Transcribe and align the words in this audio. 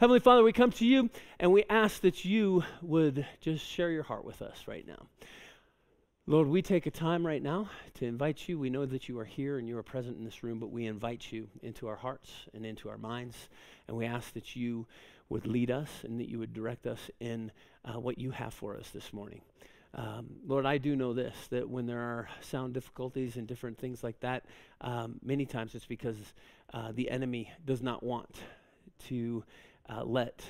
Heavenly 0.00 0.20
Father, 0.20 0.42
we 0.42 0.54
come 0.54 0.70
to 0.72 0.86
you 0.86 1.10
and 1.38 1.52
we 1.52 1.64
ask 1.68 2.00
that 2.00 2.24
you 2.24 2.64
would 2.80 3.26
just 3.42 3.66
share 3.66 3.90
your 3.90 4.02
heart 4.02 4.24
with 4.24 4.40
us 4.40 4.62
right 4.66 4.86
now. 4.86 5.08
Lord, 6.26 6.48
we 6.48 6.62
take 6.62 6.86
a 6.86 6.90
time 6.90 7.26
right 7.26 7.42
now 7.42 7.68
to 7.96 8.06
invite 8.06 8.48
you. 8.48 8.58
We 8.58 8.70
know 8.70 8.86
that 8.86 9.10
you 9.10 9.18
are 9.18 9.26
here 9.26 9.58
and 9.58 9.68
you 9.68 9.76
are 9.76 9.82
present 9.82 10.16
in 10.16 10.24
this 10.24 10.42
room, 10.42 10.58
but 10.58 10.70
we 10.70 10.86
invite 10.86 11.30
you 11.30 11.48
into 11.62 11.86
our 11.86 11.96
hearts 11.96 12.32
and 12.54 12.64
into 12.64 12.88
our 12.88 12.96
minds. 12.96 13.50
And 13.88 13.96
we 13.98 14.06
ask 14.06 14.32
that 14.32 14.56
you 14.56 14.86
would 15.28 15.46
lead 15.46 15.70
us 15.70 15.90
and 16.02 16.18
that 16.18 16.30
you 16.30 16.38
would 16.38 16.54
direct 16.54 16.86
us 16.86 17.10
in 17.20 17.52
uh, 17.84 18.00
what 18.00 18.16
you 18.16 18.30
have 18.30 18.54
for 18.54 18.78
us 18.78 18.88
this 18.88 19.12
morning. 19.12 19.42
Um, 19.92 20.30
Lord, 20.46 20.64
I 20.64 20.78
do 20.78 20.96
know 20.96 21.12
this 21.12 21.36
that 21.50 21.68
when 21.68 21.84
there 21.84 22.00
are 22.00 22.26
sound 22.40 22.72
difficulties 22.72 23.36
and 23.36 23.46
different 23.46 23.76
things 23.76 24.02
like 24.02 24.18
that, 24.20 24.46
um, 24.80 25.16
many 25.22 25.44
times 25.44 25.74
it's 25.74 25.84
because 25.84 26.16
uh, 26.72 26.90
the 26.90 27.10
enemy 27.10 27.52
does 27.66 27.82
not 27.82 28.02
want 28.02 28.34
to 29.08 29.44
uh, 29.90 30.04
let 30.04 30.44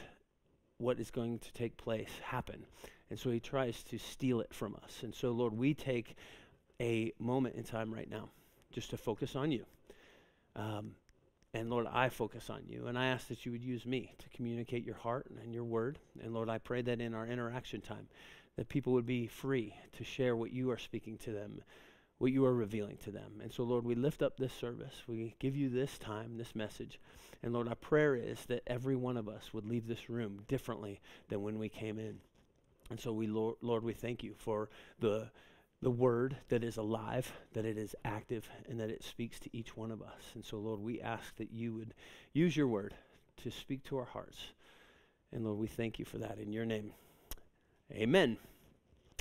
what 0.79 1.01
is 1.01 1.11
going 1.11 1.39
to 1.39 1.53
take 1.53 1.77
place 1.77 2.11
happen. 2.23 2.65
And 3.11 3.19
so 3.19 3.31
he 3.31 3.41
tries 3.41 3.83
to 3.85 3.99
steal 3.99 4.41
it 4.41 4.55
from 4.55 4.77
us. 4.85 5.01
And 5.03 5.15
so, 5.15 5.33
Lord, 5.33 5.53
we 5.53 5.75
take 5.75 6.17
a 6.81 7.13
moment 7.19 7.57
in 7.57 7.65
time 7.65 7.93
right 7.93 8.09
now 8.09 8.31
just 8.73 8.91
to 8.91 8.97
focus 8.97 9.35
on 9.35 9.51
you. 9.51 9.65
Um, 10.57 10.93
and 11.53 11.69
Lord, 11.69 11.87
I 11.91 12.09
focus 12.09 12.49
on 12.49 12.63
you. 12.69 12.87
And 12.87 12.97
I 12.99 13.07
ask 13.07 13.29
that 13.29 13.45
you 13.45 13.53
would 13.53 13.63
use 13.63 13.85
me 13.85 14.15
to 14.19 14.29
communicate 14.31 14.87
your 14.87 14.95
heart 14.95 15.27
and 15.43 15.53
your 15.53 15.65
word. 15.65 15.99
And 16.23 16.33
Lord, 16.33 16.49
I 16.49 16.59
pray 16.59 16.83
that 16.83 17.01
in 17.01 17.15
our 17.15 17.27
interaction 17.27 17.81
time, 17.81 18.07
that 18.57 18.69
people 18.69 18.93
would 18.93 19.07
be 19.07 19.27
free 19.27 19.75
to 19.97 20.05
share 20.05 20.37
what 20.37 20.53
you 20.53 20.71
are 20.71 20.79
speaking 20.79 21.19
to 21.19 21.33
them, 21.33 21.63
what 22.21 22.33
you 22.33 22.45
are 22.45 22.55
revealing 22.55 22.99
to 22.99 23.11
them. 23.11 23.41
And 23.43 23.51
so, 23.51 23.63
Lord, 23.63 23.87
we 23.87 23.95
lift 23.95 24.21
up 24.21 24.37
this 24.37 24.53
service. 24.53 25.03
We 25.09 25.35
give 25.39 25.57
you 25.57 25.71
this 25.71 25.97
time, 25.97 26.37
this 26.37 26.55
message. 26.55 27.01
And 27.43 27.55
Lord, 27.55 27.67
our 27.67 27.75
prayer 27.75 28.15
is 28.15 28.45
that 28.45 28.63
every 28.67 28.95
one 28.95 29.17
of 29.17 29.27
us 29.27 29.55
would 29.55 29.65
leave 29.65 29.87
this 29.87 30.11
room 30.11 30.45
differently 30.47 31.01
than 31.31 31.43
when 31.43 31.59
we 31.59 31.71
came 31.71 31.99
in. 31.99 32.19
And 32.91 33.01
so 33.01 33.11
we, 33.11 33.27
Lord, 33.27 33.57
Lord, 33.63 33.85
we 33.85 33.95
thank 33.95 34.23
you 34.23 34.35
for 34.37 34.69
the 35.01 35.31
the 35.83 35.91
word 35.91 36.37
that 36.51 36.63
is 36.63 36.77
alive, 36.77 37.33
that 37.55 37.65
it 37.65 37.79
is 37.79 37.97
active, 38.05 38.51
and 38.69 38.79
that 38.79 38.91
it 38.91 39.03
speaks 39.03 39.41
to 39.41 39.57
each 39.57 39.79
one 39.79 39.91
of 39.91 40.03
us. 40.03 40.33
And 40.35 40.45
so, 40.45 40.59
Lord, 40.59 40.81
we 40.81 41.01
ask 41.01 41.35
that 41.37 41.53
you 41.53 41.73
would 41.73 41.95
use 42.35 42.55
your 42.55 42.69
word 42.69 42.93
to 43.43 43.51
speak 43.51 43.83
to 43.85 43.97
our 43.97 44.05
hearts. 44.05 44.49
And 45.33 45.43
Lord, 45.43 45.59
we 45.59 45.69
thank 45.69 45.99
you 45.99 46.05
for 46.05 46.19
that 46.19 46.39
in 46.39 46.53
your 46.53 46.67
name. 46.67 46.93
Amen. 47.91 48.37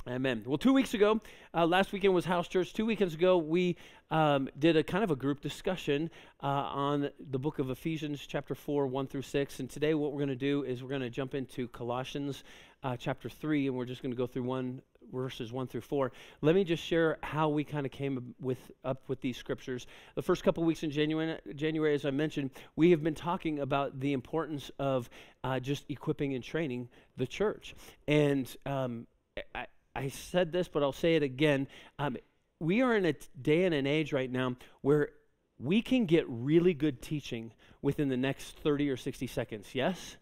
Amen. 0.08 0.42
Well, 0.46 0.56
two 0.56 0.72
weeks 0.72 0.94
ago, 0.94 1.20
uh, 1.52 1.66
last 1.66 1.92
weekend 1.92 2.14
was 2.14 2.24
house 2.24 2.48
church. 2.48 2.72
Two 2.72 2.86
weekends 2.86 3.12
ago, 3.12 3.36
we 3.36 3.76
um, 4.10 4.48
did 4.58 4.74
a 4.74 4.82
kind 4.82 5.04
of 5.04 5.10
a 5.10 5.16
group 5.16 5.42
discussion 5.42 6.10
uh, 6.42 6.46
on 6.46 7.10
the 7.30 7.38
book 7.38 7.58
of 7.58 7.68
Ephesians, 7.68 8.26
chapter 8.26 8.54
4, 8.54 8.86
1 8.86 9.06
through 9.08 9.20
6. 9.20 9.60
And 9.60 9.68
today, 9.68 9.92
what 9.92 10.12
we're 10.12 10.20
going 10.20 10.30
to 10.30 10.34
do 10.34 10.64
is 10.64 10.82
we're 10.82 10.88
going 10.88 11.02
to 11.02 11.10
jump 11.10 11.34
into 11.34 11.68
Colossians 11.68 12.44
uh, 12.82 12.96
chapter 12.96 13.28
3, 13.28 13.66
and 13.66 13.76
we're 13.76 13.84
just 13.84 14.00
going 14.00 14.10
to 14.10 14.16
go 14.16 14.26
through 14.26 14.44
one 14.44 14.80
verses 15.12 15.52
1 15.52 15.66
through 15.66 15.80
4 15.80 16.12
let 16.40 16.54
me 16.54 16.62
just 16.62 16.84
share 16.84 17.18
how 17.24 17.48
we 17.48 17.64
kind 17.64 17.84
of 17.84 17.90
came 17.90 18.32
with 18.40 18.70
up 18.84 19.02
with 19.08 19.20
these 19.20 19.36
scriptures 19.36 19.88
the 20.14 20.22
first 20.22 20.44
couple 20.44 20.62
weeks 20.62 20.84
in 20.84 20.90
january 20.92 21.36
january 21.56 21.94
as 21.94 22.04
i 22.04 22.12
mentioned 22.12 22.48
we 22.76 22.92
have 22.92 23.02
been 23.02 23.14
talking 23.14 23.58
about 23.58 23.98
the 23.98 24.12
importance 24.12 24.70
of 24.78 25.10
uh, 25.42 25.58
just 25.58 25.84
equipping 25.88 26.34
and 26.34 26.44
training 26.44 26.88
the 27.16 27.26
church 27.26 27.74
and 28.06 28.56
um, 28.66 29.04
I, 29.52 29.66
I 29.94 30.08
said 30.08 30.52
this, 30.52 30.68
but 30.68 30.82
I'll 30.82 30.92
say 30.92 31.16
it 31.16 31.22
again. 31.22 31.68
Um, 31.98 32.16
we 32.60 32.82
are 32.82 32.96
in 32.96 33.06
a 33.06 33.14
day 33.40 33.64
and 33.64 33.74
an 33.74 33.86
age 33.86 34.12
right 34.12 34.30
now 34.30 34.56
where 34.82 35.10
we 35.58 35.82
can 35.82 36.06
get 36.06 36.24
really 36.28 36.74
good 36.74 37.02
teaching 37.02 37.52
within 37.82 38.08
the 38.08 38.16
next 38.16 38.56
30 38.58 38.90
or 38.90 38.96
60 38.96 39.26
seconds. 39.26 39.74
Yes? 39.74 40.16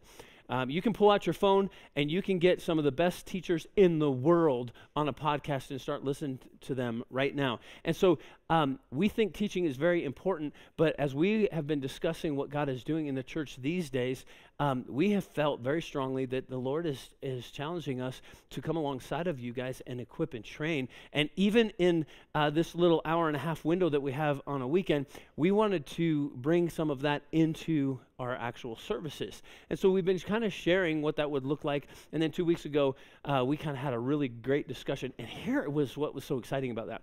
Um, 0.50 0.70
you 0.70 0.80
can 0.80 0.94
pull 0.94 1.10
out 1.10 1.26
your 1.26 1.34
phone 1.34 1.68
and 1.94 2.10
you 2.10 2.22
can 2.22 2.38
get 2.38 2.62
some 2.62 2.78
of 2.78 2.84
the 2.84 2.92
best 2.92 3.26
teachers 3.26 3.66
in 3.76 3.98
the 3.98 4.10
world 4.10 4.72
on 4.96 5.08
a 5.08 5.12
podcast 5.12 5.70
and 5.70 5.80
start 5.80 6.04
listening 6.04 6.38
to 6.62 6.74
them 6.74 7.04
right 7.10 7.34
now. 7.34 7.60
And 7.84 7.94
so 7.94 8.18
um, 8.48 8.78
we 8.90 9.08
think 9.08 9.34
teaching 9.34 9.66
is 9.66 9.76
very 9.76 10.04
important, 10.04 10.54
but 10.78 10.98
as 10.98 11.14
we 11.14 11.48
have 11.52 11.66
been 11.66 11.80
discussing 11.80 12.34
what 12.34 12.48
God 12.48 12.70
is 12.70 12.82
doing 12.82 13.08
in 13.08 13.14
the 13.14 13.22
church 13.22 13.56
these 13.60 13.90
days, 13.90 14.24
um, 14.60 14.84
we 14.88 15.12
have 15.12 15.24
felt 15.24 15.60
very 15.60 15.80
strongly 15.80 16.26
that 16.26 16.50
the 16.50 16.56
Lord 16.56 16.84
is, 16.84 17.10
is 17.22 17.50
challenging 17.50 18.00
us 18.00 18.20
to 18.50 18.60
come 18.60 18.76
alongside 18.76 19.28
of 19.28 19.38
you 19.38 19.52
guys 19.52 19.80
and 19.86 20.00
equip 20.00 20.34
and 20.34 20.44
train. 20.44 20.88
And 21.12 21.30
even 21.36 21.70
in 21.78 22.06
uh, 22.34 22.50
this 22.50 22.74
little 22.74 23.00
hour 23.04 23.28
and 23.28 23.36
a 23.36 23.40
half 23.40 23.64
window 23.64 23.88
that 23.88 24.00
we 24.00 24.12
have 24.12 24.40
on 24.46 24.60
a 24.62 24.68
weekend, 24.68 25.06
we 25.36 25.52
wanted 25.52 25.86
to 25.86 26.30
bring 26.36 26.70
some 26.70 26.90
of 26.90 27.02
that 27.02 27.22
into 27.30 28.00
our 28.18 28.34
actual 28.34 28.74
services. 28.74 29.42
And 29.70 29.78
so 29.78 29.90
we've 29.90 30.04
been 30.04 30.18
kind 30.18 30.42
of 30.44 30.52
sharing 30.52 31.02
what 31.02 31.16
that 31.16 31.30
would 31.30 31.46
look 31.46 31.64
like. 31.64 31.86
And 32.12 32.20
then 32.20 32.32
two 32.32 32.44
weeks 32.44 32.64
ago, 32.64 32.96
uh, 33.24 33.44
we 33.46 33.56
kind 33.56 33.76
of 33.76 33.82
had 33.82 33.94
a 33.94 33.98
really 33.98 34.28
great 34.28 34.66
discussion. 34.66 35.12
And 35.18 35.28
here 35.28 35.68
was 35.70 35.96
what 35.96 36.14
was 36.14 36.24
so 36.24 36.38
exciting 36.38 36.72
about 36.72 36.88
that. 36.88 37.02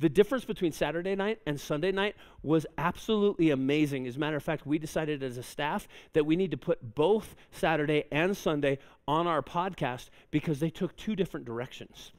The 0.00 0.08
difference 0.08 0.46
between 0.46 0.72
Saturday 0.72 1.14
night 1.14 1.40
and 1.46 1.60
Sunday 1.60 1.92
night 1.92 2.16
was 2.42 2.64
absolutely 2.78 3.50
amazing. 3.50 4.06
As 4.06 4.16
a 4.16 4.18
matter 4.18 4.36
of 4.36 4.42
fact, 4.42 4.66
we 4.66 4.78
decided 4.78 5.22
as 5.22 5.36
a 5.36 5.42
staff 5.42 5.86
that 6.14 6.24
we 6.24 6.36
need 6.36 6.50
to 6.52 6.56
put 6.56 6.94
both 6.94 7.36
Saturday 7.50 8.04
and 8.10 8.34
Sunday 8.34 8.78
on 9.06 9.26
our 9.26 9.42
podcast 9.42 10.08
because 10.30 10.58
they 10.58 10.70
took 10.70 10.96
two 10.96 11.14
different 11.14 11.44
directions. 11.44 12.12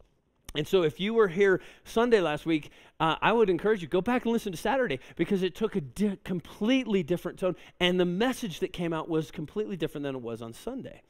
And 0.53 0.67
so, 0.67 0.83
if 0.83 0.99
you 0.99 1.15
were 1.15 1.29
here 1.29 1.59
Sunday 1.83 2.21
last 2.21 2.45
week, 2.45 2.69
uh, 2.99 3.15
I 3.19 3.31
would 3.31 3.49
encourage 3.49 3.81
you 3.81 3.87
go 3.87 4.01
back 4.01 4.25
and 4.25 4.33
listen 4.33 4.51
to 4.51 4.57
Saturday 4.57 4.99
because 5.15 5.41
it 5.41 5.55
took 5.55 5.75
a 5.75 5.81
di- 5.81 6.19
completely 6.23 7.01
different 7.01 7.39
tone, 7.39 7.55
and 7.79 7.99
the 7.99 8.05
message 8.05 8.59
that 8.59 8.73
came 8.73 8.93
out 8.93 9.09
was 9.09 9.31
completely 9.31 9.77
different 9.77 10.03
than 10.03 10.13
it 10.13 10.21
was 10.21 10.41
on 10.41 10.53
Sunday. 10.53 11.01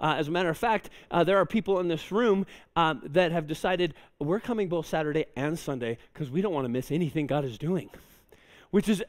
Uh, 0.00 0.14
as 0.18 0.28
a 0.28 0.30
matter 0.30 0.48
of 0.48 0.56
fact, 0.56 0.90
uh, 1.10 1.24
there 1.24 1.38
are 1.38 1.46
people 1.46 1.80
in 1.80 1.88
this 1.88 2.12
room 2.12 2.46
um, 2.76 3.02
that 3.04 3.32
have 3.32 3.46
decided 3.46 3.94
we're 4.18 4.40
coming 4.40 4.68
both 4.68 4.86
Saturday 4.86 5.26
and 5.36 5.58
Sunday 5.58 5.98
because 6.12 6.30
we 6.30 6.40
don't 6.40 6.52
want 6.52 6.64
to 6.64 6.68
miss 6.68 6.90
anything 6.90 7.26
God 7.26 7.44
is 7.44 7.58
doing 7.58 7.90
which 8.70 8.88
is 8.88 9.02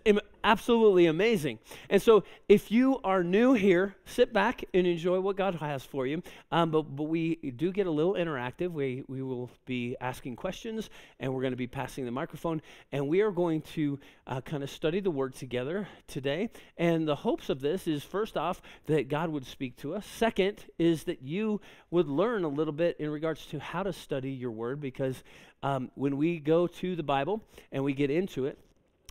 absolutely 0.43 1.05
amazing. 1.05 1.59
And 1.89 2.01
so, 2.01 2.23
if 2.47 2.71
you 2.71 2.99
are 3.03 3.23
new 3.23 3.53
here, 3.53 3.95
sit 4.05 4.31
back 4.31 4.63
and 4.73 4.87
enjoy 4.87 5.19
what 5.19 5.35
God 5.35 5.55
has 5.55 5.83
for 5.83 6.07
you. 6.07 6.23
Um, 6.51 6.71
but, 6.71 6.83
but 6.83 7.03
we 7.03 7.35
do 7.35 7.71
get 7.71 7.87
a 7.87 7.91
little 7.91 8.13
interactive. 8.13 8.71
We, 8.71 9.03
we 9.07 9.21
will 9.21 9.49
be 9.65 9.95
asking 9.99 10.37
questions, 10.37 10.89
and 11.19 11.33
we're 11.33 11.41
going 11.41 11.51
to 11.51 11.57
be 11.57 11.67
passing 11.67 12.05
the 12.05 12.11
microphone, 12.11 12.61
and 12.91 13.07
we 13.07 13.21
are 13.21 13.31
going 13.31 13.61
to 13.73 13.99
uh, 14.27 14.41
kind 14.41 14.63
of 14.63 14.69
study 14.69 14.99
the 14.99 15.11
Word 15.11 15.35
together 15.35 15.87
today. 16.07 16.49
And 16.77 17.07
the 17.07 17.15
hopes 17.15 17.49
of 17.49 17.59
this 17.59 17.87
is 17.87 18.03
first 18.03 18.37
off, 18.37 18.61
that 18.85 19.09
God 19.09 19.29
would 19.29 19.45
speak 19.45 19.75
to 19.77 19.95
us. 19.95 20.05
Second, 20.05 20.63
is 20.77 21.03
that 21.03 21.21
you 21.21 21.59
would 21.91 22.07
learn 22.07 22.43
a 22.43 22.49
little 22.49 22.73
bit 22.73 22.97
in 22.99 23.09
regards 23.09 23.45
to 23.47 23.59
how 23.59 23.83
to 23.83 23.93
study 23.93 24.31
your 24.31 24.51
Word, 24.51 24.79
because 24.79 25.23
um, 25.61 25.91
when 25.95 26.15
we 26.15 26.39
go 26.39 26.67
to 26.67 26.95
the 26.95 27.03
Bible 27.03 27.43
and 27.71 27.83
we 27.83 27.93
get 27.93 28.09
into 28.09 28.45
it, 28.45 28.57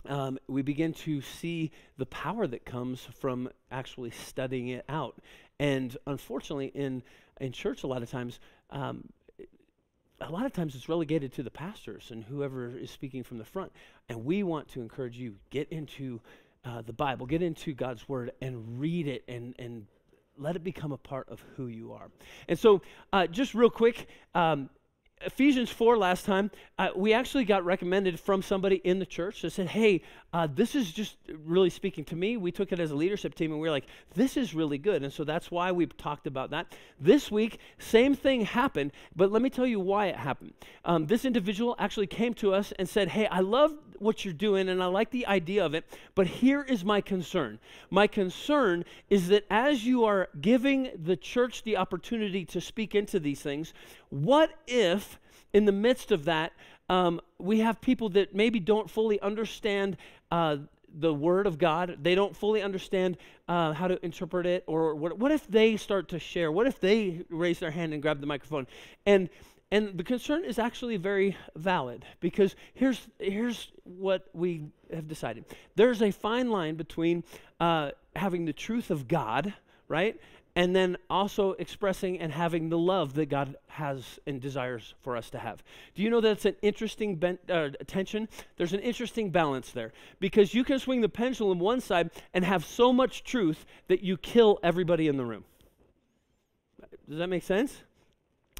um, 0.07 0.39
we 0.47 0.61
begin 0.61 0.93
to 0.93 1.21
see 1.21 1.71
the 1.97 2.05
power 2.05 2.47
that 2.47 2.65
comes 2.65 3.07
from 3.19 3.49
actually 3.71 4.11
studying 4.11 4.69
it 4.69 4.85
out. 4.87 5.17
And 5.59 5.95
unfortunately, 6.07 6.67
in, 6.67 7.03
in 7.39 7.51
church, 7.51 7.83
a 7.83 7.87
lot 7.87 8.01
of 8.01 8.09
times, 8.09 8.39
um, 8.69 9.09
a 10.21 10.31
lot 10.31 10.45
of 10.45 10.53
times 10.53 10.75
it's 10.75 10.89
relegated 10.89 11.33
to 11.33 11.43
the 11.43 11.51
pastors 11.51 12.11
and 12.11 12.23
whoever 12.23 12.77
is 12.77 12.91
speaking 12.91 13.23
from 13.23 13.37
the 13.37 13.45
front. 13.45 13.71
And 14.07 14.25
we 14.25 14.43
want 14.43 14.69
to 14.69 14.81
encourage 14.81 15.17
you 15.17 15.35
get 15.49 15.69
into 15.69 16.21
uh, 16.65 16.81
the 16.81 16.93
Bible, 16.93 17.25
get 17.25 17.41
into 17.41 17.73
God's 17.73 18.07
Word, 18.07 18.31
and 18.41 18.79
read 18.79 19.07
it 19.07 19.23
and 19.27 19.55
and 19.59 19.85
let 20.37 20.55
it 20.55 20.63
become 20.63 20.91
a 20.91 20.97
part 20.97 21.27
of 21.29 21.43
who 21.55 21.67
you 21.67 21.91
are. 21.93 22.09
And 22.47 22.57
so, 22.57 22.81
uh, 23.11 23.27
just 23.27 23.53
real 23.53 23.69
quick, 23.69 24.07
um, 24.33 24.69
Ephesians 25.21 25.69
4 25.69 25.97
last 25.97 26.23
time, 26.23 26.49
uh, 26.77 26.89
we 26.95 27.13
actually 27.13 27.43
got 27.43 27.65
recommended 27.65 28.17
from 28.17 28.41
somebody 28.41 28.77
in 28.77 28.99
the 28.99 29.05
church 29.05 29.41
that 29.41 29.51
said, 29.51 29.67
Hey, 29.67 30.01
uh, 30.31 30.47
this 30.53 30.75
is 30.75 30.93
just 30.93 31.17
really 31.43 31.69
speaking 31.69 32.05
to 32.05 32.15
me. 32.15 32.37
We 32.37 32.53
took 32.53 32.71
it 32.71 32.79
as 32.79 32.91
a 32.91 32.95
leadership 32.95 33.35
team 33.35 33.51
and 33.51 33.59
we 33.59 33.67
were 33.67 33.71
like, 33.71 33.87
This 34.15 34.37
is 34.37 34.53
really 34.53 34.77
good. 34.77 35.03
And 35.03 35.11
so 35.11 35.25
that's 35.25 35.51
why 35.51 35.73
we 35.73 35.87
talked 35.87 36.25
about 36.25 36.51
that. 36.51 36.73
This 37.01 37.29
week, 37.29 37.59
same 37.79 38.15
thing 38.15 38.45
happened, 38.45 38.93
but 39.13 39.29
let 39.29 39.41
me 39.41 39.49
tell 39.49 39.67
you 39.67 39.79
why 39.79 40.07
it 40.07 40.15
happened. 40.15 40.53
Um, 40.85 41.05
this 41.05 41.25
individual 41.25 41.75
actually 41.79 42.07
came 42.07 42.33
to 42.35 42.53
us 42.53 42.71
and 42.79 42.87
said, 42.87 43.09
Hey, 43.09 43.27
I 43.27 43.41
love 43.41 43.73
what 43.99 44.23
you're 44.23 44.33
doing 44.33 44.69
and 44.69 44.81
I 44.81 44.85
like 44.85 45.11
the 45.11 45.27
idea 45.27 45.65
of 45.65 45.73
it, 45.73 45.85
but 46.15 46.27
here 46.27 46.63
is 46.63 46.83
my 46.85 47.01
concern. 47.01 47.59
My 47.89 48.07
concern 48.07 48.85
is 49.09 49.27
that 49.27 49.45
as 49.49 49.85
you 49.85 50.05
are 50.05 50.29
giving 50.39 50.91
the 50.95 51.17
church 51.17 51.63
the 51.63 51.77
opportunity 51.77 52.45
to 52.45 52.61
speak 52.61 52.95
into 52.95 53.19
these 53.19 53.41
things, 53.41 53.73
what 54.09 54.51
if 54.67 55.19
in 55.53 55.65
the 55.65 55.71
midst 55.71 56.11
of 56.11 56.25
that, 56.25 56.53
um, 56.89 57.21
we 57.37 57.59
have 57.59 57.79
people 57.81 58.09
that 58.09 58.33
maybe 58.33 58.59
don't 58.59 58.89
fully 58.89 59.19
understand 59.21 59.97
uh, 60.31 60.57
the 60.91 61.13
Word 61.13 61.45
of 61.45 61.57
God. 61.57 61.99
They 62.01 62.15
don't 62.15 62.35
fully 62.35 62.61
understand 62.61 63.17
uh, 63.47 63.73
how 63.73 63.87
to 63.87 64.03
interpret 64.03 64.45
it. 64.45 64.63
Or 64.67 64.95
what, 64.95 65.17
what 65.17 65.31
if 65.31 65.47
they 65.47 65.77
start 65.77 66.09
to 66.09 66.19
share? 66.19 66.51
What 66.51 66.65
if 66.65 66.79
they 66.79 67.21
raise 67.29 67.59
their 67.59 67.71
hand 67.71 67.93
and 67.93 68.01
grab 68.01 68.21
the 68.21 68.27
microphone? 68.27 68.67
And 69.05 69.29
and 69.71 69.97
the 69.97 70.03
concern 70.03 70.45
is 70.45 70.57
actually 70.57 70.97
very 70.97 71.37
valid 71.55 72.03
because 72.19 72.55
here's, 72.73 73.07
here's 73.19 73.71
what 73.83 74.27
we 74.33 74.65
have 74.91 75.07
decided. 75.07 75.45
There's 75.75 76.01
a 76.01 76.09
fine 76.09 76.49
line 76.49 76.75
between 76.75 77.23
uh, 77.59 77.91
having 78.15 78.45
the 78.45 78.53
truth 78.53 78.89
of 78.89 79.07
God, 79.07 79.53
right, 79.87 80.19
and 80.55 80.75
then 80.75 80.97
also 81.09 81.53
expressing 81.53 82.19
and 82.19 82.31
having 82.31 82.69
the 82.69 82.77
love 82.77 83.13
that 83.13 83.27
God 83.27 83.55
has 83.67 84.19
and 84.25 84.41
desires 84.41 84.93
for 85.01 85.15
us 85.15 85.29
to 85.29 85.39
have. 85.39 85.63
Do 85.95 86.01
you 86.01 86.09
know 86.09 86.21
that's 86.21 86.45
an 86.45 86.55
interesting 86.61 87.15
ben- 87.15 87.39
uh, 87.49 87.69
tension? 87.87 88.27
There's 88.57 88.73
an 88.73 88.79
interesting 88.79 89.29
balance 89.29 89.71
there 89.71 89.93
because 90.19 90.53
you 90.53 90.63
can 90.63 90.79
swing 90.79 91.01
the 91.01 91.09
pendulum 91.09 91.59
one 91.59 91.81
side 91.81 92.09
and 92.33 92.43
have 92.43 92.65
so 92.65 92.91
much 92.91 93.23
truth 93.23 93.65
that 93.87 94.01
you 94.01 94.17
kill 94.17 94.59
everybody 94.63 95.07
in 95.07 95.17
the 95.17 95.25
room. 95.25 95.45
Does 97.07 97.19
that 97.19 97.29
make 97.29 97.43
sense? 97.43 97.83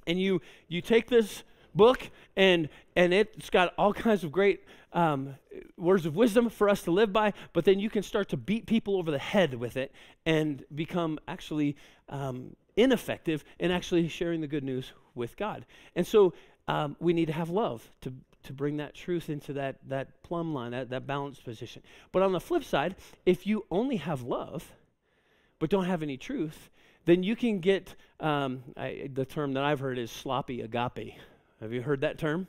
And 0.08 0.20
you 0.20 0.42
you 0.68 0.82
take 0.82 1.08
this 1.08 1.44
book 1.76 2.10
and 2.36 2.70
and 2.96 3.14
it's 3.14 3.50
got 3.50 3.74
all 3.78 3.94
kinds 3.94 4.24
of 4.24 4.32
great 4.32 4.64
um, 4.94 5.36
words 5.78 6.06
of 6.06 6.16
wisdom 6.16 6.50
for 6.50 6.68
us 6.68 6.82
to 6.84 6.92
live 6.92 7.14
by, 7.14 7.34
but 7.54 7.66
then 7.66 7.80
you 7.80 7.90
can 7.90 8.04
start 8.04 8.30
to 8.30 8.38
beat 8.38 8.66
people 8.66 8.98
over 8.98 9.12
the 9.12 9.20
head 9.20 9.54
with 9.54 9.78
it 9.78 9.92
and 10.26 10.64
become 10.74 11.20
actually 11.28 11.76
um, 12.10 12.56
ineffective 12.76 13.44
in 13.60 13.72
actually 13.72 14.08
sharing 14.08 14.42
the 14.42 14.48
good 14.48 14.64
news 14.64 14.94
with 15.16 15.38
God. 15.38 15.66
And 15.96 16.06
so 16.06 16.34
um, 16.68 16.96
we 17.00 17.14
need 17.14 17.28
to 17.28 17.34
have 17.34 17.50
love 17.50 17.90
to, 18.02 18.14
to 18.44 18.54
bring 18.54 18.78
that 18.78 18.96
truth 18.96 19.30
into 19.30 19.54
that, 19.54 19.78
that 19.88 20.24
plumb 20.24 20.54
line, 20.54 20.72
that, 20.72 20.90
that 20.90 21.06
balanced 21.06 21.44
position. 21.44 21.84
But 22.12 22.24
on 22.24 22.32
the 22.32 22.40
flip 22.40 22.64
side, 22.64 22.96
if 23.26 23.46
you 23.46 23.66
only 23.70 23.98
have 23.98 24.24
love, 24.24 24.72
but 25.60 25.70
don't 25.70 25.86
have 25.86 26.02
any 26.02 26.18
truth, 26.18 26.70
then 27.06 27.24
you 27.24 27.36
can 27.36 27.60
get 27.60 27.96
um, 28.20 28.64
I, 28.76 29.10
the 29.14 29.26
term 29.26 29.54
that 29.54 29.64
I've 29.64 29.80
heard 29.80 29.98
is 29.98 30.12
sloppy 30.12 30.62
agape. 30.62 31.14
Have 31.62 31.74
you 31.74 31.82
heard 31.82 32.02
that 32.02 32.18
term? 32.18 32.48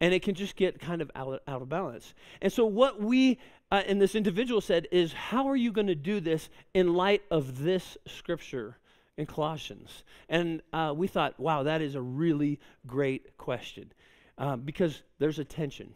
and 0.00 0.12
it 0.12 0.22
can 0.22 0.34
just 0.34 0.56
get 0.56 0.80
kind 0.80 1.00
of 1.00 1.10
out, 1.14 1.40
out 1.46 1.62
of 1.62 1.68
balance. 1.68 2.14
And 2.42 2.52
so, 2.52 2.66
what 2.66 3.00
we 3.00 3.38
uh, 3.74 3.82
and 3.88 4.00
this 4.00 4.14
individual 4.14 4.60
said 4.60 4.86
is, 4.92 5.12
How 5.12 5.48
are 5.48 5.56
you 5.56 5.72
going 5.72 5.88
to 5.88 5.96
do 5.96 6.20
this 6.20 6.48
in 6.74 6.94
light 6.94 7.22
of 7.28 7.62
this 7.62 7.96
scripture 8.06 8.78
in 9.16 9.26
Colossians? 9.26 10.04
And 10.28 10.62
uh, 10.72 10.92
we 10.96 11.08
thought, 11.08 11.38
wow, 11.40 11.64
that 11.64 11.82
is 11.82 11.96
a 11.96 12.00
really 12.00 12.60
great 12.86 13.36
question 13.36 13.92
uh, 14.38 14.54
because 14.54 15.02
there's 15.18 15.40
a 15.40 15.44
tension. 15.44 15.92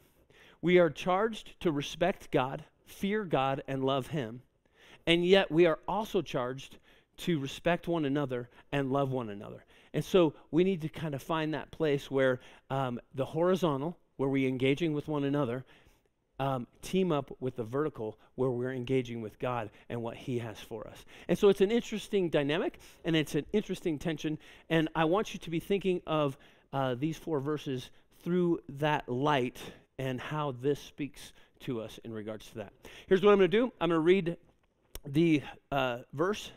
We 0.60 0.78
are 0.78 0.90
charged 0.90 1.60
to 1.60 1.70
respect 1.70 2.32
God, 2.32 2.64
fear 2.86 3.24
God, 3.24 3.62
and 3.68 3.84
love 3.84 4.08
Him. 4.08 4.42
And 5.06 5.24
yet, 5.24 5.50
we 5.50 5.66
are 5.66 5.78
also 5.86 6.20
charged 6.20 6.78
to 7.18 7.38
respect 7.38 7.86
one 7.86 8.04
another 8.04 8.48
and 8.72 8.90
love 8.90 9.12
one 9.12 9.30
another. 9.30 9.64
And 9.92 10.04
so 10.04 10.34
we 10.50 10.64
need 10.64 10.82
to 10.82 10.88
kind 10.88 11.14
of 11.14 11.22
find 11.22 11.54
that 11.54 11.70
place 11.70 12.10
where 12.10 12.40
um, 12.70 13.00
the 13.14 13.24
horizontal, 13.24 13.96
where 14.16 14.28
we're 14.28 14.48
engaging 14.48 14.92
with 14.92 15.08
one 15.08 15.24
another, 15.24 15.64
um, 16.40 16.66
team 16.82 17.10
up 17.10 17.32
with 17.40 17.56
the 17.56 17.64
vertical, 17.64 18.16
where 18.36 18.50
we're 18.50 18.72
engaging 18.72 19.20
with 19.20 19.38
God 19.38 19.70
and 19.88 20.02
what 20.02 20.16
He 20.16 20.38
has 20.38 20.58
for 20.58 20.86
us. 20.86 21.04
And 21.26 21.36
so 21.36 21.48
it's 21.48 21.60
an 21.60 21.70
interesting 21.70 22.28
dynamic 22.28 22.78
and 23.04 23.16
it's 23.16 23.34
an 23.34 23.46
interesting 23.52 23.98
tension. 23.98 24.38
And 24.70 24.88
I 24.94 25.04
want 25.04 25.34
you 25.34 25.40
to 25.40 25.50
be 25.50 25.60
thinking 25.60 26.00
of 26.06 26.36
uh, 26.72 26.94
these 26.94 27.16
four 27.16 27.40
verses 27.40 27.90
through 28.22 28.60
that 28.68 29.08
light 29.08 29.58
and 29.98 30.20
how 30.20 30.52
this 30.60 30.78
speaks 30.78 31.32
to 31.60 31.80
us 31.80 31.98
in 32.04 32.12
regards 32.12 32.46
to 32.50 32.58
that. 32.58 32.72
Here's 33.08 33.22
what 33.22 33.32
I'm 33.32 33.38
going 33.38 33.50
to 33.50 33.56
do 33.56 33.72
I'm 33.80 33.90
going 33.90 33.98
to 33.98 34.00
read 34.00 34.36
the 35.06 35.42
uh, 35.72 35.98
verse 36.12 36.50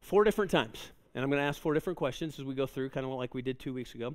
four 0.00 0.24
different 0.24 0.50
times. 0.50 0.90
And 1.14 1.22
I'm 1.22 1.30
going 1.30 1.40
to 1.40 1.46
ask 1.46 1.60
four 1.60 1.74
different 1.74 1.96
questions 1.96 2.38
as 2.38 2.44
we 2.44 2.54
go 2.54 2.66
through, 2.66 2.90
kind 2.90 3.06
of 3.06 3.12
like 3.12 3.34
we 3.34 3.42
did 3.42 3.58
two 3.58 3.72
weeks 3.72 3.94
ago. 3.94 4.14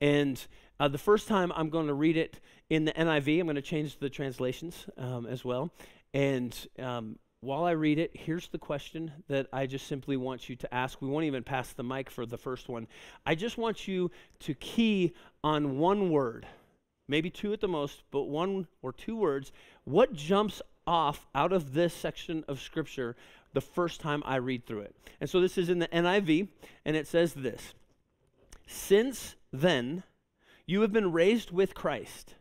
And 0.00 0.44
uh, 0.78 0.88
the 0.88 0.98
first 0.98 1.26
time 1.26 1.52
I'm 1.56 1.70
going 1.70 1.86
to 1.86 1.94
read 1.94 2.16
it 2.16 2.40
in 2.70 2.84
the 2.84 2.92
NIV. 2.92 3.40
I'm 3.40 3.46
going 3.46 3.56
to 3.56 3.62
change 3.62 3.98
the 3.98 4.10
translations 4.10 4.86
um, 4.98 5.26
as 5.26 5.44
well. 5.44 5.70
And 6.14 6.56
um, 6.78 7.18
while 7.40 7.64
I 7.64 7.72
read 7.72 7.98
it, 7.98 8.10
here's 8.14 8.48
the 8.48 8.58
question 8.58 9.12
that 9.28 9.46
I 9.52 9.66
just 9.66 9.86
simply 9.86 10.16
want 10.16 10.48
you 10.48 10.56
to 10.56 10.74
ask. 10.74 11.00
We 11.00 11.08
won't 11.08 11.24
even 11.24 11.42
pass 11.42 11.72
the 11.72 11.84
mic 11.84 12.10
for 12.10 12.26
the 12.26 12.38
first 12.38 12.68
one. 12.68 12.86
I 13.24 13.34
just 13.34 13.58
want 13.58 13.86
you 13.86 14.10
to 14.40 14.54
key 14.54 15.14
on 15.44 15.78
one 15.78 16.10
word, 16.10 16.46
maybe 17.08 17.30
two 17.30 17.52
at 17.52 17.60
the 17.60 17.68
most, 17.68 18.02
but 18.10 18.24
one 18.24 18.66
or 18.82 18.92
two 18.92 19.16
words. 19.16 19.52
What 19.84 20.12
jumps 20.12 20.62
off 20.86 21.26
out 21.34 21.52
of 21.52 21.72
this 21.72 21.92
section 21.92 22.44
of 22.48 22.60
Scripture 22.60 23.16
the 23.56 23.60
first 23.62 24.02
time 24.02 24.22
I 24.26 24.36
read 24.36 24.66
through 24.66 24.80
it. 24.80 24.94
And 25.18 25.30
so 25.30 25.40
this 25.40 25.56
is 25.56 25.70
in 25.70 25.78
the 25.78 25.88
NIV, 25.88 26.48
and 26.84 26.94
it 26.94 27.08
says 27.08 27.32
this 27.32 27.72
Since 28.66 29.34
then, 29.50 30.02
you 30.66 30.82
have 30.82 30.92
been 30.92 31.10
raised 31.10 31.52
with 31.52 31.74
Christ. 31.74 32.34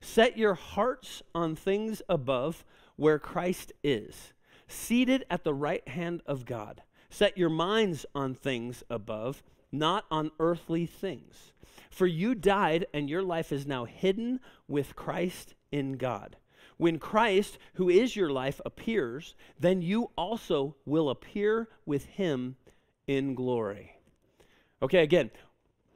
Set 0.00 0.38
your 0.38 0.54
hearts 0.54 1.22
on 1.34 1.54
things 1.54 2.00
above 2.08 2.64
where 2.96 3.18
Christ 3.18 3.74
is, 3.82 4.32
seated 4.66 5.26
at 5.28 5.44
the 5.44 5.52
right 5.52 5.86
hand 5.86 6.22
of 6.24 6.46
God. 6.46 6.82
Set 7.10 7.36
your 7.36 7.50
minds 7.50 8.06
on 8.14 8.34
things 8.34 8.82
above, 8.88 9.42
not 9.70 10.06
on 10.10 10.30
earthly 10.40 10.86
things. 10.86 11.52
For 11.90 12.06
you 12.06 12.34
died, 12.34 12.86
and 12.94 13.10
your 13.10 13.22
life 13.22 13.52
is 13.52 13.66
now 13.66 13.84
hidden 13.84 14.40
with 14.66 14.96
Christ 14.96 15.56
in 15.70 15.98
God. 15.98 16.36
When 16.76 16.98
Christ, 16.98 17.58
who 17.74 17.88
is 17.88 18.16
your 18.16 18.30
life, 18.30 18.60
appears, 18.64 19.34
then 19.58 19.82
you 19.82 20.10
also 20.16 20.76
will 20.84 21.10
appear 21.10 21.68
with 21.86 22.04
him 22.06 22.56
in 23.06 23.34
glory. 23.34 23.92
Okay, 24.82 25.02
again, 25.02 25.30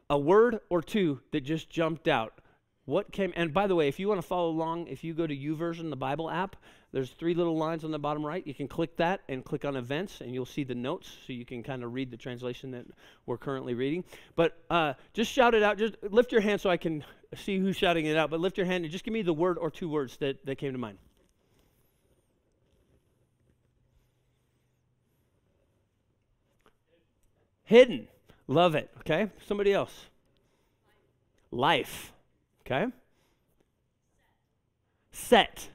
a 0.08 0.18
word 0.18 0.60
or 0.70 0.82
two 0.82 1.20
that 1.32 1.40
just 1.40 1.68
jumped 1.68 2.08
out. 2.08 2.40
What 2.84 3.12
came, 3.12 3.34
and 3.36 3.52
by 3.52 3.66
the 3.66 3.74
way, 3.74 3.88
if 3.88 4.00
you 4.00 4.08
want 4.08 4.22
to 4.22 4.26
follow 4.26 4.48
along, 4.48 4.86
if 4.86 5.04
you 5.04 5.12
go 5.12 5.26
to 5.26 5.36
YouVersion, 5.36 5.90
the 5.90 5.96
Bible 5.96 6.30
app, 6.30 6.56
there's 6.90 7.10
three 7.10 7.34
little 7.34 7.56
lines 7.56 7.84
on 7.84 7.90
the 7.90 7.98
bottom 7.98 8.24
right. 8.24 8.46
You 8.46 8.54
can 8.54 8.66
click 8.66 8.96
that 8.96 9.20
and 9.28 9.44
click 9.44 9.66
on 9.66 9.76
events, 9.76 10.22
and 10.22 10.32
you'll 10.32 10.46
see 10.46 10.64
the 10.64 10.74
notes 10.74 11.18
so 11.26 11.34
you 11.34 11.44
can 11.44 11.62
kind 11.62 11.84
of 11.84 11.92
read 11.92 12.10
the 12.10 12.16
translation 12.16 12.70
that 12.70 12.86
we're 13.26 13.36
currently 13.36 13.74
reading. 13.74 14.04
But 14.36 14.56
uh, 14.70 14.94
just 15.12 15.30
shout 15.30 15.54
it 15.54 15.62
out. 15.62 15.76
Just 15.76 15.96
lift 16.02 16.32
your 16.32 16.40
hand 16.40 16.62
so 16.62 16.70
I 16.70 16.78
can 16.78 17.04
see 17.36 17.58
who's 17.58 17.76
shouting 17.76 18.06
it 18.06 18.16
out. 18.16 18.30
But 18.30 18.40
lift 18.40 18.56
your 18.56 18.66
hand 18.66 18.84
and 18.84 18.92
just 18.92 19.04
give 19.04 19.12
me 19.12 19.22
the 19.22 19.32
word 19.32 19.58
or 19.58 19.70
two 19.70 19.88
words 19.88 20.16
that, 20.18 20.44
that 20.46 20.56
came 20.56 20.72
to 20.72 20.78
mind. 20.78 20.98
Hidden. 27.64 28.08
Love 28.46 28.74
it. 28.74 28.90
Okay. 29.00 29.30
Somebody 29.46 29.72
else. 29.74 30.06
Life. 31.50 32.12
Okay. 32.64 32.86
Set. 35.12 35.68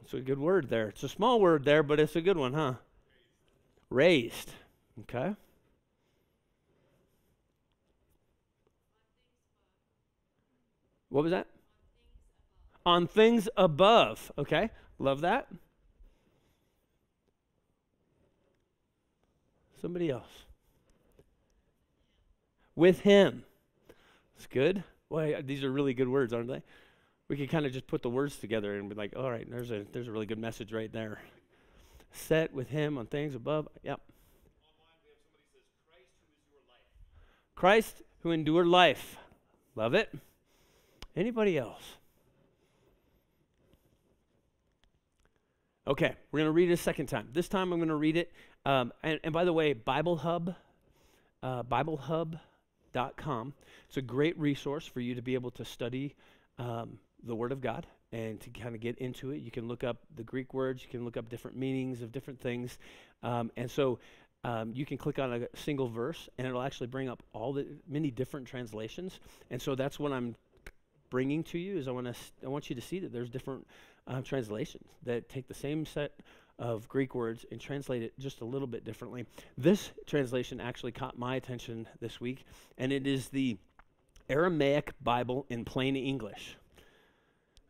It's 0.00 0.14
a 0.14 0.20
good 0.20 0.38
word 0.38 0.70
there. 0.70 0.88
It's 0.88 1.02
a 1.02 1.08
small 1.08 1.40
word 1.40 1.64
there, 1.64 1.82
but 1.82 2.00
it's 2.00 2.16
a 2.16 2.20
good 2.20 2.38
one, 2.38 2.54
huh? 2.54 2.74
Raised. 3.90 4.52
Okay. 5.00 5.34
What 11.10 11.22
was 11.22 11.32
that? 11.32 11.46
On 12.86 13.06
things 13.06 13.48
above. 13.56 14.32
Okay. 14.38 14.70
Love 14.98 15.20
that. 15.20 15.48
Somebody 19.80 20.10
else. 20.10 20.44
With 22.74 23.00
him. 23.00 23.44
It's 24.36 24.46
good. 24.46 24.82
Well, 25.10 25.42
these 25.44 25.62
are 25.64 25.70
really 25.70 25.92
good 25.92 26.08
words, 26.08 26.32
aren't 26.32 26.48
they? 26.48 26.62
we 27.30 27.36
could 27.36 27.48
kind 27.48 27.64
of 27.64 27.72
just 27.72 27.86
put 27.86 28.02
the 28.02 28.10
words 28.10 28.36
together 28.38 28.76
and 28.76 28.88
be 28.88 28.96
like, 28.96 29.14
all 29.16 29.30
right, 29.30 29.48
there's 29.48 29.70
a 29.70 29.86
there's 29.92 30.08
a 30.08 30.12
really 30.12 30.26
good 30.26 30.38
message 30.38 30.72
right 30.72 30.92
there. 30.92 31.20
Set 32.10 32.52
with 32.52 32.68
him 32.68 32.98
on 32.98 33.06
things 33.06 33.36
above. 33.36 33.68
Yep. 33.84 34.00
Christ 37.54 38.02
who 38.24 38.32
endured 38.32 38.66
life. 38.66 39.16
Love 39.76 39.94
it. 39.94 40.12
Anybody 41.16 41.58
else? 41.58 41.96
Okay, 45.86 46.14
we're 46.30 46.38
going 46.38 46.48
to 46.48 46.52
read 46.52 46.70
it 46.70 46.74
a 46.74 46.76
second 46.76 47.06
time. 47.06 47.28
This 47.32 47.48
time 47.48 47.72
I'm 47.72 47.78
going 47.78 47.88
to 47.88 47.96
read 47.96 48.16
it. 48.16 48.30
Um, 48.64 48.92
and, 49.02 49.18
and, 49.24 49.32
by 49.32 49.44
the 49.44 49.52
way, 49.52 49.72
Bible 49.72 50.16
Hub, 50.16 50.54
uh, 51.42 51.62
BibleHub.com. 51.64 53.54
It's 53.88 53.96
a 53.96 54.02
great 54.02 54.38
resource 54.38 54.86
for 54.86 55.00
you 55.00 55.14
to 55.14 55.22
be 55.22 55.34
able 55.34 55.50
to 55.52 55.64
study 55.64 56.14
um, 56.58 56.98
the 57.24 57.34
Word 57.34 57.50
of 57.50 57.60
God 57.60 57.86
and 58.12 58.40
to 58.40 58.50
kind 58.50 58.74
of 58.74 58.80
get 58.80 58.98
into 58.98 59.30
it. 59.30 59.38
You 59.38 59.50
can 59.50 59.66
look 59.66 59.82
up 59.82 59.98
the 60.14 60.22
Greek 60.22 60.52
words, 60.54 60.82
you 60.82 60.88
can 60.90 61.04
look 61.04 61.16
up 61.16 61.28
different 61.28 61.56
meanings 61.56 62.02
of 62.02 62.12
different 62.12 62.40
things. 62.40 62.78
Um, 63.22 63.50
and 63.56 63.70
so 63.70 63.98
um, 64.44 64.72
you 64.74 64.86
can 64.86 64.96
click 64.96 65.18
on 65.18 65.32
a 65.32 65.56
single 65.56 65.88
verse 65.88 66.28
and 66.38 66.46
it'll 66.46 66.62
actually 66.62 66.86
bring 66.88 67.08
up 67.08 67.22
all 67.32 67.52
the 67.52 67.66
many 67.88 68.10
different 68.10 68.46
translations. 68.46 69.18
And 69.50 69.60
so 69.60 69.74
that's 69.74 69.98
what 69.98 70.12
I'm 70.12 70.36
bringing 71.10 71.42
to 71.44 71.58
you 71.58 71.76
is 71.76 71.88
I 71.88 71.90
want 71.90 72.06
to 72.06 72.14
I 72.44 72.48
want 72.48 72.70
you 72.70 72.76
to 72.76 72.82
see 72.82 73.00
that 73.00 73.12
there's 73.12 73.30
different 73.30 73.66
uh, 74.06 74.22
translations 74.22 74.88
that 75.04 75.28
take 75.28 75.48
the 75.48 75.54
same 75.54 75.84
set 75.84 76.12
of 76.58 76.88
Greek 76.88 77.14
words 77.14 77.44
and 77.50 77.60
translate 77.60 78.02
it 78.02 78.12
just 78.18 78.40
a 78.42 78.44
little 78.44 78.68
bit 78.68 78.84
differently. 78.84 79.24
This 79.56 79.90
translation 80.06 80.60
actually 80.60 80.92
caught 80.92 81.18
my 81.18 81.36
attention 81.36 81.88
this 82.00 82.20
week, 82.20 82.44
and 82.76 82.92
it 82.92 83.06
is 83.06 83.28
the 83.28 83.56
Aramaic 84.28 84.92
Bible 85.02 85.46
in 85.48 85.64
plain 85.64 85.96
English. 85.96 86.56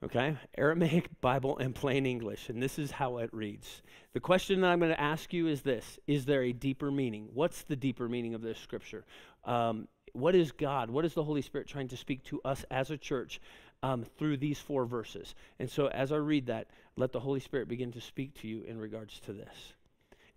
Okay? 0.02 0.36
Aramaic 0.56 1.08
Bible 1.20 1.58
in 1.58 1.72
plain 1.72 2.06
English. 2.06 2.48
And 2.48 2.62
this 2.62 2.78
is 2.78 2.90
how 2.90 3.18
it 3.18 3.32
reads. 3.32 3.82
The 4.12 4.20
question 4.20 4.60
that 4.60 4.70
I'm 4.70 4.78
going 4.78 4.90
to 4.90 5.00
ask 5.00 5.32
you 5.32 5.46
is 5.46 5.62
this 5.62 5.98
Is 6.06 6.24
there 6.24 6.42
a 6.42 6.52
deeper 6.52 6.90
meaning? 6.90 7.28
What's 7.32 7.62
the 7.62 7.76
deeper 7.76 8.08
meaning 8.08 8.34
of 8.34 8.42
this 8.42 8.58
scripture? 8.58 9.04
Um, 9.44 9.88
what 10.12 10.34
is 10.34 10.52
God? 10.52 10.90
What 10.90 11.04
is 11.04 11.14
the 11.14 11.24
Holy 11.24 11.42
Spirit 11.42 11.66
trying 11.66 11.88
to 11.88 11.96
speak 11.96 12.22
to 12.24 12.40
us 12.44 12.64
as 12.70 12.90
a 12.90 12.96
church 12.98 13.40
um, 13.82 14.04
through 14.18 14.36
these 14.36 14.58
four 14.58 14.84
verses? 14.84 15.34
And 15.58 15.70
so 15.70 15.86
as 15.88 16.12
I 16.12 16.16
read 16.16 16.46
that, 16.46 16.68
let 16.96 17.12
the 17.12 17.20
Holy 17.20 17.40
Spirit 17.40 17.68
begin 17.68 17.92
to 17.92 18.00
speak 18.00 18.34
to 18.40 18.48
you 18.48 18.62
in 18.62 18.78
regards 18.78 19.20
to 19.20 19.32
this. 19.32 19.74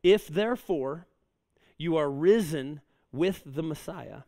If 0.02 0.28
therefore 0.28 1.08
you 1.78 1.98
are 1.98 2.10
risen 2.10 2.82
with 3.12 3.42
the 3.46 3.64
Messiah, 3.64 4.22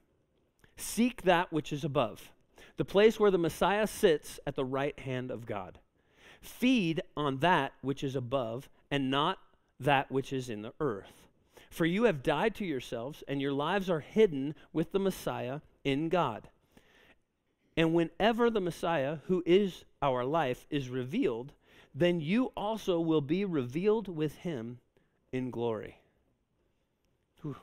seek 0.77 1.23
that 1.23 1.51
which 1.51 1.71
is 1.71 1.83
above, 1.83 2.31
the 2.77 2.85
place 2.85 3.19
where 3.19 3.31
the 3.31 3.37
Messiah 3.37 3.87
sits 3.87 4.39
at 4.45 4.55
the 4.55 4.65
right 4.65 4.97
hand 4.99 5.31
of 5.31 5.45
God. 5.45 5.79
Feed 6.41 7.01
on 7.17 7.37
that 7.37 7.73
which 7.81 8.03
is 8.03 8.15
above 8.15 8.69
and 8.91 9.09
not 9.09 9.39
that 9.79 10.11
which 10.11 10.31
is 10.31 10.49
in 10.49 10.61
the 10.61 10.73
earth. 10.79 11.25
For 11.75 11.86
you 11.86 12.05
have 12.05 12.24
died 12.24 12.55
to 12.55 12.65
yourselves, 12.65 13.22
and 13.27 13.41
your 13.41 13.51
lives 13.51 13.89
are 13.89 14.00
hidden 14.00 14.55
with 14.72 14.94
the 14.94 15.00
Messiah 15.00 15.60
in 15.84 16.08
God. 16.08 16.48
And 17.75 17.94
whenever 17.94 18.50
the 18.50 18.62
Messiah, 18.62 19.17
who 19.25 19.44
is 19.46 19.84
our 20.01 20.24
life, 20.24 20.65
is 20.70 20.88
revealed, 20.88 21.51
then 21.94 22.22
you 22.22 22.53
also 22.55 23.01
will 23.01 23.20
be 23.20 23.44
revealed 23.44 24.08
with 24.08 24.38
him 24.38 24.79
in 25.34 25.51
glory. 25.51 25.98
Whew, 27.41 27.58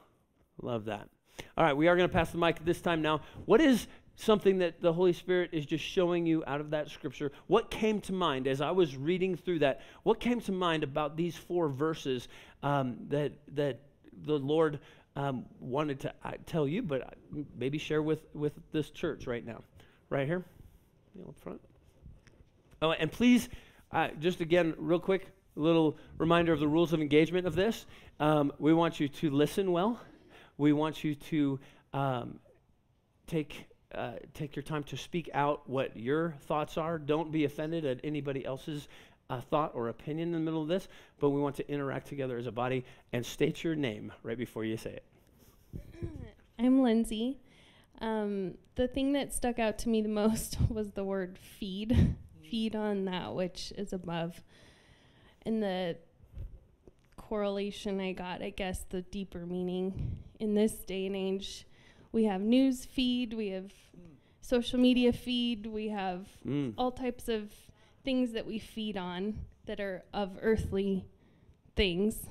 love 0.60 0.84
that. 0.84 1.08
All 1.56 1.64
right, 1.64 1.74
we 1.74 1.88
are 1.88 1.96
going 1.96 2.06
to 2.06 2.12
pass 2.12 2.32
the 2.32 2.36
mic 2.36 2.62
this 2.66 2.82
time 2.82 3.00
now. 3.00 3.22
What 3.46 3.62
is 3.62 3.86
something 4.16 4.58
that 4.58 4.82
the 4.82 4.92
Holy 4.92 5.14
Spirit 5.14 5.48
is 5.54 5.64
just 5.64 5.84
showing 5.84 6.26
you 6.26 6.44
out 6.46 6.60
of 6.60 6.68
that 6.68 6.90
scripture? 6.90 7.32
What 7.46 7.70
came 7.70 7.98
to 8.02 8.12
mind 8.12 8.46
as 8.46 8.60
I 8.60 8.72
was 8.72 8.94
reading 8.94 9.36
through 9.36 9.60
that? 9.60 9.80
What 10.02 10.20
came 10.20 10.42
to 10.42 10.52
mind 10.52 10.84
about 10.84 11.16
these 11.16 11.34
four 11.34 11.70
verses 11.70 12.28
um, 12.62 12.98
that 13.08 13.32
that 13.54 13.80
the 14.24 14.38
Lord 14.38 14.80
um, 15.16 15.44
wanted 15.60 16.00
to 16.00 16.14
uh, 16.24 16.32
tell 16.46 16.66
you, 16.66 16.82
but 16.82 17.02
uh, 17.02 17.40
maybe 17.56 17.78
share 17.78 18.02
with, 18.02 18.22
with 18.34 18.52
this 18.72 18.90
church 18.90 19.26
right 19.26 19.44
now. 19.44 19.62
Right 20.08 20.26
here, 20.26 20.44
up 21.26 21.38
front. 21.40 21.60
Oh, 22.82 22.92
and 22.92 23.10
please, 23.10 23.48
uh, 23.90 24.08
just 24.20 24.40
again, 24.40 24.74
real 24.76 24.98
quick, 24.98 25.26
a 25.56 25.60
little 25.60 25.96
reminder 26.18 26.52
of 26.52 26.60
the 26.60 26.68
rules 26.68 26.92
of 26.92 27.00
engagement 27.00 27.46
of 27.46 27.54
this. 27.54 27.86
Um, 28.20 28.52
we 28.58 28.74
want 28.74 29.00
you 29.00 29.08
to 29.08 29.30
listen 29.30 29.72
well. 29.72 30.00
We 30.58 30.72
want 30.72 31.04
you 31.04 31.14
to 31.14 31.60
um, 31.92 32.38
take 33.26 33.66
uh, 33.94 34.12
take 34.32 34.56
your 34.56 34.62
time 34.62 34.84
to 34.84 34.96
speak 34.96 35.28
out 35.34 35.68
what 35.68 35.96
your 35.96 36.34
thoughts 36.46 36.78
are. 36.78 36.98
Don't 36.98 37.30
be 37.30 37.44
offended 37.44 37.84
at 37.84 38.00
anybody 38.02 38.44
else's 38.44 38.88
a 39.32 39.40
thought 39.40 39.72
or 39.74 39.88
opinion 39.88 40.28
in 40.28 40.32
the 40.34 40.40
middle 40.40 40.62
of 40.62 40.68
this, 40.68 40.88
but 41.18 41.30
we 41.30 41.40
want 41.40 41.56
to 41.56 41.68
interact 41.70 42.06
together 42.06 42.36
as 42.36 42.46
a 42.46 42.52
body 42.52 42.84
and 43.12 43.24
state 43.24 43.64
your 43.64 43.74
name 43.74 44.12
right 44.22 44.36
before 44.36 44.64
you 44.64 44.76
say 44.76 45.00
it. 45.00 45.04
I'm 46.58 46.82
Lindsay. 46.82 47.38
Um, 48.00 48.54
the 48.74 48.86
thing 48.86 49.12
that 49.14 49.32
stuck 49.32 49.58
out 49.58 49.78
to 49.78 49.88
me 49.88 50.02
the 50.02 50.08
most 50.26 50.58
was 50.68 50.92
the 50.92 51.04
word 51.04 51.38
feed. 51.38 52.16
feed 52.50 52.76
on 52.76 53.06
that 53.06 53.34
which 53.34 53.72
is 53.78 53.94
above. 53.94 54.42
And 55.46 55.62
the 55.62 55.96
correlation 57.16 57.98
I 58.00 58.12
got, 58.12 58.42
I 58.42 58.50
guess, 58.50 58.84
the 58.90 59.00
deeper 59.00 59.46
meaning 59.46 60.18
in 60.38 60.54
this 60.54 60.74
day 60.74 61.06
and 61.06 61.16
age, 61.16 61.66
we 62.12 62.24
have 62.24 62.42
news 62.42 62.84
feed, 62.84 63.32
we 63.32 63.48
have 63.48 63.72
mm. 63.96 64.12
social 64.42 64.78
media 64.78 65.14
feed, 65.14 65.66
we 65.66 65.88
have 65.88 66.26
mm. 66.46 66.74
all 66.76 66.92
types 66.92 67.30
of 67.30 67.50
things 68.04 68.32
that 68.32 68.46
we 68.46 68.58
feed 68.58 68.96
on 68.96 69.38
that 69.66 69.80
are 69.80 70.04
of 70.12 70.38
earthly 70.40 71.04
things 71.76 72.26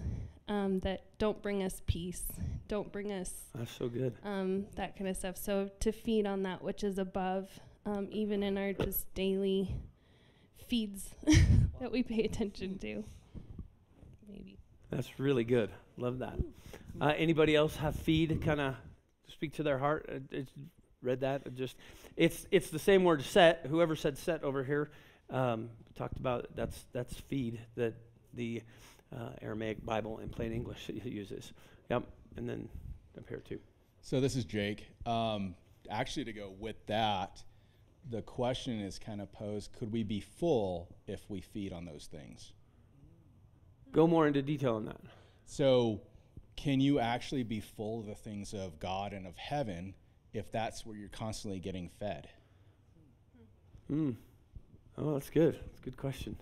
um, 0.47 0.79
that 0.81 1.03
don't 1.17 1.41
bring 1.41 1.63
us 1.63 1.81
peace, 1.85 2.23
don't 2.67 2.91
bring 2.91 3.11
us. 3.11 3.31
That's 3.55 3.71
so 3.71 3.87
good. 3.87 4.15
Um, 4.23 4.65
that 4.75 4.97
kind 4.97 5.09
of 5.09 5.15
stuff. 5.15 5.37
So 5.37 5.69
to 5.79 5.91
feed 5.91 6.25
on 6.25 6.43
that 6.43 6.61
which 6.61 6.83
is 6.83 6.97
above, 6.97 7.49
um, 7.85 8.07
even 8.11 8.43
in 8.43 8.57
our 8.57 8.73
just 8.73 9.13
daily 9.13 9.75
feeds 10.67 11.15
that 11.79 11.91
we 11.91 12.03
pay 12.03 12.23
attention 12.23 12.77
to. 12.79 13.03
Maybe. 14.27 14.57
That's 14.89 15.19
really 15.19 15.43
good. 15.43 15.71
Love 15.97 16.19
that. 16.19 16.37
Uh, 16.99 17.13
anybody 17.17 17.55
else 17.55 17.77
have 17.77 17.95
feed 17.95 18.41
kind 18.41 18.59
of 18.59 18.75
speak 19.27 19.53
to 19.53 19.63
their 19.63 19.77
heart? 19.77 20.09
Uh, 20.13 20.39
read 21.01 21.21
that. 21.21 21.55
Just 21.55 21.77
it's 22.17 22.45
it's 22.51 22.69
the 22.69 22.79
same 22.79 23.03
word 23.03 23.23
set. 23.23 23.65
Whoever 23.69 23.95
said 23.95 24.17
set 24.17 24.43
over 24.43 24.63
here 24.63 24.89
um, 25.31 25.69
talked 25.95 26.17
about 26.17 26.47
that's 26.55 26.85
that's 26.93 27.13
feed 27.13 27.59
that 27.75 27.93
the 28.33 28.61
uh, 29.15 29.29
Aramaic 29.41 29.83
Bible 29.85 30.19
in 30.19 30.29
plain 30.29 30.51
English 30.51 30.89
uses. 31.03 31.53
Yep, 31.89 32.03
and 32.37 32.47
then 32.47 32.69
up 33.17 33.27
here 33.27 33.41
too. 33.47 33.59
So 34.01 34.19
this 34.19 34.35
is 34.35 34.45
Jake. 34.45 34.87
Um, 35.05 35.55
actually, 35.89 36.25
to 36.25 36.33
go 36.33 36.53
with 36.59 36.85
that, 36.87 37.41
the 38.09 38.21
question 38.21 38.79
is 38.79 38.99
kind 38.99 39.21
of 39.21 39.31
posed: 39.31 39.73
Could 39.73 39.91
we 39.91 40.03
be 40.03 40.19
full 40.19 40.95
if 41.07 41.29
we 41.29 41.41
feed 41.41 41.73
on 41.73 41.85
those 41.85 42.07
things? 42.11 42.53
Go 43.91 44.07
more 44.07 44.27
into 44.27 44.41
detail 44.41 44.75
on 44.75 44.85
that. 44.85 45.01
So, 45.45 46.01
can 46.55 46.79
you 46.79 46.99
actually 46.99 47.43
be 47.43 47.59
full 47.59 47.99
of 47.99 48.05
the 48.05 48.15
things 48.15 48.53
of 48.53 48.79
God 48.79 49.11
and 49.11 49.27
of 49.27 49.35
heaven 49.35 49.93
if 50.33 50.49
that's 50.49 50.85
where 50.85 50.95
you're 50.95 51.09
constantly 51.09 51.59
getting 51.59 51.89
fed? 51.99 52.29
Hmm. 53.87 54.11
Oh, 55.01 55.13
that's 55.13 55.31
good. 55.31 55.55
That's 55.55 55.79
a 55.79 55.81
good 55.81 55.97
question. 55.97 56.37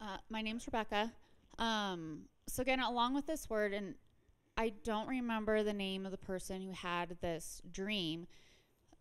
Uh, 0.00 0.18
my 0.30 0.42
name's 0.42 0.64
Rebecca. 0.64 1.10
Um, 1.58 2.20
so 2.46 2.62
again, 2.62 2.78
along 2.78 3.14
with 3.14 3.26
this 3.26 3.50
word, 3.50 3.72
and 3.72 3.94
I 4.56 4.72
don't 4.84 5.08
remember 5.08 5.64
the 5.64 5.72
name 5.72 6.06
of 6.06 6.12
the 6.12 6.18
person 6.18 6.62
who 6.62 6.70
had 6.70 7.16
this 7.20 7.60
dream. 7.72 8.28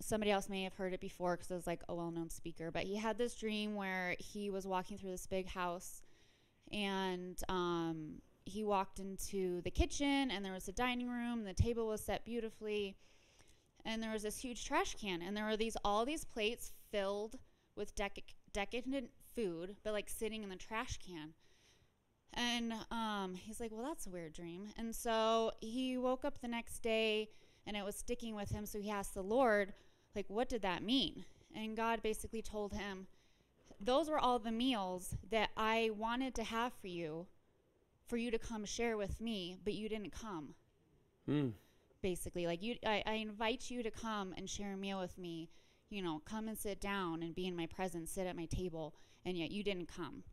Somebody 0.01 0.31
else 0.31 0.49
may 0.49 0.63
have 0.63 0.73
heard 0.73 0.93
it 0.93 0.99
before 0.99 1.35
because 1.35 1.51
it 1.51 1.53
was 1.55 1.67
like 1.67 1.83
a 1.87 1.93
well-known 1.93 2.31
speaker. 2.31 2.71
But 2.71 2.83
he 2.83 2.95
had 2.95 3.19
this 3.19 3.35
dream 3.35 3.75
where 3.75 4.15
he 4.17 4.49
was 4.49 4.65
walking 4.65 4.97
through 4.97 5.11
this 5.11 5.27
big 5.27 5.47
house, 5.47 6.01
and 6.71 7.39
um, 7.47 8.21
he 8.45 8.63
walked 8.63 8.97
into 8.97 9.61
the 9.61 9.71
kitchen, 9.71 10.31
and 10.31 10.43
there 10.43 10.51
was 10.51 10.67
a 10.67 10.73
dining 10.73 11.09
room, 11.09 11.39
and 11.39 11.47
the 11.47 11.53
table 11.53 11.87
was 11.87 12.01
set 12.01 12.25
beautifully 12.25 12.95
and 13.85 14.01
there 14.01 14.11
was 14.11 14.23
this 14.23 14.37
huge 14.39 14.65
trash 14.65 14.95
can 14.99 15.21
and 15.21 15.37
there 15.37 15.45
were 15.45 15.55
these 15.55 15.77
all 15.85 16.05
these 16.05 16.25
plates 16.25 16.73
filled 16.95 17.35
with 17.75 17.95
dec- 17.95 18.33
decadent 18.53 19.09
food 19.35 19.75
but 19.83 19.91
like 19.91 20.09
sitting 20.09 20.43
in 20.43 20.49
the 20.49 20.55
trash 20.55 20.97
can. 21.05 21.33
And 22.33 22.73
um, 22.91 23.35
he's 23.35 23.59
like 23.59 23.71
well 23.71 23.83
that's 23.83 24.07
a 24.07 24.09
weird 24.09 24.33
dream. 24.33 24.69
And 24.77 24.95
so 24.95 25.51
he 25.59 25.97
woke 25.97 26.23
up 26.23 26.39
the 26.39 26.47
next 26.47 26.79
day 26.79 27.29
and 27.67 27.75
it 27.75 27.83
was 27.83 27.95
sticking 27.95 28.35
with 28.35 28.51
him. 28.51 28.65
So 28.65 28.79
he 28.79 28.89
asked 28.89 29.13
the 29.13 29.23
lord 29.23 29.73
like 30.15 30.25
what 30.29 30.47
did 30.47 30.61
that 30.61 30.83
mean? 30.83 31.25
And 31.53 31.75
god 31.75 32.01
basically 32.01 32.41
told 32.41 32.73
him 32.73 33.07
those 33.79 34.09
were 34.09 34.19
all 34.19 34.39
the 34.39 34.51
meals 34.51 35.15
that 35.29 35.49
i 35.57 35.91
wanted 35.97 36.33
to 36.33 36.43
have 36.43 36.71
for 36.79 36.87
you 36.87 37.27
for 38.07 38.15
you 38.15 38.31
to 38.31 38.39
come 38.39 38.63
share 38.63 38.95
with 38.95 39.19
me 39.19 39.57
but 39.63 39.73
you 39.73 39.89
didn't 39.89 40.13
come. 40.13 40.55
Mm 41.29 41.53
basically 42.01 42.45
like 42.45 42.61
you 42.61 42.75
I, 42.85 43.01
I 43.07 43.13
invite 43.13 43.71
you 43.71 43.81
to 43.81 43.89
come 43.89 44.35
and 44.37 44.47
share 44.47 44.73
a 44.73 44.77
meal 44.77 44.99
with 44.99 45.17
me 45.17 45.49
you 45.95 46.01
know 46.01 46.21
come 46.25 46.47
and 46.47 46.57
sit 46.57 46.79
down 46.81 47.23
and 47.23 47.33
be 47.33 47.47
in 47.47 47.55
my 47.55 47.65
presence 47.65 48.11
sit 48.11 48.27
at 48.27 48.35
my 48.35 48.45
table 48.45 48.93
and 49.25 49.37
yet 49.37 49.49
you 49.51 49.63
didn't 49.63 49.87
come 49.87 50.23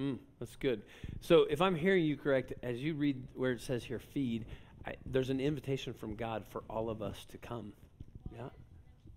mm, 0.00 0.18
that's 0.38 0.56
good 0.56 0.82
so 1.20 1.46
if 1.50 1.60
i'm 1.60 1.74
hearing 1.74 2.04
you 2.04 2.16
correct 2.16 2.52
as 2.62 2.78
you 2.78 2.94
read 2.94 3.22
where 3.34 3.52
it 3.52 3.60
says 3.60 3.84
here 3.84 3.98
feed 3.98 4.46
I, 4.86 4.94
there's 5.06 5.30
an 5.30 5.40
invitation 5.40 5.92
from 5.92 6.14
god 6.16 6.44
for 6.48 6.62
all 6.68 6.88
of 6.90 7.02
us 7.02 7.26
to 7.30 7.38
come 7.38 7.72
yeah 8.34 8.48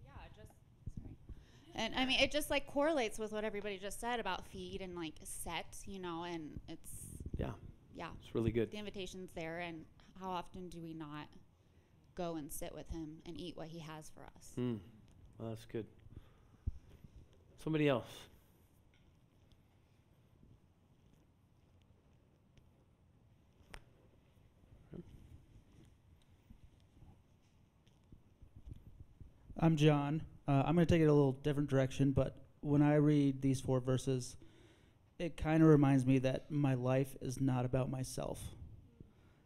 Yeah. 0.03 0.11
Just. 0.35 0.49
Sorry. 0.95 1.85
and 1.85 1.95
I 1.95 2.05
mean, 2.05 2.19
it 2.19 2.31
just 2.31 2.49
like 2.49 2.67
correlates 2.67 3.17
with 3.19 3.31
what 3.31 3.43
everybody 3.43 3.77
just 3.77 3.99
said 3.99 4.19
about 4.19 4.45
feed 4.47 4.81
and 4.81 4.95
like 4.95 5.15
set, 5.23 5.77
you 5.85 5.99
know, 5.99 6.23
and 6.23 6.59
it's 6.67 6.91
yeah, 7.37 7.51
yeah, 7.95 8.07
it's 8.21 8.33
really 8.35 8.51
good. 8.51 8.71
The 8.71 8.77
invitation's 8.77 9.29
there, 9.35 9.59
and 9.59 9.85
how 10.19 10.29
often 10.29 10.69
do 10.69 10.79
we 10.81 10.93
not 10.93 11.27
go 12.15 12.35
and 12.35 12.51
sit 12.51 12.73
with 12.73 12.89
him 12.89 13.17
and 13.25 13.39
eat 13.39 13.55
what 13.55 13.67
he 13.67 13.79
has 13.79 14.09
for 14.09 14.23
us. 14.23 14.51
Mm. 14.57 14.79
Well, 15.37 15.49
that's 15.49 15.65
good. 15.65 15.85
Somebody 17.63 17.87
else. 17.87 18.07
I'm 29.59 29.75
John. 29.75 30.21
Uh, 30.47 30.63
I'm 30.65 30.75
going 30.75 30.85
to 30.85 30.93
take 30.93 31.01
it 31.01 31.05
a 31.05 31.13
little 31.13 31.31
different 31.33 31.69
direction, 31.69 32.11
but 32.11 32.35
when 32.61 32.81
I 32.81 32.95
read 32.95 33.41
these 33.41 33.59
four 33.59 33.79
verses, 33.79 34.35
it 35.19 35.35
kind 35.35 35.63
of 35.63 35.69
reminds 35.69 36.05
me 36.05 36.19
that 36.19 36.49
my 36.49 36.75
life 36.75 37.15
is 37.21 37.41
not 37.41 37.65
about 37.65 37.89
myself. 37.89 38.39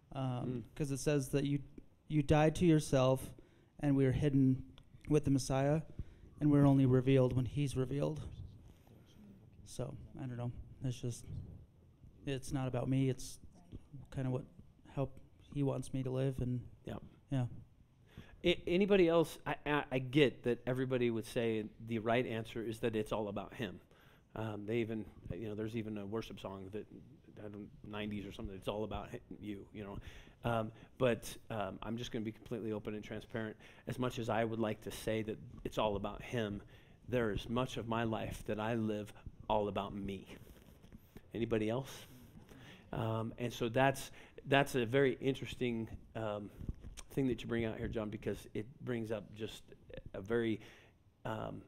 Because 0.09 0.43
um, 0.43 0.63
mm. 0.79 0.91
it 0.91 0.99
says 0.99 1.29
that 1.29 1.45
you 1.45 1.59
you 2.09 2.21
died 2.21 2.55
to 2.57 2.65
yourself, 2.65 3.33
and 3.79 3.95
we 3.95 4.05
are 4.05 4.11
hidden 4.11 4.63
with 5.09 5.25
the 5.25 5.31
Messiah 5.31 5.81
and 6.41 6.51
we're 6.51 6.65
only 6.65 6.85
revealed 6.85 7.35
when 7.35 7.45
He's 7.45 7.77
revealed. 7.77 8.19
So 9.65 9.93
I 10.21 10.25
don't 10.25 10.37
know. 10.37 10.51
It's 10.83 10.99
just, 10.99 11.23
it's 12.25 12.51
not 12.51 12.67
about 12.67 12.89
me. 12.89 13.09
It's 13.09 13.39
kind 14.09 14.27
of 14.27 14.33
what 14.33 14.43
how 14.95 15.09
He 15.53 15.63
wants 15.63 15.93
me 15.93 16.03
to 16.03 16.09
live, 16.09 16.39
and 16.41 16.59
yeah, 16.83 16.95
yeah. 17.29 17.45
I, 18.43 18.57
anybody 18.67 19.07
else? 19.07 19.37
I, 19.45 19.55
I, 19.65 19.83
I 19.91 19.99
get 19.99 20.43
that 20.43 20.59
everybody 20.65 21.11
would 21.11 21.25
say 21.25 21.65
the 21.87 21.99
right 21.99 22.25
answer 22.25 22.63
is 22.63 22.79
that 22.79 22.95
it's 22.95 23.11
all 23.11 23.27
about 23.27 23.53
him. 23.53 23.79
Um, 24.35 24.63
they 24.65 24.77
even, 24.77 25.05
you 25.33 25.47
know, 25.49 25.55
there's 25.55 25.75
even 25.75 25.97
a 25.97 26.05
worship 26.05 26.39
song 26.39 26.69
that 26.71 26.85
I 27.39 27.49
don't 27.49 27.69
90s 27.89 28.27
or 28.27 28.31
something. 28.31 28.55
It's 28.55 28.67
all 28.67 28.83
about 28.83 29.09
you, 29.39 29.65
you 29.73 29.83
know. 29.83 29.97
Um, 30.43 30.71
but 30.97 31.35
um, 31.49 31.79
I'm 31.83 31.97
just 31.97 32.11
going 32.11 32.23
to 32.23 32.25
be 32.25 32.31
completely 32.31 32.71
open 32.71 32.93
and 32.93 33.03
transparent. 33.03 33.55
As 33.87 33.99
much 33.99 34.19
as 34.19 34.29
I 34.29 34.43
would 34.43 34.59
like 34.59 34.81
to 34.81 34.91
say 34.91 35.21
that 35.23 35.37
it's 35.63 35.77
all 35.77 35.95
about 35.95 36.21
him, 36.21 36.61
there 37.07 37.31
is 37.31 37.49
much 37.49 37.77
of 37.77 37.87
my 37.87 38.03
life 38.03 38.43
that 38.47 38.59
I 38.59 38.75
live 38.75 39.11
all 39.49 39.67
about 39.67 39.93
me. 39.93 40.25
Anybody 41.33 41.69
else? 41.69 41.91
Um, 42.93 43.33
and 43.37 43.51
so 43.51 43.69
that's 43.69 44.11
that's 44.47 44.75
a 44.75 44.85
very 44.85 45.17
interesting 45.21 45.87
um, 46.15 46.49
thing 47.11 47.27
that 47.27 47.41
you 47.41 47.47
bring 47.47 47.65
out 47.65 47.77
here, 47.77 47.87
John, 47.87 48.09
because 48.09 48.47
it 48.53 48.65
brings 48.83 49.11
up 49.11 49.23
just 49.35 49.63
a 50.13 50.21
very 50.21 50.59
um, 51.25 51.61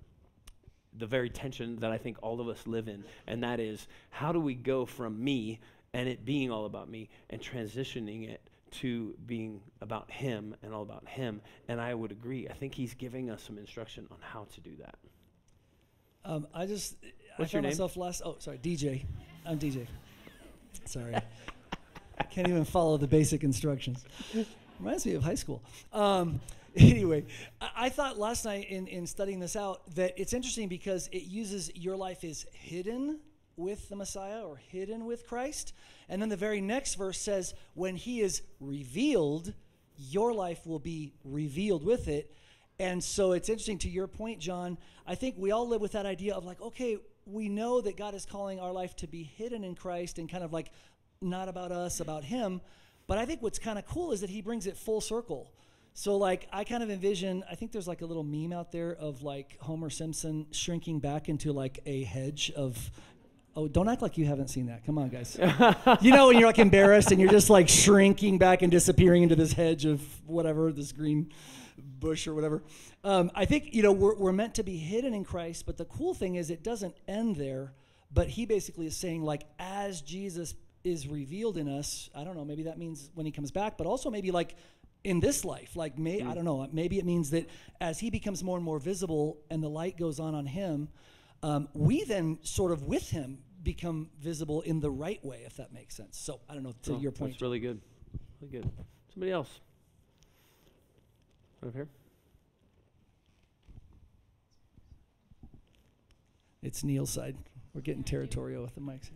the 0.97 1.07
very 1.07 1.29
tension 1.29 1.77
that 1.77 1.91
I 1.91 1.97
think 1.97 2.17
all 2.21 2.39
of 2.39 2.47
us 2.47 2.67
live 2.67 2.87
in, 2.87 3.03
and 3.27 3.43
that 3.43 3.59
is 3.59 3.87
how 4.09 4.31
do 4.31 4.39
we 4.39 4.53
go 4.53 4.85
from 4.85 5.23
me 5.23 5.59
and 5.93 6.09
it 6.09 6.25
being 6.25 6.51
all 6.51 6.65
about 6.65 6.89
me 6.89 7.09
and 7.29 7.41
transitioning 7.41 8.29
it 8.29 8.41
to 8.73 9.15
being 9.25 9.61
about 9.81 10.09
him 10.09 10.55
and 10.63 10.73
all 10.73 10.81
about 10.81 11.07
him. 11.07 11.41
And 11.67 11.79
I 11.79 11.93
would 11.93 12.11
agree. 12.11 12.47
I 12.47 12.53
think 12.53 12.73
he's 12.73 12.93
giving 12.93 13.29
us 13.29 13.43
some 13.43 13.57
instruction 13.57 14.07
on 14.11 14.17
how 14.21 14.47
to 14.53 14.61
do 14.61 14.71
that. 14.79 14.95
Um, 16.25 16.47
I 16.53 16.65
just 16.65 16.95
What's 17.37 17.51
I 17.51 17.53
found 17.53 17.65
myself 17.65 17.97
last. 17.97 18.21
Oh, 18.23 18.37
sorry, 18.39 18.57
DJ. 18.57 19.05
I'm 19.45 19.59
DJ. 19.59 19.87
Sorry, 20.85 21.15
I 22.17 22.23
can't 22.23 22.47
even 22.47 22.65
follow 22.65 22.97
the 22.97 23.07
basic 23.07 23.43
instructions. 23.43 24.05
Reminds 24.79 25.05
me 25.05 25.15
of 25.15 25.23
high 25.23 25.35
school. 25.35 25.61
Um, 25.91 26.39
anyway, 26.75 27.25
I, 27.61 27.69
I 27.75 27.89
thought 27.89 28.17
last 28.17 28.45
night 28.45 28.69
in 28.69 28.87
in 28.87 29.05
studying 29.05 29.39
this 29.39 29.55
out 29.55 29.81
that 29.95 30.13
it's 30.17 30.33
interesting 30.33 30.69
because 30.69 31.09
it 31.11 31.23
uses 31.23 31.71
your 31.75 31.97
life 31.97 32.23
is 32.23 32.45
hidden 32.53 33.19
with 33.55 33.89
the 33.89 33.95
Messiah 33.95 34.41
or 34.41 34.57
hidden 34.57 35.05
with 35.05 35.27
Christ, 35.27 35.73
and 36.09 36.21
then 36.21 36.29
the 36.29 36.37
very 36.37 36.61
next 36.61 36.95
verse 36.95 37.19
says 37.19 37.53
when 37.73 37.95
He 37.95 38.21
is 38.21 38.41
revealed, 38.59 39.53
your 39.97 40.33
life 40.33 40.65
will 40.65 40.79
be 40.79 41.13
revealed 41.23 41.83
with 41.83 42.07
it. 42.07 42.33
And 42.79 43.03
so 43.03 43.33
it's 43.33 43.49
interesting 43.49 43.77
to 43.79 43.89
your 43.89 44.07
point, 44.07 44.39
John. 44.39 44.77
I 45.05 45.15
think 45.15 45.35
we 45.37 45.51
all 45.51 45.67
live 45.67 45.81
with 45.81 45.91
that 45.91 46.05
idea 46.05 46.33
of 46.33 46.43
like, 46.43 46.61
okay, 46.61 46.97
we 47.25 47.47
know 47.49 47.81
that 47.81 47.97
God 47.97 48.15
is 48.15 48.25
calling 48.25 48.59
our 48.59 48.71
life 48.71 48.95
to 48.97 49.07
be 49.07 49.23
hidden 49.23 49.63
in 49.63 49.75
Christ 49.75 50.17
and 50.17 50.29
kind 50.29 50.43
of 50.43 50.51
like 50.51 50.71
not 51.21 51.47
about 51.47 51.71
us, 51.71 51.99
about 51.99 52.23
Him. 52.23 52.61
But 53.07 53.17
I 53.17 53.25
think 53.25 53.41
what's 53.41 53.59
kind 53.59 53.77
of 53.77 53.85
cool 53.85 54.11
is 54.11 54.21
that 54.21 54.29
He 54.29 54.41
brings 54.41 54.67
it 54.67 54.77
full 54.77 55.01
circle. 55.01 55.51
So, 55.95 56.17
like, 56.17 56.47
I 56.51 56.63
kind 56.63 56.81
of 56.81 56.89
envision, 56.89 57.43
I 57.49 57.53
think 57.53 57.71
there's 57.71 57.87
like 57.87 58.01
a 58.01 58.05
little 58.05 58.23
meme 58.23 58.51
out 58.51 58.71
there 58.71 58.95
of 58.95 59.21
like 59.21 59.57
Homer 59.59 59.91
Simpson 59.91 60.47
shrinking 60.51 60.99
back 60.99 61.29
into 61.29 61.53
like 61.53 61.79
a 61.85 62.03
hedge 62.03 62.51
of. 62.55 62.91
Oh, 63.55 63.67
don't 63.67 63.87
act 63.87 64.01
like 64.01 64.17
you 64.17 64.25
haven't 64.25 64.49
seen 64.49 64.65
that. 64.67 64.83
Come 64.83 64.97
on, 64.97 65.09
guys. 65.09 65.37
you 66.01 66.11
know, 66.11 66.27
when 66.27 66.39
you're 66.39 66.47
like 66.47 66.57
embarrassed 66.57 67.11
and 67.11 67.21
you're 67.21 67.29
just 67.29 67.51
like 67.51 67.69
shrinking 67.69 68.39
back 68.39 68.63
and 68.63 68.71
disappearing 68.71 69.23
into 69.23 69.35
this 69.35 69.53
hedge 69.53 69.85
of 69.85 70.01
whatever, 70.25 70.71
this 70.71 70.91
green 70.91 71.31
bush 71.77 72.27
or 72.27 72.33
whatever. 72.33 72.63
Um, 73.03 73.31
I 73.35 73.45
think, 73.45 73.73
you 73.73 73.83
know, 73.83 73.91
we're, 73.91 74.15
we're 74.15 74.31
meant 74.31 74.55
to 74.55 74.63
be 74.63 74.77
hidden 74.77 75.13
in 75.13 75.23
Christ, 75.23 75.65
but 75.67 75.77
the 75.77 75.85
cool 75.85 76.15
thing 76.15 76.35
is 76.35 76.49
it 76.49 76.63
doesn't 76.63 76.95
end 77.07 77.35
there. 77.35 77.73
But 78.11 78.27
he 78.27 78.45
basically 78.45 78.87
is 78.87 78.95
saying, 78.97 79.23
like, 79.23 79.43
as 79.59 80.01
Jesus 80.01 80.55
is 80.83 81.07
revealed 81.07 81.57
in 81.57 81.67
us, 81.67 82.09
I 82.15 82.23
don't 82.23 82.35
know, 82.35 82.45
maybe 82.45 82.63
that 82.63 82.77
means 82.77 83.09
when 83.13 83.25
he 83.25 83.31
comes 83.31 83.51
back, 83.51 83.77
but 83.77 83.87
also 83.87 84.09
maybe 84.09 84.31
like 84.31 84.55
in 85.03 85.19
this 85.19 85.45
life, 85.45 85.75
like, 85.75 85.97
may, 85.97 86.21
I 86.21 86.33
don't 86.33 86.45
know, 86.45 86.67
maybe 86.71 86.99
it 86.99 87.05
means 87.05 87.31
that 87.31 87.49
as 87.81 87.99
he 87.99 88.09
becomes 88.09 88.43
more 88.43 88.57
and 88.57 88.65
more 88.65 88.79
visible 88.79 89.37
and 89.49 89.63
the 89.63 89.69
light 89.69 89.97
goes 89.97 90.19
on 90.19 90.35
on 90.35 90.45
him, 90.45 90.89
um, 91.41 91.67
we 91.73 92.03
then 92.03 92.39
sort 92.41 92.71
of 92.71 92.83
with 92.83 93.09
him 93.09 93.39
become 93.63 94.09
visible 94.19 94.61
in 94.61 94.79
the 94.81 94.91
right 94.91 95.23
way, 95.23 95.43
if 95.45 95.55
that 95.57 95.73
makes 95.73 95.95
sense. 95.95 96.17
So 96.17 96.41
I 96.49 96.53
don't 96.53 96.63
know, 96.63 96.73
to 96.83 96.93
Oh, 96.95 96.99
your 96.99 97.11
point. 97.11 97.33
That's 97.33 97.41
really 97.41 97.59
good. 97.59 97.81
Really 98.41 98.51
good. 98.51 98.69
Somebody 99.13 99.31
else? 99.31 99.59
Right 101.61 101.69
up 101.69 101.75
here? 101.75 101.87
It's 106.61 106.83
Neil's 106.83 107.09
side. 107.09 107.35
We're 107.73 107.81
getting 107.81 108.03
territorial 108.03 108.63
with 108.63 108.75
the 108.75 108.81
mics. 108.81 109.09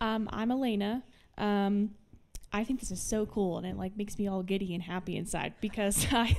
Um, 0.00 0.28
I'm 0.32 0.50
Elena. 0.50 1.02
Um, 1.38 1.90
I 2.52 2.64
think 2.64 2.80
this 2.80 2.90
is 2.90 3.00
so 3.02 3.26
cool, 3.26 3.58
and 3.58 3.66
it 3.66 3.76
like 3.76 3.96
makes 3.96 4.18
me 4.18 4.26
all 4.28 4.42
giddy 4.42 4.74
and 4.74 4.82
happy 4.82 5.16
inside 5.16 5.54
because 5.60 6.06
I, 6.12 6.36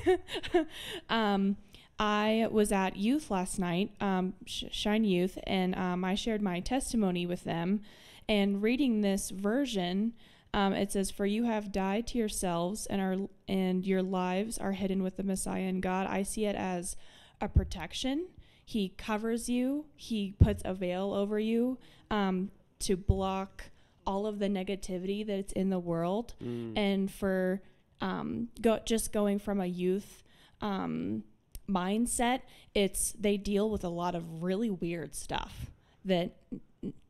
um, 1.09 1.57
I 1.99 2.47
was 2.51 2.71
at 2.71 2.95
youth 2.95 3.31
last 3.31 3.57
night, 3.59 3.91
um, 3.99 4.33
Shine 4.45 5.03
Youth, 5.03 5.37
and 5.45 5.75
um, 5.75 6.03
I 6.05 6.15
shared 6.15 6.41
my 6.41 6.59
testimony 6.59 7.25
with 7.25 7.43
them. 7.43 7.81
And 8.29 8.61
reading 8.61 9.01
this 9.01 9.29
version, 9.31 10.13
um, 10.53 10.73
it 10.73 10.91
says, 10.91 11.09
"For 11.09 11.25
you 11.25 11.45
have 11.45 11.71
died 11.71 12.05
to 12.07 12.17
yourselves, 12.17 12.85
and 12.85 13.01
are 13.01 13.17
and 13.47 13.85
your 13.85 14.03
lives 14.03 14.57
are 14.57 14.73
hidden 14.73 15.01
with 15.01 15.17
the 15.17 15.23
Messiah 15.23 15.63
and 15.63 15.81
God." 15.81 16.07
I 16.07 16.23
see 16.23 16.45
it 16.45 16.55
as 16.55 16.95
a 17.41 17.47
protection. 17.47 18.27
He 18.63 18.89
covers 18.89 19.49
you. 19.49 19.85
He 19.95 20.35
puts 20.39 20.61
a 20.65 20.73
veil 20.73 21.13
over 21.13 21.39
you 21.39 21.77
um, 22.11 22.51
to 22.79 22.95
block 22.97 23.65
all 24.05 24.25
of 24.27 24.39
the 24.39 24.47
negativity 24.47 25.25
that's 25.25 25.53
in 25.53 25.69
the 25.69 25.79
world 25.79 26.33
Mm. 26.41 26.77
and 26.77 27.11
for 27.11 27.61
um, 28.01 28.49
go, 28.61 28.79
just 28.85 29.11
going 29.11 29.39
from 29.39 29.59
a 29.59 29.65
youth 29.65 30.21
um, 30.61 31.23
mindset 31.69 32.41
it's 32.73 33.11
they 33.19 33.35
deal 33.37 33.69
with 33.69 33.83
a 33.83 33.89
lot 33.89 34.15
of 34.15 34.41
really 34.43 34.69
weird 34.69 35.13
stuff 35.13 35.71
that 36.05 36.37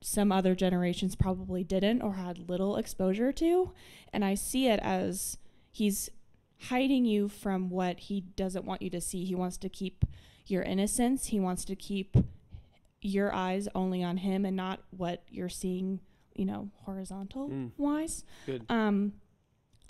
some 0.01 0.31
other 0.31 0.55
generations 0.55 1.15
probably 1.15 1.63
didn't 1.63 2.01
or 2.01 2.13
had 2.13 2.49
little 2.49 2.77
exposure 2.77 3.31
to 3.31 3.71
and 4.11 4.25
i 4.25 4.33
see 4.33 4.67
it 4.67 4.79
as 4.81 5.37
he's 5.71 6.09
hiding 6.69 7.05
you 7.05 7.27
from 7.29 7.69
what 7.69 7.99
he 7.99 8.21
doesn't 8.21 8.65
want 8.65 8.81
you 8.81 8.89
to 8.89 8.99
see 9.01 9.23
he 9.25 9.35
wants 9.35 9.57
to 9.57 9.69
keep 9.69 10.03
your 10.47 10.63
innocence 10.63 11.27
he 11.27 11.39
wants 11.39 11.63
to 11.65 11.75
keep 11.75 12.17
your 13.01 13.31
eyes 13.35 13.67
only 13.75 14.03
on 14.03 14.17
him 14.17 14.43
and 14.45 14.55
not 14.57 14.79
what 14.89 15.21
you're 15.29 15.49
seeing 15.49 15.99
you 16.35 16.45
know 16.45 16.69
horizontal 16.83 17.49
Mm. 17.49 17.71
wise 17.77 18.23
Good. 18.47 18.65
um 18.69 19.13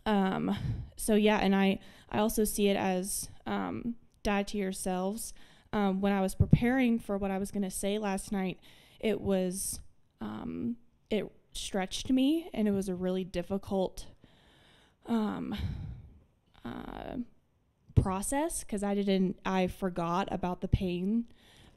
um 0.05 0.55
so 0.97 1.15
yeah 1.15 1.37
and 1.37 1.55
i 1.55 1.79
i 2.09 2.17
also 2.17 2.43
see 2.43 2.67
it 2.67 2.75
as 2.77 3.29
um 3.45 3.95
die 4.31 4.43
to 4.43 4.57
yourselves. 4.57 5.33
Um 5.73 5.99
when 6.03 6.13
i 6.13 6.21
was 6.21 6.33
preparing 6.35 6.97
for 6.99 7.17
what 7.17 7.29
i 7.31 7.37
was 7.37 7.49
going 7.51 7.67
to 7.71 7.75
say 7.83 7.93
last 8.09 8.31
night 8.31 8.57
it 9.11 9.19
was 9.19 9.79
um 10.21 10.77
it 11.09 11.23
stretched 11.53 12.09
me 12.19 12.49
and 12.53 12.67
it 12.67 12.71
was 12.79 12.87
a 12.89 12.95
really 12.95 13.23
difficult 13.39 14.05
um 15.07 15.45
uh 16.65 17.17
process 18.01 18.53
because 18.63 18.83
i 18.83 18.93
didn't 18.93 19.37
i 19.45 19.67
forgot 19.67 20.27
about 20.31 20.61
the 20.61 20.67
pain 20.67 21.25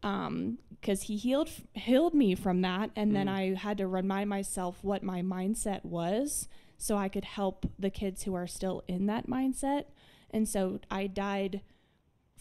um 0.03 0.59
because 0.81 1.03
he 1.03 1.17
healed 1.17 1.51
healed 1.75 2.15
me 2.15 2.35
from 2.35 2.63
that. 2.63 2.91
And 2.97 3.15
then 3.15 3.27
Mm. 3.27 3.33
i 3.41 3.43
had 3.67 3.77
to 3.79 3.87
remind 3.87 4.31
myself 4.31 4.79
what 4.83 5.03
my 5.03 5.21
mindset 5.21 5.85
was 5.85 6.49
so 6.79 6.97
i 6.97 7.09
could 7.09 7.25
help 7.25 7.67
the 7.79 7.91
kids 7.91 8.23
who 8.23 8.35
are 8.35 8.47
still 8.47 8.83
in 8.89 9.07
that 9.07 9.27
mindset. 9.27 9.85
And 10.31 10.49
so 10.49 10.81
i 10.91 11.07
died 11.07 11.61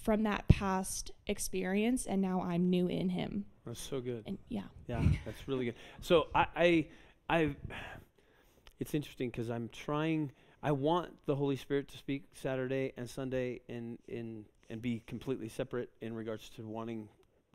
from 0.02 0.24
that 0.24 0.48
past 0.48 1.12
experience 1.28 2.06
and 2.06 2.22
now 2.22 2.42
i'm 2.42 2.70
new 2.70 2.88
in 2.88 3.10
him 3.10 3.46
That's 3.66 3.80
so 3.82 4.00
good. 4.00 4.24
and 4.26 4.38
yeah 4.50 4.64
Yeah, 4.88 5.04
that's 5.26 5.48
really 5.48 5.66
good. 5.66 5.76
So 6.02 6.28
I, 6.34 6.46
I, 6.56 6.88
I 7.30 7.56
it's 8.80 8.94
interesting 8.94 9.30
because 9.30 9.50
I'm 9.50 9.70
trying. 9.70 10.32
I 10.64 10.72
want 10.72 11.10
the 11.26 11.36
Holy 11.36 11.56
Spirit 11.56 11.88
to 11.90 11.98
speak 11.98 12.24
Saturday 12.34 12.94
and 12.98 13.10
Sunday, 13.10 13.62
and 13.70 13.98
in 14.08 14.46
and 14.70 14.82
be 14.82 15.04
completely 15.06 15.50
separate 15.50 15.90
in 16.02 16.14
regards 16.14 16.50
to 16.52 16.66
wanting 16.68 17.10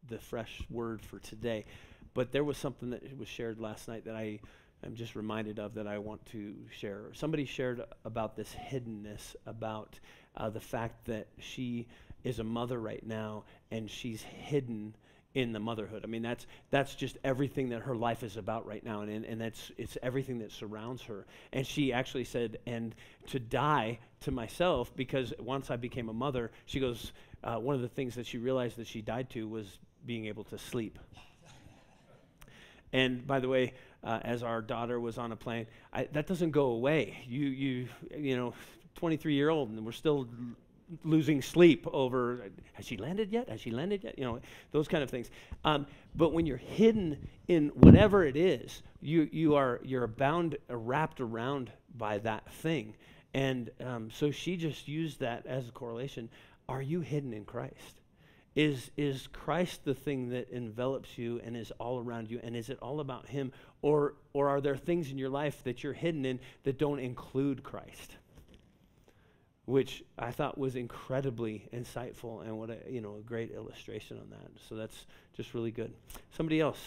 the 0.09 0.19
fresh 0.19 0.63
word 0.71 1.01
for 1.03 1.19
today. 1.19 1.65
But 2.13 2.31
there 2.31 2.45
was 2.45 2.57
something 2.59 2.91
that 2.91 3.17
was 3.19 3.29
shared 3.29 3.59
last 3.59 3.89
night 3.89 4.05
that 4.05 4.15
I 4.17 4.41
am 4.85 4.95
just 4.95 5.17
reminded 5.17 5.59
of 5.59 5.75
that 5.75 5.87
I 5.87 5.99
want 5.99 6.25
to 6.27 6.55
share. 6.71 7.11
Somebody 7.15 7.47
shared 7.47 7.83
about 8.05 8.37
this 8.37 8.55
hiddenness, 8.71 9.35
about 9.47 9.99
uh, 10.37 10.51
the 10.51 10.61
fact 10.61 11.07
that 11.07 11.29
she 11.39 11.87
is 12.25 12.39
a 12.39 12.45
mother 12.45 12.79
right 12.79 13.05
now 13.07 13.45
and 13.71 13.91
she's 13.91 14.23
hidden 14.23 14.97
in 15.35 15.53
the 15.53 15.59
motherhood. 15.59 16.03
I 16.05 16.07
mean, 16.07 16.23
that's 16.23 16.47
that's 16.71 16.95
just 16.95 17.19
everything 17.25 17.71
that 17.71 17.83
her 17.83 17.97
life 17.97 18.23
is 18.23 18.37
about 18.37 18.67
right 18.67 18.85
now, 18.85 19.01
and 19.01 19.25
and, 19.25 19.41
that's 19.41 19.73
it's 19.77 19.99
everything 20.03 20.39
that 20.39 20.53
surrounds 20.53 21.03
her. 21.03 21.27
And 21.53 21.67
she 21.67 21.93
actually 21.93 22.25
said, 22.25 22.59
and 22.67 22.95
to 23.29 23.41
die 23.41 23.99
to 24.21 24.31
myself 24.31 24.95
because 24.95 25.35
once 25.41 25.71
I 25.71 25.77
became 25.77 26.09
a 26.09 26.15
mother, 26.15 26.51
she 26.67 26.81
goes. 26.81 27.13
Uh, 27.43 27.57
one 27.57 27.75
of 27.75 27.83
the 27.83 27.89
things 27.89 28.15
that 28.15 28.27
she 28.27 28.39
realized 28.39 28.79
that 28.79 28.87
she 28.87 29.03
died 29.03 29.29
to 29.29 29.47
was 29.47 29.67
being 30.07 30.25
able 30.27 30.45
to 30.45 30.57
sleep. 30.57 30.99
And 32.91 33.27
by 33.27 33.41
the 33.41 33.49
way, 33.49 33.75
uh, 34.05 34.21
as 34.23 34.43
our 34.43 34.63
daughter 34.63 34.99
was 34.99 35.19
on 35.19 35.33
a 35.33 35.37
plane, 35.37 35.67
I, 35.93 36.09
that 36.13 36.27
doesn't 36.27 36.53
go 36.53 36.67
away. 36.67 37.19
You, 37.27 37.47
you, 37.47 37.89
you 38.17 38.37
know, 38.37 38.55
23 38.95 39.35
year 39.35 39.51
old, 39.51 39.71
and 39.71 39.85
we're 39.85 39.93
still 39.93 40.29
losing 41.03 41.43
sleep 41.43 41.87
over 41.93 42.51
has 42.75 42.87
she 42.87 42.97
landed 42.97 43.33
yet? 43.33 43.49
Has 43.49 43.61
she 43.61 43.71
landed 43.71 44.05
yet? 44.05 44.19
You 44.19 44.25
know 44.25 44.41
those 44.73 44.89
kind 44.89 45.03
of 45.03 45.11
things. 45.11 45.31
Um, 45.65 45.87
but 46.15 46.33
when 46.33 46.47
you're 46.47 46.57
hidden 46.57 47.29
in 47.49 47.69
whatever 47.69 48.25
it 48.25 48.37
is 48.37 48.83
you 49.01 49.29
you 49.31 49.55
are 49.55 49.81
you're 49.85 50.07
bound 50.07 50.57
wrapped 50.69 51.21
around 51.21 51.71
by 51.97 52.19
that 52.19 52.51
thing. 52.55 52.95
And 53.35 53.71
um, 53.85 54.11
so 54.11 54.31
she 54.31 54.57
just 54.57 54.89
used 54.89 55.21
that 55.21 55.45
as 55.47 55.69
a 55.69 55.73
correlation. 55.73 56.29
Are 56.69 56.83
you 56.83 57.01
hidden 57.01 57.33
in 57.33 57.45
christ? 57.45 58.01
Is 58.57 58.91
is 58.97 59.27
christ 59.29 59.85
the 59.85 59.95
thing 59.95 60.31
that 60.31 60.49
envelops 60.51 61.19
you 61.19 61.41
and 61.45 61.57
is 61.57 61.71
all 61.79 61.99
around 61.99 62.31
you? 62.31 62.41
And 62.43 62.57
is 62.57 62.71
it 62.71 62.79
all 62.81 63.01
about 63.01 63.29
him? 63.29 63.53
Or 63.83 64.15
or 64.33 64.49
are 64.49 64.61
there 64.61 64.77
things 64.77 65.11
in 65.11 65.19
your 65.19 65.29
life 65.29 65.63
that 65.65 65.83
you're 65.83 65.93
hidden 65.93 66.25
in 66.25 66.41
that 66.63 66.79
don't 66.79 66.99
include 66.99 67.63
christ 67.63 68.17
which 69.67 70.05
I 70.19 70.31
thought 70.31 70.59
was 70.59 70.77
incredibly 70.77 71.69
insightful 71.73 72.43
and 72.43 72.59
what 72.59 72.71
a 72.71 72.79
you 72.89 73.01
know 73.01 73.17
a 73.17 73.21
great 73.21 73.51
illustration 73.53 74.19
on 74.19 74.31
that. 74.31 74.51
So 74.69 74.75
that's 74.75 75.07
just 75.37 75.55
really 75.55 75.71
good. 75.71 75.93
Somebody 76.37 76.61
else. 76.61 76.81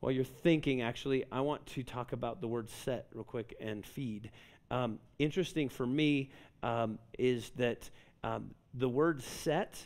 While 0.00 0.12
you're 0.12 0.24
thinking, 0.24 0.80
actually, 0.80 1.26
I 1.30 1.42
want 1.42 1.66
to 1.66 1.82
talk 1.82 2.12
about 2.12 2.40
the 2.40 2.48
word 2.48 2.70
set 2.70 3.06
real 3.12 3.22
quick 3.22 3.54
and 3.60 3.84
feed. 3.84 4.30
Um, 4.70 4.98
interesting 5.18 5.68
for 5.68 5.86
me 5.86 6.30
um, 6.62 6.98
is 7.18 7.50
that 7.56 7.90
um, 8.24 8.54
the 8.72 8.88
word 8.88 9.22
set, 9.22 9.76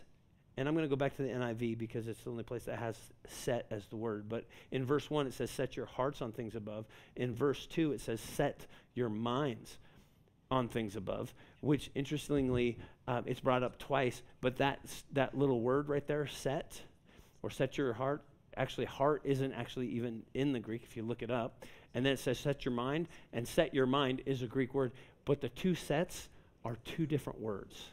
and 0.57 0.68
I'm 0.68 0.74
going 0.74 0.85
to 0.85 0.88
go 0.88 0.94
back 0.94 1.16
to 1.16 1.22
the 1.22 1.31
NIV 1.31 1.79
because 1.79 2.07
it's 2.07 2.22
the 2.22 2.31
only 2.31 2.44
place 2.44 2.62
that 2.64 2.79
has 2.79 2.96
set 3.27 3.66
as 3.72 3.87
the 3.87 3.96
word. 3.96 4.29
But 4.29 4.44
in 4.70 4.85
verse 4.85 5.11
1, 5.11 5.27
it 5.27 5.35
says, 5.35 5.50
Set 5.50 5.77
your 5.77 5.87
hearts 5.87 6.22
on 6.22 6.31
things 6.31 6.55
above. 6.55 6.87
In 7.16 7.35
verse 7.35 7.66
2, 7.66 7.90
it 7.90 8.00
says, 8.00 8.20
Set 8.20 8.66
your 8.94 9.09
minds 9.09 9.79
on 10.50 10.68
things 10.68 10.96
above, 10.96 11.35
which 11.61 11.90
interestingly, 11.94 12.78
uh, 13.09 13.22
it's 13.26 13.40
brought 13.40 13.62
up 13.62 13.78
twice, 13.78 14.22
but 14.40 14.57
that, 14.57 14.80
that 15.12 15.37
little 15.37 15.61
word 15.61 15.88
right 15.88 16.07
there, 16.07 16.26
set, 16.26 16.80
or 17.42 17.50
set 17.50 17.76
your 17.76 17.92
heart, 17.92 18.22
actually, 18.57 18.87
heart 18.87 19.22
isn't 19.24 19.52
actually 19.52 19.88
even 19.88 20.22
in 20.35 20.52
the 20.52 20.61
Greek 20.61 20.83
if 20.85 20.96
you 20.96 21.02
look 21.02 21.22
it 21.22 21.30
up. 21.30 21.64
And 21.94 22.04
then 22.04 22.12
it 22.12 22.18
says 22.18 22.38
set 22.38 22.64
your 22.64 22.74
mind, 22.74 23.09
and 23.33 23.46
set 23.46 23.74
your 23.74 23.87
mind 23.87 24.22
is 24.26 24.42
a 24.42 24.46
Greek 24.46 24.74
word, 24.74 24.92
but 25.24 25.40
the 25.40 25.48
two 25.48 25.74
sets 25.74 26.28
are 26.64 26.76
two 26.85 27.07
different 27.07 27.40
words. 27.40 27.87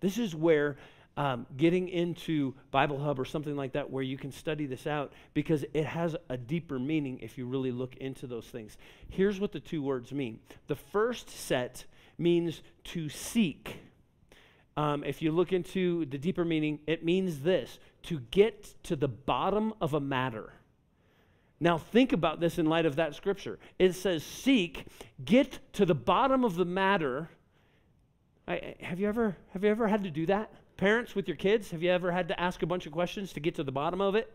This 0.00 0.18
is 0.18 0.34
where 0.34 0.76
um, 1.16 1.46
getting 1.56 1.88
into 1.88 2.54
Bible 2.70 2.98
Hub 2.98 3.20
or 3.20 3.24
something 3.24 3.56
like 3.56 3.72
that 3.72 3.90
where 3.90 4.02
you 4.02 4.16
can 4.16 4.32
study 4.32 4.66
this 4.66 4.86
out 4.86 5.12
because 5.34 5.64
it 5.74 5.84
has 5.84 6.16
a 6.28 6.36
deeper 6.36 6.78
meaning 6.78 7.18
if 7.20 7.36
you 7.36 7.46
really 7.46 7.70
look 7.70 7.96
into 7.96 8.26
those 8.26 8.46
things. 8.46 8.76
Here's 9.08 9.38
what 9.38 9.52
the 9.52 9.60
two 9.60 9.82
words 9.82 10.12
mean 10.12 10.40
the 10.68 10.76
first 10.76 11.28
set 11.28 11.84
means 12.18 12.62
to 12.84 13.08
seek. 13.08 13.80
Um, 14.74 15.04
if 15.04 15.20
you 15.20 15.32
look 15.32 15.52
into 15.52 16.06
the 16.06 16.16
deeper 16.16 16.46
meaning, 16.46 16.78
it 16.86 17.04
means 17.04 17.40
this 17.40 17.78
to 18.04 18.20
get 18.30 18.74
to 18.84 18.96
the 18.96 19.08
bottom 19.08 19.74
of 19.82 19.92
a 19.92 20.00
matter. 20.00 20.54
Now, 21.60 21.78
think 21.78 22.12
about 22.12 22.40
this 22.40 22.58
in 22.58 22.66
light 22.66 22.86
of 22.86 22.96
that 22.96 23.14
scripture. 23.14 23.58
It 23.78 23.92
says, 23.92 24.24
Seek, 24.24 24.86
get 25.24 25.58
to 25.74 25.86
the 25.86 25.94
bottom 25.94 26.44
of 26.44 26.56
the 26.56 26.64
matter. 26.64 27.28
I, 28.48 28.74
have, 28.80 28.98
you 28.98 29.06
ever, 29.06 29.36
have 29.52 29.62
you 29.62 29.70
ever 29.70 29.86
had 29.86 30.02
to 30.04 30.10
do 30.10 30.26
that? 30.26 30.52
Parents 30.76 31.14
with 31.14 31.28
your 31.28 31.36
kids, 31.36 31.70
have 31.70 31.82
you 31.82 31.90
ever 31.90 32.10
had 32.10 32.28
to 32.28 32.40
ask 32.40 32.62
a 32.62 32.66
bunch 32.66 32.86
of 32.86 32.92
questions 32.92 33.32
to 33.34 33.40
get 33.40 33.54
to 33.56 33.64
the 33.64 33.72
bottom 33.72 34.00
of 34.00 34.14
it? 34.14 34.30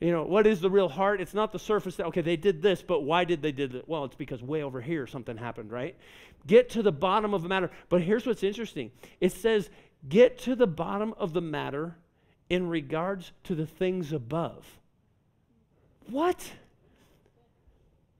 You 0.00 0.12
know, 0.12 0.22
what 0.22 0.46
is 0.46 0.60
the 0.60 0.70
real 0.70 0.88
heart? 0.88 1.20
It's 1.20 1.34
not 1.34 1.52
the 1.52 1.58
surface 1.58 1.96
that, 1.96 2.06
okay, 2.06 2.20
they 2.20 2.36
did 2.36 2.62
this, 2.62 2.82
but 2.82 3.02
why 3.02 3.24
did 3.24 3.42
they 3.42 3.52
did 3.52 3.74
it? 3.74 3.88
Well, 3.88 4.04
it's 4.04 4.14
because 4.14 4.42
way 4.42 4.62
over 4.62 4.80
here 4.80 5.06
something 5.06 5.36
happened, 5.36 5.72
right? 5.72 5.96
Get 6.46 6.70
to 6.70 6.82
the 6.82 6.92
bottom 6.92 7.34
of 7.34 7.42
the 7.42 7.48
matter. 7.48 7.70
But 7.88 8.02
here's 8.02 8.24
what's 8.24 8.44
interesting 8.44 8.92
it 9.20 9.32
says, 9.32 9.70
get 10.08 10.38
to 10.40 10.54
the 10.54 10.66
bottom 10.66 11.14
of 11.18 11.32
the 11.32 11.40
matter 11.40 11.96
in 12.48 12.68
regards 12.68 13.32
to 13.44 13.54
the 13.54 13.66
things 13.66 14.12
above. 14.12 14.64
What? 16.08 16.52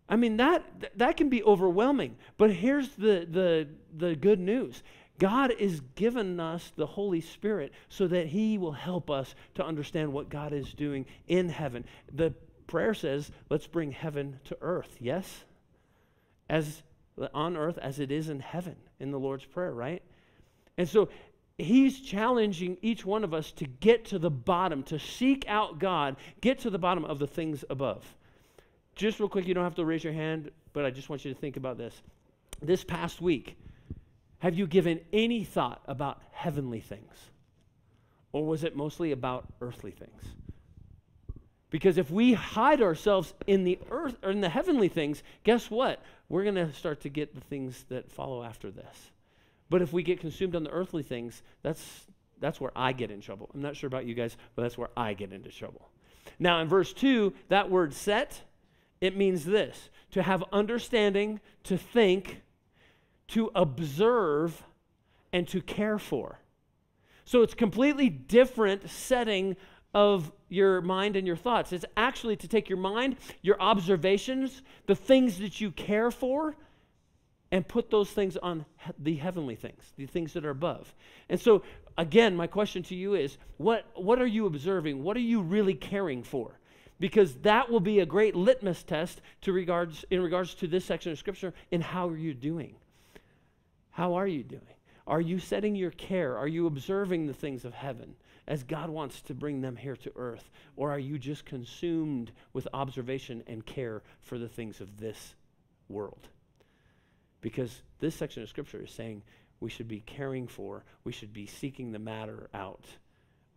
I 0.08 0.16
mean 0.16 0.38
that 0.38 0.64
that 0.96 1.16
can 1.16 1.28
be 1.28 1.42
overwhelming. 1.42 2.16
But 2.38 2.52
here's 2.52 2.88
the 2.90 3.26
the 3.30 3.68
the 3.96 4.16
good 4.16 4.40
news. 4.40 4.82
God 5.18 5.52
is 5.58 5.80
given 5.96 6.38
us 6.38 6.72
the 6.76 6.86
Holy 6.86 7.20
Spirit 7.20 7.72
so 7.88 8.06
that 8.06 8.28
He 8.28 8.58
will 8.58 8.72
help 8.72 9.10
us 9.10 9.34
to 9.54 9.64
understand 9.64 10.12
what 10.12 10.28
God 10.28 10.52
is 10.52 10.72
doing 10.72 11.06
in 11.26 11.48
heaven. 11.48 11.84
The 12.12 12.34
prayer 12.66 12.94
says, 12.94 13.30
let's 13.50 13.66
bring 13.66 13.92
heaven 13.92 14.38
to 14.44 14.56
earth. 14.60 14.96
Yes? 15.00 15.44
As 16.48 16.82
on 17.34 17.56
earth 17.56 17.78
as 17.78 17.98
it 17.98 18.12
is 18.12 18.28
in 18.28 18.40
heaven 18.40 18.76
in 19.00 19.10
the 19.10 19.18
Lord's 19.18 19.44
Prayer, 19.44 19.72
right? 19.72 20.02
And 20.76 20.88
so 20.88 21.08
He's 21.58 22.00
challenging 22.00 22.76
each 22.82 23.04
one 23.04 23.24
of 23.24 23.34
us 23.34 23.50
to 23.52 23.64
get 23.64 24.04
to 24.06 24.18
the 24.20 24.30
bottom, 24.30 24.84
to 24.84 24.98
seek 25.00 25.44
out 25.48 25.80
God, 25.80 26.16
get 26.40 26.60
to 26.60 26.70
the 26.70 26.78
bottom 26.78 27.04
of 27.04 27.18
the 27.18 27.26
things 27.26 27.64
above. 27.68 28.04
Just 28.94 29.18
real 29.18 29.28
quick, 29.28 29.48
you 29.48 29.54
don't 29.54 29.64
have 29.64 29.74
to 29.74 29.84
raise 29.84 30.04
your 30.04 30.12
hand, 30.12 30.52
but 30.72 30.84
I 30.84 30.90
just 30.90 31.08
want 31.08 31.24
you 31.24 31.34
to 31.34 31.40
think 31.40 31.56
about 31.56 31.76
this. 31.76 32.00
This 32.62 32.84
past 32.84 33.20
week, 33.20 33.56
have 34.38 34.54
you 34.54 34.66
given 34.66 35.00
any 35.12 35.44
thought 35.44 35.82
about 35.86 36.22
heavenly 36.32 36.80
things? 36.80 37.14
Or 38.32 38.46
was 38.46 38.64
it 38.64 38.76
mostly 38.76 39.12
about 39.12 39.46
earthly 39.60 39.90
things? 39.90 40.22
Because 41.70 41.98
if 41.98 42.10
we 42.10 42.32
hide 42.32 42.80
ourselves 42.80 43.34
in 43.46 43.64
the 43.64 43.78
earth 43.90 44.16
or 44.22 44.30
in 44.30 44.40
the 44.40 44.48
heavenly 44.48 44.88
things, 44.88 45.22
guess 45.44 45.70
what? 45.70 46.02
We're 46.28 46.44
going 46.44 46.54
to 46.54 46.72
start 46.72 47.00
to 47.02 47.08
get 47.08 47.34
the 47.34 47.40
things 47.42 47.84
that 47.88 48.10
follow 48.10 48.42
after 48.42 48.70
this. 48.70 49.10
But 49.70 49.82
if 49.82 49.92
we 49.92 50.02
get 50.02 50.20
consumed 50.20 50.56
on 50.56 50.64
the 50.64 50.70
earthly 50.70 51.02
things, 51.02 51.42
that's 51.62 52.06
that's 52.40 52.60
where 52.60 52.70
I 52.76 52.92
get 52.92 53.10
in 53.10 53.20
trouble. 53.20 53.50
I'm 53.52 53.62
not 53.62 53.76
sure 53.76 53.88
about 53.88 54.06
you 54.06 54.14
guys, 54.14 54.36
but 54.54 54.62
that's 54.62 54.78
where 54.78 54.90
I 54.96 55.14
get 55.14 55.32
into 55.32 55.50
trouble. 55.50 55.88
Now 56.38 56.60
in 56.60 56.68
verse 56.68 56.92
2, 56.92 57.32
that 57.48 57.70
word 57.70 57.92
set, 57.94 58.42
it 59.00 59.16
means 59.16 59.44
this, 59.44 59.90
to 60.12 60.22
have 60.22 60.44
understanding, 60.52 61.40
to 61.64 61.76
think, 61.76 62.42
to 63.28 63.50
observe 63.54 64.62
and 65.32 65.46
to 65.48 65.60
care 65.60 65.98
for. 65.98 66.38
So 67.24 67.42
it's 67.42 67.54
completely 67.54 68.08
different 68.08 68.88
setting 68.88 69.56
of 69.94 70.32
your 70.48 70.80
mind 70.80 71.16
and 71.16 71.26
your 71.26 71.36
thoughts. 71.36 71.72
It's 71.72 71.84
actually 71.96 72.36
to 72.36 72.48
take 72.48 72.68
your 72.68 72.78
mind, 72.78 73.16
your 73.42 73.60
observations, 73.60 74.62
the 74.86 74.94
things 74.94 75.38
that 75.38 75.60
you 75.60 75.70
care 75.70 76.10
for, 76.10 76.56
and 77.50 77.66
put 77.66 77.90
those 77.90 78.10
things 78.10 78.36
on 78.36 78.66
the 78.98 79.16
heavenly 79.16 79.56
things, 79.56 79.92
the 79.96 80.06
things 80.06 80.34
that 80.34 80.44
are 80.44 80.50
above. 80.50 80.94
And 81.28 81.40
so, 81.40 81.62
again, 81.96 82.36
my 82.36 82.46
question 82.46 82.82
to 82.84 82.94
you 82.94 83.14
is 83.14 83.38
what, 83.56 83.86
what 83.94 84.20
are 84.20 84.26
you 84.26 84.46
observing? 84.46 85.02
What 85.02 85.16
are 85.16 85.20
you 85.20 85.40
really 85.40 85.74
caring 85.74 86.22
for? 86.22 86.58
Because 87.00 87.34
that 87.36 87.70
will 87.70 87.80
be 87.80 88.00
a 88.00 88.06
great 88.06 88.34
litmus 88.34 88.82
test 88.82 89.22
to 89.42 89.52
regards, 89.52 90.04
in 90.10 90.20
regards 90.20 90.54
to 90.56 90.66
this 90.66 90.84
section 90.84 91.12
of 91.12 91.18
Scripture 91.18 91.54
in 91.70 91.80
how 91.80 92.08
are 92.08 92.16
you 92.16 92.34
doing. 92.34 92.74
How 93.98 94.14
are 94.14 94.28
you 94.28 94.44
doing? 94.44 94.62
Are 95.08 95.20
you 95.20 95.40
setting 95.40 95.74
your 95.74 95.90
care? 95.90 96.38
Are 96.38 96.46
you 96.46 96.68
observing 96.68 97.26
the 97.26 97.34
things 97.34 97.64
of 97.64 97.74
heaven 97.74 98.14
as 98.46 98.62
God 98.62 98.90
wants 98.90 99.20
to 99.22 99.34
bring 99.34 99.60
them 99.60 99.74
here 99.74 99.96
to 99.96 100.12
earth? 100.14 100.50
Or 100.76 100.92
are 100.92 101.00
you 101.00 101.18
just 101.18 101.44
consumed 101.44 102.30
with 102.52 102.68
observation 102.72 103.42
and 103.48 103.66
care 103.66 104.04
for 104.20 104.38
the 104.38 104.46
things 104.46 104.80
of 104.80 104.98
this 104.98 105.34
world? 105.88 106.28
Because 107.40 107.82
this 107.98 108.14
section 108.14 108.40
of 108.40 108.48
Scripture 108.48 108.84
is 108.84 108.92
saying 108.92 109.24
we 109.58 109.68
should 109.68 109.88
be 109.88 110.04
caring 110.06 110.46
for, 110.46 110.84
we 111.02 111.10
should 111.10 111.32
be 111.32 111.46
seeking 111.46 111.90
the 111.90 111.98
matter 111.98 112.48
out 112.54 112.84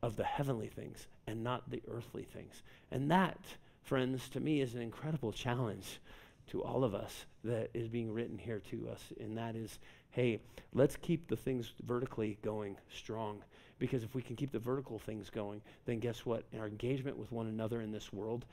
of 0.01 0.15
the 0.15 0.23
heavenly 0.23 0.69
things 0.69 1.05
and 1.27 1.43
not 1.43 1.69
the 1.69 1.83
earthly 1.87 2.23
things. 2.23 2.63
And 2.89 3.11
that, 3.11 3.37
friends, 3.83 4.27
to 4.29 4.39
me 4.39 4.61
is 4.61 4.73
an 4.73 4.81
incredible 4.81 5.33
challenge 5.33 5.99
to 6.47 6.63
all 6.63 6.83
of 6.83 6.95
us 6.95 7.25
that 7.43 7.69
is 7.75 7.87
being 7.87 8.11
written 8.11 8.39
here 8.39 8.59
to 8.71 8.89
us. 8.89 9.13
And 9.19 9.37
that 9.37 9.55
is 9.55 9.77
hey, 10.11 10.39
let's 10.73 10.95
keep 10.97 11.27
the 11.27 11.35
things 11.35 11.73
vertically 11.85 12.37
going 12.41 12.77
strong. 12.93 13.43
Because 13.79 14.03
if 14.03 14.13
we 14.13 14.21
can 14.21 14.35
keep 14.35 14.51
the 14.51 14.59
vertical 14.59 14.99
things 14.99 15.29
going, 15.29 15.61
then 15.85 15.99
guess 15.99 16.25
what? 16.25 16.43
Our 16.57 16.67
engagement 16.67 17.17
with 17.17 17.31
one 17.31 17.47
another 17.47 17.81
in 17.81 17.91
this 17.91 18.13
world, 18.13 18.45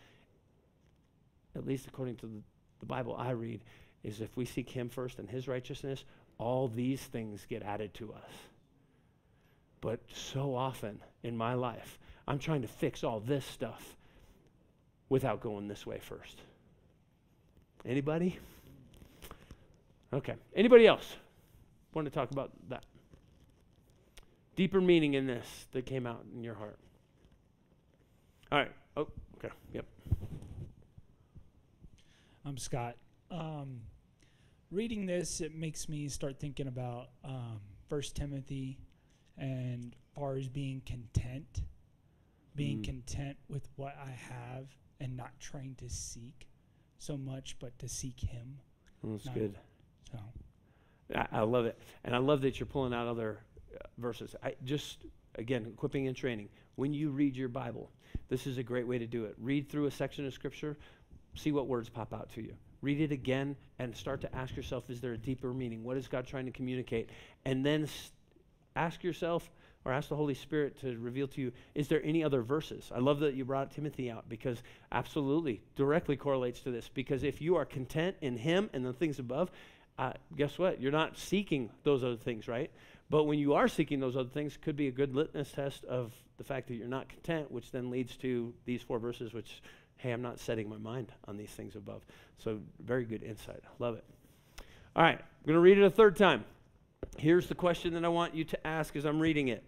at 1.55 1.66
least 1.66 1.87
according 1.87 2.16
to 2.16 2.27
the, 2.27 2.40
the 2.81 2.87
Bible 2.87 3.14
I 3.16 3.31
read, 3.31 3.61
is 4.03 4.21
if 4.21 4.37
we 4.37 4.47
seek 4.47 4.71
Him 4.71 4.88
first 4.88 5.18
and 5.18 5.29
His 5.29 5.47
righteousness, 5.47 6.05
all 6.38 6.68
these 6.68 7.03
things 7.03 7.44
get 7.49 7.62
added 7.62 7.92
to 7.94 8.12
us. 8.12 8.33
But 9.81 10.01
so 10.12 10.55
often 10.55 11.01
in 11.23 11.37
my 11.37 11.55
life, 11.55 11.99
I'm 12.27 12.38
trying 12.38 12.62
to 12.62 12.68
fix 12.68 13.05
all 13.05 13.21
this 13.21 13.44
stuff 13.44 13.97
without 15.09 15.40
going 15.40 15.68
this 15.68 15.87
way 15.87 15.99
first. 15.99 16.40
Anybody? 17.85 18.38
Okay. 20.12 20.35
Anybody 20.55 20.87
else 20.87 21.16
want 21.99 22.07
to 22.07 22.11
talk 22.17 22.31
about 22.31 22.53
that? 22.69 22.85
Deeper 24.55 24.81
meaning 24.81 25.15
in 25.15 25.27
this 25.27 25.67
that 25.73 25.85
came 25.85 26.07
out 26.07 26.25
in 26.35 26.43
your 26.45 26.55
heart. 26.55 26.79
All 28.53 28.59
right. 28.59 28.73
Oh, 28.97 29.09
okay. 29.37 29.53
Yep. 29.73 29.85
I'm 32.45 32.57
Scott. 32.57 32.97
Um, 33.31 33.81
reading 34.71 35.07
this, 35.07 35.41
it 35.41 35.55
makes 35.55 35.89
me 35.89 36.09
start 36.09 36.39
thinking 36.41 36.67
about 36.69 37.09
um, 37.25 37.61
First 37.89 38.15
Timothy 38.17 38.79
and 39.37 39.95
far 40.15 40.37
as 40.37 40.49
being 40.49 40.83
content, 40.87 41.63
being 42.55 42.79
Mm. 42.79 42.85
content 42.85 43.37
with 43.49 43.69
what 43.77 43.97
I 43.97 44.11
have 44.11 44.69
and 45.01 45.17
not 45.17 45.39
trying 45.41 45.75
to 45.77 45.89
seek 45.89 46.49
so 46.99 47.17
much, 47.17 47.57
but 47.61 47.77
to 47.81 47.89
seek 47.89 48.21
Him. 48.21 48.59
That's 49.05 49.29
good. 49.29 49.57
So 50.11 50.19
I, 51.14 51.27
I 51.33 51.40
love 51.42 51.66
it, 51.66 51.79
and 52.05 52.14
I 52.14 52.18
love 52.18 52.42
that 52.42 52.59
you're 52.59 52.66
pulling 52.66 52.92
out 52.92 53.07
other 53.07 53.40
uh, 53.75 53.87
verses. 53.99 54.35
I 54.42 54.55
just 54.64 55.05
again 55.37 55.66
equipping 55.66 56.07
and 56.07 56.16
training. 56.16 56.49
When 56.77 56.92
you 56.92 57.11
read 57.11 57.37
your 57.37 57.49
Bible, 57.49 57.90
this 58.29 58.47
is 58.47 58.59
a 58.59 58.62
great 58.62 58.87
way 58.87 58.99
to 58.99 59.07
do 59.07 59.25
it. 59.25 59.35
Read 59.38 59.68
through 59.68 59.87
a 59.87 59.90
section 59.90 60.27
of 60.27 60.33
Scripture, 60.33 60.77
see 61.35 61.53
what 61.53 61.66
words 61.66 61.88
pop 61.88 62.12
out 62.12 62.31
to 62.35 62.42
you. 62.42 62.55
Read 62.81 63.01
it 63.01 63.11
again, 63.12 63.57
and 63.79 63.97
start 63.97 64.21
to 64.21 64.35
ask 64.35 64.57
yourself: 64.57 64.90
Is 64.90 65.01
there 65.01 65.12
a 65.12 65.18
deeper 65.18 65.53
meaning? 65.53 65.83
What 65.83 65.97
is 65.97 66.09
God 66.09 66.27
trying 66.27 66.47
to 66.47 66.53
communicate? 66.53 67.11
And 67.44 67.64
then 67.64 67.85
s- 67.85 68.11
ask 68.77 69.03
yourself. 69.03 69.51
Or 69.85 69.92
ask 69.92 70.11
the 70.11 70.16
Holy 70.16 70.35
Spirit 70.35 70.79
to 70.81 70.99
reveal 70.99 71.29
to 71.29 71.40
you, 71.40 71.53
is 71.75 71.88
there 71.88 72.05
any 72.05 72.23
other 72.23 72.42
verses? 72.42 72.90
I 72.94 72.99
love 72.99 73.21
that 73.21 73.35
you 73.35 73.47
brought 73.47 73.71
Timothy 73.71 74.11
out 74.11 74.29
because 74.29 74.62
absolutely 74.92 75.62
directly 75.77 76.14
correlates 76.16 76.61
to 76.61 76.71
this. 76.71 76.90
Because 76.92 77.23
if 77.23 77.40
you 77.40 77.57
are 77.57 77.64
content 77.64 78.16
in 78.21 78.37
Him 78.37 78.68
and 78.75 78.85
the 78.85 78.92
things 78.92 79.18
above, 79.18 79.51
uh, 79.99 80.13
guess 80.37 80.59
what? 80.59 80.81
You're 80.81 80.93
not 80.93 81.19
seeking 81.19 81.71
those 81.83 82.05
other 82.05 82.17
things, 82.17 82.47
right? 82.47 82.71
But 83.11 83.25
when 83.25 83.39
you 83.39 83.55
are 83.55 83.69
seeking 83.69 84.01
those 84.01 84.17
other 84.17 84.29
things, 84.29 84.57
could 84.61 84.77
be 84.77 84.89
a 84.89 84.93
good 84.93 85.15
litmus 85.15 85.51
test 85.51 85.85
of 85.85 86.13
the 86.37 86.45
fact 86.45 86.69
that 86.69 86.75
you're 86.75 86.87
not 86.87 87.09
content, 87.09 87.51
which 87.51 87.71
then 87.73 87.91
leads 87.91 88.17
to 88.19 88.55
these 88.65 88.83
four 88.83 88.99
verses, 88.99 89.33
which, 89.33 89.63
hey, 89.97 90.13
I'm 90.13 90.23
not 90.23 90.39
setting 90.39 90.69
my 90.69 90.77
mind 90.77 91.11
on 91.27 91.37
these 91.37 91.51
things 91.51 91.75
above. 91.75 92.03
So, 92.39 92.61
very 92.81 93.05
good 93.05 93.23
insight. 93.23 93.63
Love 93.79 93.97
it. 93.97 94.05
All 94.95 95.03
right, 95.03 95.19
I'm 95.19 95.47
going 95.47 95.55
to 95.55 95.61
read 95.61 95.79
it 95.79 95.85
a 95.85 95.91
third 95.91 96.17
time. 96.17 96.45
Here's 97.17 97.49
the 97.49 97.55
question 97.55 97.95
that 97.95 98.05
I 98.05 98.09
want 98.09 98.35
you 98.35 98.45
to 98.45 98.67
ask 98.67 98.95
as 98.95 99.05
I'm 99.05 99.21
reading 99.21 99.49
it. 99.49 99.65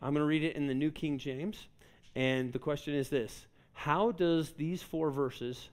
I'm 0.00 0.12
going 0.12 0.22
to 0.22 0.26
read 0.26 0.44
it 0.44 0.54
in 0.54 0.66
the 0.66 0.74
New 0.74 0.90
King 0.90 1.18
James. 1.18 1.66
And 2.14 2.52
the 2.52 2.58
question 2.58 2.94
is 2.94 3.08
this 3.08 3.46
How 3.72 4.12
does 4.12 4.52
these 4.52 4.82
four 4.82 5.10
verses 5.10 5.68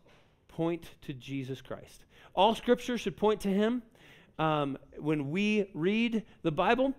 point 0.48 0.90
to 1.02 1.14
Jesus 1.14 1.62
Christ? 1.62 2.06
All 2.34 2.56
scripture 2.56 2.98
should 2.98 3.18
point 3.18 3.42
to 3.42 3.50
him. 3.50 3.84
Um, 4.40 4.78
when 4.98 5.32
we 5.32 5.70
read 5.74 6.24
the 6.42 6.52
Bible, 6.52 6.94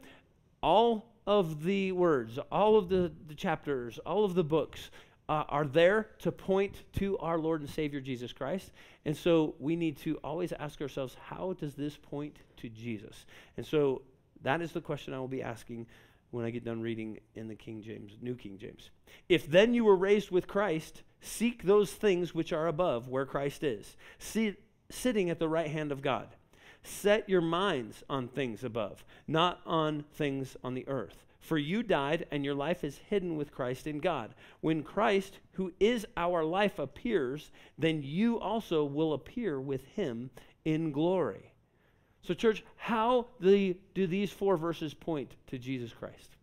all 0.62 1.12
of 1.27 1.64
the 1.64 1.92
words, 1.92 2.38
all 2.51 2.77
of 2.77 2.88
the, 2.88 3.12
the 3.29 3.35
chapters, 3.35 3.99
all 3.99 4.25
of 4.25 4.35
the 4.35 4.45
books 4.45 4.90
uh, 5.29 5.45
are 5.49 5.66
there 5.66 6.09
to 6.18 6.33
point 6.33 6.83
to 6.95 7.16
our 7.18 7.38
Lord 7.38 7.61
and 7.61 7.71
Savior 7.71 8.01
Jesus 8.01 8.33
Christ. 8.33 8.73
And 9.05 9.16
so 9.16 9.55
we 9.59 9.77
need 9.77 9.97
to 9.99 10.16
always 10.18 10.53
ask 10.53 10.81
ourselves, 10.81 11.16
how 11.21 11.55
does 11.59 11.75
this 11.75 11.97
point 11.97 12.37
to 12.59 12.68
Jesus? 12.68 13.25
And 13.57 13.64
so 13.64 14.03
that 14.42 14.61
is 14.61 14.73
the 14.73 14.81
question 14.81 15.14
I 15.14 15.18
will 15.18 15.29
be 15.29 15.42
asking 15.42 15.87
when 16.33 16.45
I 16.45 16.51
get 16.51 16.64
done 16.64 16.81
reading 16.81 17.21
in 17.35 17.47
the 17.47 17.55
King 17.55 17.83
James, 17.83 18.12
New 18.21 18.35
King 18.35 18.59
James. 18.59 18.90
If 19.29 19.51
then 19.51 19.75
you 19.75 19.85
were 19.85 19.97
raised 19.97 20.31
with 20.31 20.49
Christ, 20.49 21.03
seek 21.21 21.62
those 21.62 21.92
things 21.92 22.35
which 22.35 22.53
are 22.53 22.66
above, 22.66 23.09
where 23.09 23.27
Christ 23.27 23.62
is, 23.62 23.97
sit, 24.18 24.61
sitting 24.90 25.31
at 25.31 25.38
the 25.38 25.49
right 25.49 25.71
hand 25.71 25.92
of 25.92 26.03
God. 26.03 26.29
Set 26.83 27.29
your 27.29 27.40
minds 27.40 28.03
on 28.11 28.29
things 28.29 28.64
above, 28.64 29.05
not 29.27 29.61
on 29.64 30.05
things 30.14 30.57
on 30.64 30.75
the 30.75 30.87
earth. 30.88 31.25
For 31.40 31.59
you 31.59 31.83
died, 31.83 32.27
and 32.31 32.45
your 32.45 32.55
life 32.55 32.85
is 32.85 32.99
hidden 33.09 33.37
with 33.37 33.51
Christ 33.51 33.88
in 33.88 33.99
God. 33.99 34.35
When 34.61 34.85
Christ, 34.85 35.38
who 35.53 35.73
is 35.81 36.07
our 36.16 36.45
life, 36.45 36.79
appears, 36.79 37.51
then 37.77 38.01
you 38.03 38.38
also 38.38 38.85
will 38.85 39.12
appear 39.12 39.61
with 39.61 39.85
him 39.87 40.31
in 40.64 40.92
glory. 40.92 41.53
So, 42.23 42.33
church, 42.35 42.64
how 42.77 43.27
the, 43.40 43.77
do 43.95 44.07
these 44.07 44.31
four 44.31 44.57
verses 44.57 44.95
point 44.95 45.35
to 45.49 45.59
Jesus 45.59 45.92
Christ? 45.92 46.37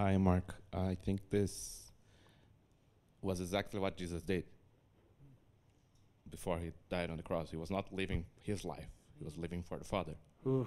Hi, 0.00 0.16
Mark. 0.16 0.54
I 0.72 0.94
think 0.94 1.28
this 1.28 1.92
was 3.20 3.42
exactly 3.42 3.78
what 3.78 3.98
Jesus 3.98 4.22
did 4.22 4.44
before 6.30 6.58
he 6.58 6.70
died 6.88 7.10
on 7.10 7.18
the 7.18 7.22
cross. 7.22 7.50
He 7.50 7.58
was 7.58 7.70
not 7.70 7.92
living 7.92 8.24
his 8.42 8.64
life, 8.64 8.88
he 9.18 9.26
was 9.26 9.36
living 9.36 9.62
for 9.62 9.76
the 9.76 9.84
Father. 9.84 10.14
Ooh. 10.46 10.66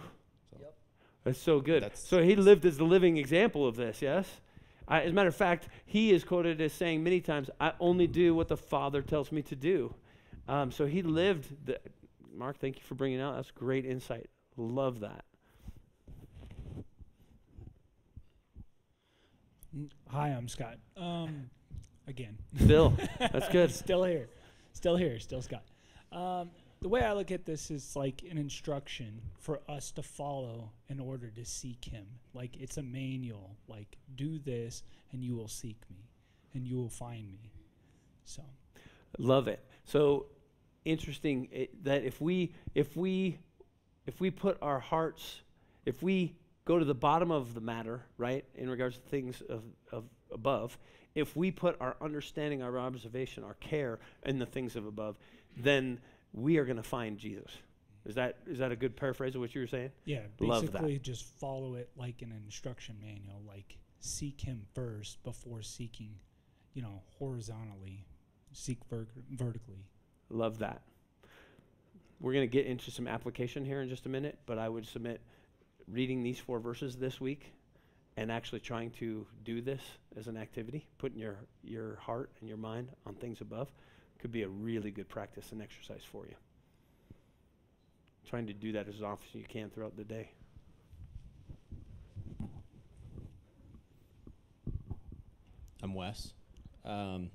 So 0.51 0.57
Yep. 0.59 0.77
That's 1.23 1.39
so 1.39 1.61
good. 1.61 1.81
That's- 1.81 2.07
so 2.07 2.21
he 2.21 2.35
lived 2.35 2.63
as 2.63 2.77
the 2.77 2.83
living 2.83 3.17
example 3.17 3.65
of 3.65 3.75
this, 3.75 4.03
yes? 4.03 4.39
I, 4.87 5.01
as 5.01 5.09
a 5.09 5.13
matter 5.15 5.29
of 5.29 5.35
fact, 5.35 5.67
he 5.83 6.11
is 6.11 6.23
quoted 6.23 6.61
as 6.61 6.71
saying 6.71 7.01
many 7.01 7.19
times, 7.19 7.49
I 7.59 7.73
only 7.79 8.05
do 8.05 8.35
what 8.35 8.49
the 8.49 8.57
Father 8.57 9.01
tells 9.01 9.31
me 9.31 9.41
to 9.41 9.55
do. 9.55 9.95
Um, 10.47 10.71
so 10.71 10.85
he 10.85 11.01
lived, 11.01 11.65
the, 11.65 11.79
Mark, 12.31 12.59
thank 12.59 12.75
you 12.77 12.83
for 12.83 12.93
bringing 12.93 13.17
it 13.17 13.23
out. 13.23 13.37
That's 13.37 13.49
great 13.49 13.83
insight. 13.83 14.29
Love 14.57 14.99
that. 14.99 15.25
Hi, 20.09 20.29
I'm 20.29 20.47
Scott. 20.47 20.77
Um, 20.97 21.49
again. 22.07 22.37
Still, 22.59 22.93
that's 23.19 23.49
good. 23.49 23.71
still 23.71 24.03
here. 24.03 24.29
Still 24.73 24.95
here. 24.95 25.19
Still 25.19 25.41
Scott. 25.41 25.63
Um, 26.11 26.51
the 26.81 26.89
way 26.89 27.01
I 27.01 27.13
look 27.13 27.31
at 27.31 27.45
this 27.45 27.71
is 27.71 27.95
like 27.95 28.23
an 28.29 28.37
instruction 28.37 29.21
for 29.39 29.61
us 29.67 29.91
to 29.91 30.03
follow 30.03 30.71
in 30.89 30.99
order 30.99 31.29
to 31.29 31.45
seek 31.45 31.85
Him. 31.85 32.05
Like 32.33 32.57
it's 32.59 32.77
a 32.77 32.83
manual. 32.83 33.55
Like 33.67 33.97
do 34.15 34.37
this, 34.37 34.83
and 35.11 35.23
you 35.23 35.35
will 35.35 35.47
seek 35.47 35.81
me, 35.89 36.09
and 36.53 36.67
you 36.67 36.77
will 36.77 36.89
find 36.89 37.31
me. 37.31 37.51
So 38.25 38.43
Love 39.17 39.47
it. 39.47 39.63
So 39.85 40.27
interesting 40.85 41.47
it, 41.51 41.83
that 41.83 42.03
if 42.03 42.19
we 42.19 42.53
if 42.75 42.95
we 42.97 43.39
if 44.05 44.19
we 44.19 44.29
put 44.29 44.57
our 44.61 44.79
hearts 44.79 45.41
if 45.85 46.01
we 46.03 46.35
go 46.65 46.79
to 46.79 46.85
the 46.85 46.95
bottom 46.95 47.31
of 47.31 47.53
the 47.53 47.61
matter, 47.61 48.03
right, 48.17 48.45
in 48.55 48.69
regards 48.69 48.97
to 48.97 49.01
things 49.03 49.41
of, 49.49 49.63
of 49.91 50.05
above, 50.31 50.77
if 51.15 51.35
we 51.35 51.51
put 51.51 51.77
our 51.79 51.95
understanding, 52.01 52.61
our 52.63 52.79
observation, 52.79 53.43
our 53.43 53.53
care 53.55 53.99
in 54.25 54.39
the 54.39 54.45
things 54.45 54.75
of 54.75 54.85
above, 54.85 55.17
then 55.57 55.99
we 56.33 56.57
are 56.57 56.65
going 56.65 56.77
to 56.77 56.83
find 56.83 57.17
Jesus. 57.17 57.51
Is 58.05 58.15
that 58.15 58.37
is 58.47 58.59
that 58.59 58.71
a 58.71 58.75
good 58.75 58.97
paraphrase 58.97 59.33
of 59.35 59.41
what 59.41 59.55
you 59.55 59.61
were 59.61 59.67
saying? 59.67 59.91
yeah, 60.03 60.21
Love 60.39 60.63
that. 60.63 60.73
basically 60.73 60.99
just 60.99 61.25
follow 61.39 61.75
it 61.75 61.89
like 61.95 62.21
an 62.21 62.33
instruction 62.45 62.97
manual. 63.01 63.41
Like 63.47 63.77
seek 63.99 64.41
Him 64.41 64.65
first 64.73 65.23
before 65.23 65.61
seeking, 65.61 66.15
you 66.73 66.81
know, 66.81 67.01
horizontally. 67.17 68.05
Seek 68.51 68.79
ver- 68.89 69.07
vertically. 69.31 69.85
Love 70.29 70.59
that. 70.59 70.81
We're 72.19 72.33
going 72.33 72.47
to 72.47 72.51
get 72.51 72.65
into 72.65 72.91
some 72.91 73.07
application 73.07 73.63
here 73.63 73.81
in 73.81 73.89
just 73.89 74.05
a 74.05 74.09
minute, 74.09 74.37
but 74.45 74.57
I 74.57 74.67
would 74.67 74.85
submit 74.87 75.21
reading 75.87 76.23
these 76.23 76.39
four 76.39 76.59
verses 76.59 76.95
this 76.95 77.19
week 77.19 77.53
and 78.17 78.31
actually 78.31 78.59
trying 78.59 78.91
to 78.91 79.25
do 79.43 79.61
this 79.61 79.81
as 80.17 80.27
an 80.27 80.37
activity, 80.37 80.85
putting 80.97 81.19
your, 81.19 81.37
your 81.63 81.95
heart 81.97 82.29
and 82.39 82.47
your 82.47 82.57
mind 82.57 82.89
on 83.05 83.15
things 83.15 83.41
above, 83.41 83.71
could 84.19 84.31
be 84.31 84.43
a 84.43 84.47
really 84.47 84.91
good 84.91 85.09
practice 85.09 85.51
and 85.51 85.61
exercise 85.61 86.03
for 86.09 86.25
you. 86.25 86.35
Trying 88.29 88.47
to 88.47 88.53
do 88.53 88.71
that 88.73 88.87
as 88.87 89.01
often 89.01 89.25
as 89.29 89.35
you 89.35 89.45
can 89.47 89.69
throughout 89.69 89.97
the 89.97 90.03
day. 90.03 90.31
I'm 95.81 95.93
Wes. 95.93 96.31
Um, 96.85 97.29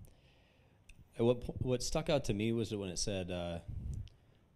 what 1.19 1.43
what 1.63 1.83
stuck 1.83 2.09
out 2.09 2.25
to 2.25 2.35
me 2.35 2.53
was 2.53 2.75
when 2.75 2.89
it 2.89 2.99
said, 2.99 3.31
uh, 3.31 3.59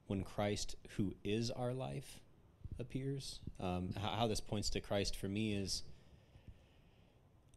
"When 0.06 0.24
Christ, 0.24 0.76
who 0.96 1.14
is 1.22 1.50
our 1.50 1.74
life, 1.74 2.21
appears." 2.82 3.40
Um, 3.58 3.94
how, 3.98 4.08
how 4.08 4.26
this 4.26 4.40
points 4.40 4.68
to 4.70 4.80
Christ 4.80 5.16
for 5.16 5.28
me 5.28 5.54
is 5.54 5.82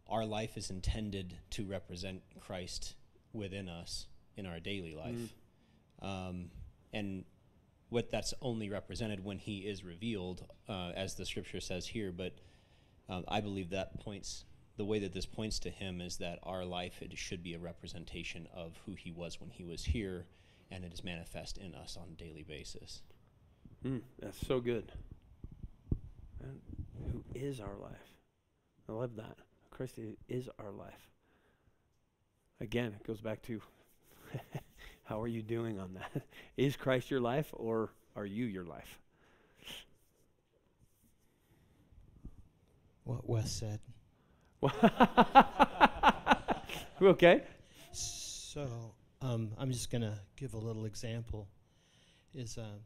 our 0.07 0.25
life 0.25 0.55
is 0.55 0.69
intended 0.69 1.37
to 1.51 1.65
represent 1.65 2.21
Christ 2.39 2.93
within 3.33 3.67
us 3.67 4.05
in 4.37 4.45
our 4.45 4.59
daily 4.59 4.95
life, 4.95 5.33
um, 6.01 6.49
and 6.93 7.25
what 7.89 8.09
that's 8.09 8.33
only 8.41 8.69
represented 8.69 9.23
when 9.23 9.39
He 9.39 9.59
is 9.59 9.83
revealed, 9.83 10.45
uh, 10.69 10.91
as 10.95 11.15
the 11.15 11.25
Scripture 11.25 11.59
says 11.59 11.87
here, 11.87 12.13
but 12.13 12.33
um, 13.09 13.25
I 13.27 13.41
believe 13.41 13.71
that 13.71 13.99
points 13.99 14.45
the 14.77 14.85
way 14.85 14.99
that 14.99 15.13
this 15.13 15.25
points 15.25 15.59
to 15.59 15.69
him 15.69 16.01
is 16.01 16.17
that 16.17 16.39
our 16.43 16.65
life 16.65 17.01
it 17.01 17.17
should 17.17 17.43
be 17.43 17.53
a 17.53 17.59
representation 17.59 18.47
of 18.53 18.79
who 18.85 18.93
he 18.93 19.11
was 19.11 19.39
when 19.39 19.49
he 19.49 19.63
was 19.63 19.85
here, 19.85 20.25
and 20.69 20.83
it 20.83 20.93
is 20.93 21.03
manifest 21.03 21.57
in 21.57 21.73
us 21.75 21.97
on 21.97 22.09
a 22.11 22.15
daily 22.15 22.43
basis. 22.43 23.01
Mm, 23.85 24.01
that's 24.19 24.45
so 24.45 24.59
good. 24.59 24.91
And 26.45 26.59
who 27.11 27.23
is 27.33 27.59
our 27.59 27.75
life? 27.81 28.13
I 28.87 28.91
love 28.91 29.15
that. 29.15 29.37
Christ 29.71 29.99
is 30.29 30.47
our 30.59 30.71
life. 30.71 31.09
Again, 32.61 32.93
it 32.99 33.05
goes 33.05 33.19
back 33.19 33.41
to 33.43 33.61
how 35.03 35.21
are 35.21 35.27
you 35.27 35.41
doing 35.41 35.79
on 35.79 35.95
that? 35.95 36.23
is 36.57 36.75
Christ 36.75 37.11
your 37.11 37.19
life 37.19 37.49
or 37.53 37.91
are 38.15 38.25
you 38.25 38.45
your 38.45 38.63
life? 38.63 38.99
What 43.03 43.27
Wes 43.29 43.51
said. 43.51 43.79
okay. 47.01 47.43
So, 47.91 48.93
um, 49.21 49.51
I'm 49.59 49.71
just 49.71 49.91
going 49.91 50.01
to 50.01 50.17
give 50.37 50.53
a 50.53 50.57
little 50.57 50.85
example. 50.85 51.47
Is 52.33 52.57
uh, 52.57 52.79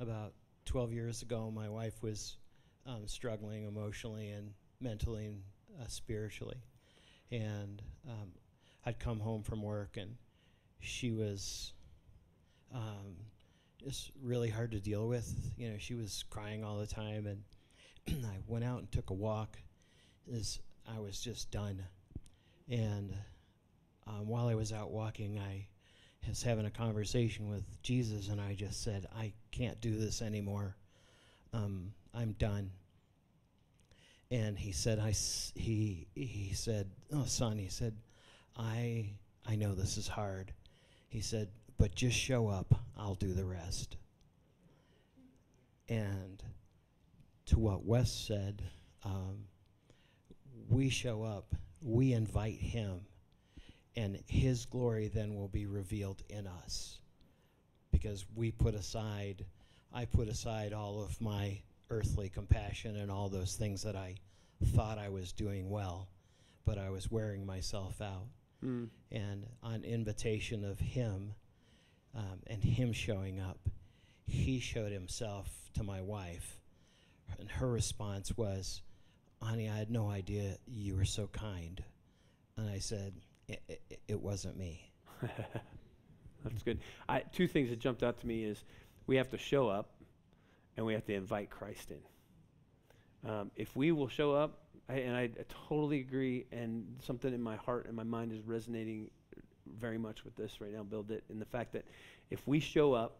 about 0.00 0.32
12 0.64 0.92
years 0.92 1.22
ago, 1.22 1.50
my 1.54 1.68
wife 1.68 2.02
was 2.02 2.36
um, 2.86 3.06
struggling 3.06 3.64
emotionally 3.64 4.30
and 4.30 4.50
mentally 4.80 5.26
and 5.26 5.42
uh, 5.80 5.86
spiritually. 5.88 6.62
And 7.30 7.82
um, 8.08 8.30
I'd 8.84 8.98
come 8.98 9.18
home 9.18 9.42
from 9.42 9.62
work, 9.62 9.96
and 9.96 10.16
she 10.80 11.10
was 11.10 11.72
um, 12.72 13.16
just 13.82 14.12
really 14.22 14.48
hard 14.48 14.70
to 14.72 14.80
deal 14.80 15.08
with. 15.08 15.32
You 15.56 15.70
know, 15.70 15.76
she 15.78 15.94
was 15.94 16.24
crying 16.30 16.62
all 16.62 16.78
the 16.78 16.86
time, 16.86 17.26
and 17.26 18.24
I 18.26 18.38
went 18.46 18.64
out 18.64 18.78
and 18.78 18.92
took 18.92 19.10
a 19.10 19.14
walk. 19.14 19.58
As 20.32 20.58
I 20.88 20.98
was 20.98 21.20
just 21.20 21.50
done, 21.52 21.82
and 22.68 23.14
um, 24.06 24.26
while 24.26 24.48
I 24.48 24.54
was 24.54 24.72
out 24.72 24.90
walking, 24.90 25.38
I 25.38 25.66
was 26.28 26.42
having 26.42 26.66
a 26.66 26.70
conversation 26.70 27.48
with 27.48 27.64
Jesus, 27.82 28.28
and 28.28 28.40
I 28.40 28.54
just 28.54 28.82
said, 28.82 29.06
"I 29.16 29.32
can't 29.52 29.80
do 29.80 29.96
this 29.96 30.22
anymore. 30.22 30.76
Um, 31.52 31.92
I'm 32.14 32.32
done." 32.32 32.70
And 34.30 34.58
he 34.58 34.72
said, 34.72 34.98
"I 34.98 35.12
he 35.54 36.08
he 36.14 36.52
said, 36.54 36.90
oh 37.12 37.24
son," 37.24 37.58
he 37.58 37.68
said, 37.68 37.96
"I 38.56 39.10
I 39.46 39.56
know 39.56 39.74
this 39.74 39.96
is 39.96 40.08
hard." 40.08 40.52
He 41.08 41.20
said, 41.20 41.48
"But 41.78 41.94
just 41.94 42.16
show 42.16 42.48
up. 42.48 42.74
I'll 42.96 43.14
do 43.14 43.32
the 43.32 43.44
rest." 43.44 43.96
And 45.88 46.42
to 47.46 47.58
what 47.58 47.84
Wes 47.84 48.10
said, 48.10 48.62
um, 49.04 49.46
we 50.68 50.88
show 50.88 51.22
up, 51.22 51.54
we 51.80 52.12
invite 52.12 52.58
him, 52.58 53.06
and 53.94 54.20
his 54.26 54.66
glory 54.66 55.06
then 55.06 55.36
will 55.36 55.48
be 55.48 55.66
revealed 55.66 56.22
in 56.28 56.48
us. 56.48 56.98
Because 57.92 58.26
we 58.34 58.50
put 58.50 58.74
aside, 58.74 59.44
I 59.96 60.04
put 60.04 60.28
aside 60.28 60.74
all 60.74 61.02
of 61.02 61.18
my 61.22 61.58
earthly 61.88 62.28
compassion 62.28 62.96
and 62.96 63.10
all 63.10 63.30
those 63.30 63.54
things 63.54 63.82
that 63.84 63.96
I 63.96 64.16
thought 64.74 64.98
I 64.98 65.08
was 65.08 65.32
doing 65.32 65.70
well, 65.70 66.10
but 66.66 66.76
I 66.76 66.90
was 66.90 67.10
wearing 67.10 67.46
myself 67.46 68.02
out. 68.02 68.26
Mm. 68.62 68.88
And 69.10 69.46
on 69.62 69.84
invitation 69.84 70.66
of 70.66 70.78
him 70.78 71.32
um, 72.14 72.40
and 72.46 72.62
him 72.62 72.92
showing 72.92 73.40
up, 73.40 73.58
he 74.26 74.60
showed 74.60 74.92
himself 74.92 75.48
to 75.72 75.82
my 75.82 76.02
wife. 76.02 76.60
And 77.38 77.50
her 77.50 77.70
response 77.70 78.36
was, 78.36 78.82
honey, 79.40 79.70
I 79.70 79.78
had 79.78 79.90
no 79.90 80.10
idea 80.10 80.58
you 80.66 80.94
were 80.94 81.06
so 81.06 81.26
kind. 81.28 81.82
And 82.58 82.68
I 82.68 82.80
said, 82.80 83.14
it, 83.48 83.62
it, 83.66 84.00
it 84.08 84.20
wasn't 84.20 84.58
me. 84.58 84.92
That's 86.44 86.62
good. 86.62 86.80
I, 87.08 87.20
two 87.32 87.48
things 87.48 87.70
that 87.70 87.78
jumped 87.78 88.02
out 88.02 88.20
to 88.20 88.26
me 88.26 88.44
is 88.44 88.62
we 89.06 89.16
have 89.16 89.30
to 89.30 89.38
show 89.38 89.68
up 89.68 89.90
and 90.76 90.84
we 90.84 90.94
have 90.94 91.04
to 91.06 91.14
invite 91.14 91.50
Christ 91.50 91.90
in. 91.90 93.30
Um, 93.30 93.50
if 93.56 93.74
we 93.74 93.92
will 93.92 94.08
show 94.08 94.34
up, 94.34 94.58
I, 94.88 94.94
and 94.94 95.16
I, 95.16 95.22
I 95.22 95.44
totally 95.68 96.00
agree, 96.00 96.46
and 96.52 96.86
something 97.02 97.32
in 97.32 97.42
my 97.42 97.56
heart 97.56 97.86
and 97.86 97.96
my 97.96 98.04
mind 98.04 98.32
is 98.32 98.40
resonating 98.46 99.10
very 99.78 99.98
much 99.98 100.24
with 100.24 100.36
this 100.36 100.60
right 100.60 100.72
now, 100.72 100.82
build 100.82 101.10
it, 101.10 101.24
in 101.28 101.38
the 101.38 101.44
fact 101.44 101.72
that 101.72 101.84
if 102.30 102.46
we 102.46 102.60
show 102.60 102.92
up 102.92 103.18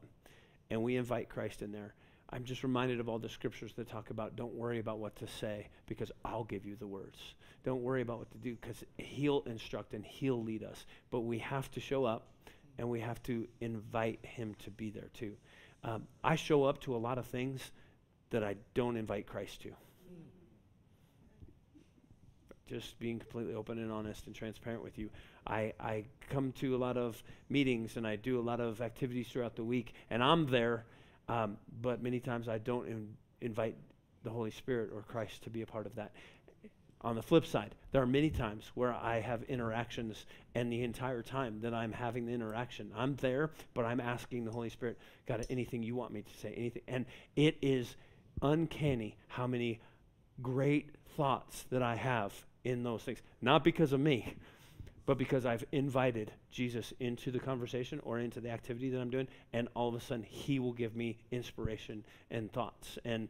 and 0.70 0.82
we 0.82 0.96
invite 0.96 1.28
Christ 1.28 1.62
in 1.62 1.72
there, 1.72 1.94
I'm 2.30 2.44
just 2.44 2.62
reminded 2.62 2.98
of 3.00 3.08
all 3.08 3.18
the 3.18 3.28
scriptures 3.28 3.72
that 3.74 3.88
talk 3.88 4.10
about 4.10 4.34
don't 4.34 4.54
worry 4.54 4.80
about 4.80 4.98
what 4.98 5.14
to 5.16 5.28
say 5.28 5.68
because 5.86 6.10
I'll 6.24 6.44
give 6.44 6.66
you 6.66 6.74
the 6.76 6.86
words. 6.86 7.18
Don't 7.64 7.82
worry 7.82 8.02
about 8.02 8.18
what 8.18 8.30
to 8.32 8.38
do 8.38 8.56
because 8.60 8.84
He'll 8.98 9.42
instruct 9.46 9.94
and 9.94 10.04
He'll 10.04 10.42
lead 10.42 10.64
us. 10.64 10.86
But 11.10 11.20
we 11.20 11.38
have 11.38 11.70
to 11.72 11.80
show 11.80 12.04
up 12.04 12.28
and 12.78 12.88
we 12.88 13.00
have 13.00 13.22
to 13.24 13.46
invite 13.60 14.24
Him 14.24 14.54
to 14.64 14.70
be 14.70 14.90
there 14.90 15.08
too. 15.14 15.36
Um, 15.86 16.06
I 16.22 16.36
show 16.36 16.64
up 16.64 16.80
to 16.82 16.94
a 16.94 16.98
lot 16.98 17.16
of 17.16 17.24
things 17.26 17.70
that 18.30 18.44
I 18.44 18.56
don't 18.74 18.96
invite 18.96 19.26
Christ 19.26 19.62
to. 19.62 19.72
Just 22.66 22.98
being 22.98 23.20
completely 23.20 23.54
open 23.54 23.78
and 23.78 23.90
honest 23.90 24.26
and 24.26 24.34
transparent 24.34 24.82
with 24.82 24.98
you. 24.98 25.08
I, 25.46 25.72
I 25.78 26.04
come 26.28 26.52
to 26.52 26.74
a 26.74 26.78
lot 26.78 26.96
of 26.96 27.22
meetings 27.48 27.96
and 27.96 28.04
I 28.04 28.16
do 28.16 28.38
a 28.38 28.42
lot 28.42 28.60
of 28.60 28.82
activities 28.82 29.28
throughout 29.28 29.54
the 29.54 29.62
week, 29.62 29.94
and 30.10 30.22
I'm 30.22 30.46
there 30.46 30.84
um, 31.28 31.56
but 31.82 32.02
many 32.02 32.20
times 32.20 32.48
I 32.48 32.58
don't 32.58 32.86
in, 32.86 33.08
invite 33.40 33.76
the 34.22 34.30
Holy 34.30 34.50
Spirit 34.50 34.90
or 34.94 35.02
Christ 35.02 35.42
to 35.44 35.50
be 35.50 35.62
a 35.62 35.66
part 35.66 35.86
of 35.86 35.94
that. 35.96 36.12
On 37.02 37.14
the 37.14 37.22
flip 37.22 37.46
side, 37.46 37.74
there 37.92 38.02
are 38.02 38.06
many 38.06 38.30
times 38.30 38.70
where 38.74 38.92
I 38.92 39.20
have 39.20 39.42
interactions, 39.44 40.24
and 40.54 40.72
the 40.72 40.82
entire 40.82 41.22
time 41.22 41.60
that 41.60 41.74
I'm 41.74 41.92
having 41.92 42.26
the 42.26 42.32
interaction, 42.32 42.90
I'm 42.96 43.16
there, 43.16 43.50
but 43.74 43.84
I'm 43.84 44.00
asking 44.00 44.44
the 44.44 44.50
Holy 44.50 44.70
Spirit, 44.70 44.98
God, 45.26 45.46
anything 45.50 45.82
you 45.82 45.94
want 45.94 46.12
me 46.12 46.22
to 46.22 46.38
say, 46.38 46.54
anything. 46.56 46.82
And 46.88 47.06
it 47.36 47.58
is 47.60 47.94
uncanny 48.42 49.16
how 49.28 49.46
many 49.46 49.80
great 50.42 50.90
thoughts 51.16 51.64
that 51.70 51.82
I 51.82 51.96
have 51.96 52.32
in 52.64 52.82
those 52.82 53.02
things. 53.02 53.22
Not 53.40 53.62
because 53.62 53.92
of 53.92 54.00
me, 54.00 54.34
but 55.06 55.18
because 55.18 55.46
I've 55.46 55.64
invited 55.70 56.32
Jesus 56.50 56.92
into 56.98 57.30
the 57.30 57.38
conversation 57.38 58.00
or 58.02 58.18
into 58.18 58.40
the 58.40 58.50
activity 58.50 58.90
that 58.90 59.00
I'm 59.00 59.10
doing, 59.10 59.28
and 59.52 59.68
all 59.74 59.88
of 59.88 59.94
a 59.94 60.00
sudden 60.00 60.24
He 60.24 60.58
will 60.58 60.72
give 60.72 60.96
me 60.96 61.18
inspiration 61.30 62.04
and 62.30 62.52
thoughts 62.52 62.98
and 63.04 63.28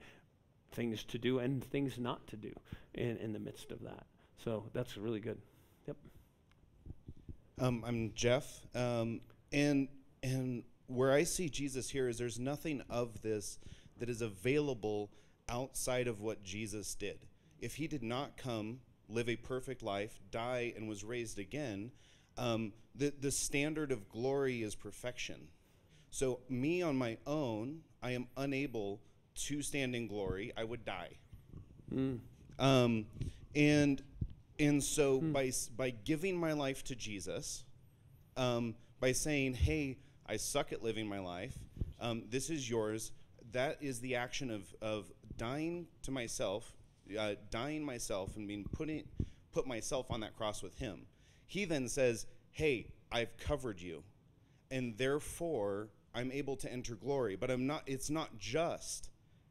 things 0.76 1.02
to 1.04 1.18
do 1.18 1.38
and 1.38 1.64
things 1.64 1.98
not 1.98 2.26
to 2.28 2.36
do 2.36 2.52
in, 2.94 3.16
in 3.16 3.32
the 3.32 3.38
midst 3.38 3.72
of 3.72 3.82
that. 3.82 4.04
So 4.36 4.64
that's 4.74 4.96
really 4.96 5.20
good. 5.20 5.38
Yep. 5.86 5.96
Um, 7.58 7.82
I'm 7.86 8.12
Jeff, 8.14 8.46
um, 8.74 9.22
and 9.50 9.88
and 10.22 10.62
where 10.86 11.12
I 11.12 11.24
see 11.24 11.48
Jesus 11.48 11.88
here 11.88 12.08
is 12.08 12.18
there's 12.18 12.38
nothing 12.38 12.82
of 12.90 13.22
this 13.22 13.58
that 13.98 14.10
is 14.10 14.20
available 14.20 15.10
outside 15.48 16.06
of 16.06 16.20
what 16.20 16.44
Jesus 16.44 16.94
did. 16.94 17.18
If 17.58 17.76
He 17.76 17.86
did 17.86 18.02
not 18.02 18.36
come 18.36 18.80
live 19.08 19.28
a 19.28 19.36
perfect 19.36 19.82
life, 19.82 20.18
die, 20.30 20.74
and 20.76 20.88
was 20.88 21.02
raised 21.02 21.38
again, 21.38 21.92
um, 22.36 22.72
the, 22.94 23.12
the 23.18 23.30
standard 23.30 23.90
of 23.90 24.08
glory 24.08 24.62
is 24.62 24.74
perfection. 24.74 25.48
So, 26.10 26.40
me 26.48 26.82
on 26.82 26.96
my 26.96 27.16
own, 27.26 27.80
I 28.02 28.10
am 28.10 28.26
unable 28.36 29.00
to 29.36 29.62
stand 29.62 29.94
in 29.94 30.08
glory. 30.08 30.52
I 30.56 30.64
would 30.64 30.84
die. 30.84 31.18
Mm. 31.92 32.20
Um, 32.58 33.06
and 33.54 34.02
and 34.58 34.82
so 34.82 35.20
by 35.20 35.52
by 35.76 35.90
giving 35.90 36.36
my 36.36 36.52
life 36.52 36.84
to 36.84 36.94
Jesus, 36.94 37.64
um, 38.36 38.74
by 39.00 39.12
saying, 39.12 39.54
"Hey, 39.54 39.98
I 40.26 40.36
suck 40.36 40.72
at 40.72 40.82
living 40.82 41.06
my 41.06 41.18
life. 41.18 41.56
Um, 42.00 42.24
this 42.28 42.50
is 42.50 42.68
yours." 42.68 43.12
That 43.52 43.78
is 43.82 44.00
the 44.00 44.16
action 44.16 44.50
of 44.50 44.74
of 44.80 45.10
dying 45.36 45.86
to 46.02 46.10
myself, 46.10 46.74
uh, 47.18 47.34
dying 47.50 47.84
myself, 47.84 48.36
and 48.36 48.48
being 48.48 48.64
putting 48.64 49.04
put 49.52 49.66
myself 49.66 50.10
on 50.10 50.20
that 50.20 50.36
cross 50.36 50.62
with 50.62 50.78
Him. 50.78 51.06
He 51.46 51.64
then 51.64 51.88
says, 51.88 52.26
"Hey, 52.50 52.88
I've 53.12 53.36
covered 53.36 53.80
you, 53.80 54.02
and 54.70 54.96
therefore 54.96 55.90
I'm 56.14 56.32
able 56.32 56.56
to 56.56 56.72
enter 56.72 56.94
glory." 56.94 57.36
But 57.36 57.50
I'm 57.50 57.66
not. 57.66 57.82
It's 57.86 58.10
not 58.10 58.38
just 58.38 59.10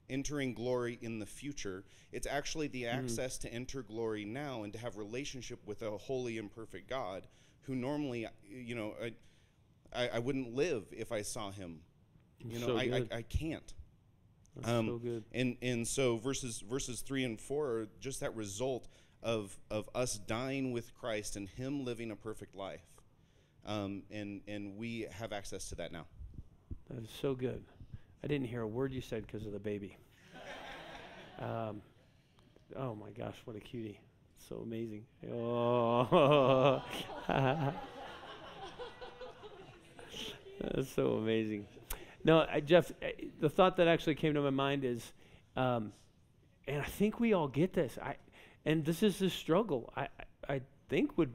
entering 0.09 0.53
glory 0.53 0.97
in 1.01 1.19
the 1.19 1.25
future. 1.25 1.83
It's 2.11 2.27
actually 2.27 2.67
the 2.67 2.87
access 2.87 3.37
to 3.39 3.53
enter 3.53 3.83
glory 3.83 4.25
now 4.25 4.63
and 4.63 4.73
to 4.73 4.79
have 4.79 4.97
relationship 4.97 5.59
with 5.65 5.81
a 5.81 5.97
holy 5.97 6.37
and 6.37 6.49
perfect 6.51 6.89
God 6.89 7.27
who 7.61 7.75
normally, 7.75 8.27
you 8.47 8.75
know, 8.75 8.93
I, 9.01 9.13
I, 9.93 10.09
I 10.15 10.19
wouldn't 10.19 10.53
live 10.53 10.85
if 10.91 11.11
I 11.11 11.21
saw 11.23 11.51
him. 11.51 11.79
You 12.39 12.59
know, 12.59 12.67
So 12.67 12.77
I, 12.77 13.07
I. 13.11 13.17
I 13.17 13.21
can't. 13.23 13.73
That's 14.55 14.69
Um, 14.69 14.87
so 14.87 14.97
good. 14.97 15.23
And 15.33 15.57
and 15.61 15.87
so 15.87 16.17
verses 16.17 16.61
verses 16.61 17.01
three 17.01 17.23
and 17.23 17.39
four 17.39 17.67
are 17.67 17.87
just 17.99 18.19
that 18.19 18.35
result 18.35 18.87
of 19.23 19.57
of 19.71 19.89
us 19.95 20.17
dying 20.17 20.71
with 20.71 20.93
Christ 20.93 21.35
and 21.35 21.49
Him 21.49 21.83
living 21.83 22.11
a 22.11 22.15
perfect 22.15 22.55
life, 22.55 22.85
um, 23.65 24.03
and 24.11 24.41
and 24.47 24.77
we 24.77 25.07
have 25.11 25.33
access 25.33 25.69
to 25.69 25.75
that 25.75 25.91
now. 25.91 26.05
That 26.89 27.03
is 27.03 27.09
so 27.21 27.33
good. 27.33 27.65
I 28.25 28.27
didn't 28.27 28.47
hear 28.47 28.61
a 28.61 28.67
word 28.67 28.91
you 28.91 29.01
said 29.01 29.25
because 29.27 29.45
of 29.45 29.53
the 29.53 29.59
baby. 29.59 29.97
Um, 31.37 31.81
Oh 32.75 32.95
my 32.95 33.09
gosh, 33.11 33.35
what 33.45 33.55
a 33.55 33.59
cutie. 33.59 33.99
So 34.49 34.57
amazing. 34.57 35.05
Oh. 35.31 36.81
That's 40.61 40.89
so 40.89 41.13
amazing. 41.13 41.67
No, 42.23 42.45
I, 42.49 42.59
Jeff, 42.59 42.91
I, 43.01 43.13
the 43.39 43.49
thought 43.49 43.77
that 43.77 43.87
actually 43.87 44.15
came 44.15 44.33
to 44.33 44.41
my 44.41 44.49
mind 44.49 44.83
is, 44.83 45.13
um, 45.55 45.93
and 46.67 46.81
I 46.81 46.85
think 46.85 47.19
we 47.19 47.33
all 47.33 47.47
get 47.47 47.73
this. 47.73 47.97
I, 48.01 48.15
and 48.65 48.83
this 48.83 49.03
is 49.03 49.19
the 49.19 49.29
struggle. 49.29 49.93
I, 49.95 50.07
I, 50.49 50.61
think 50.89 51.17
would 51.17 51.33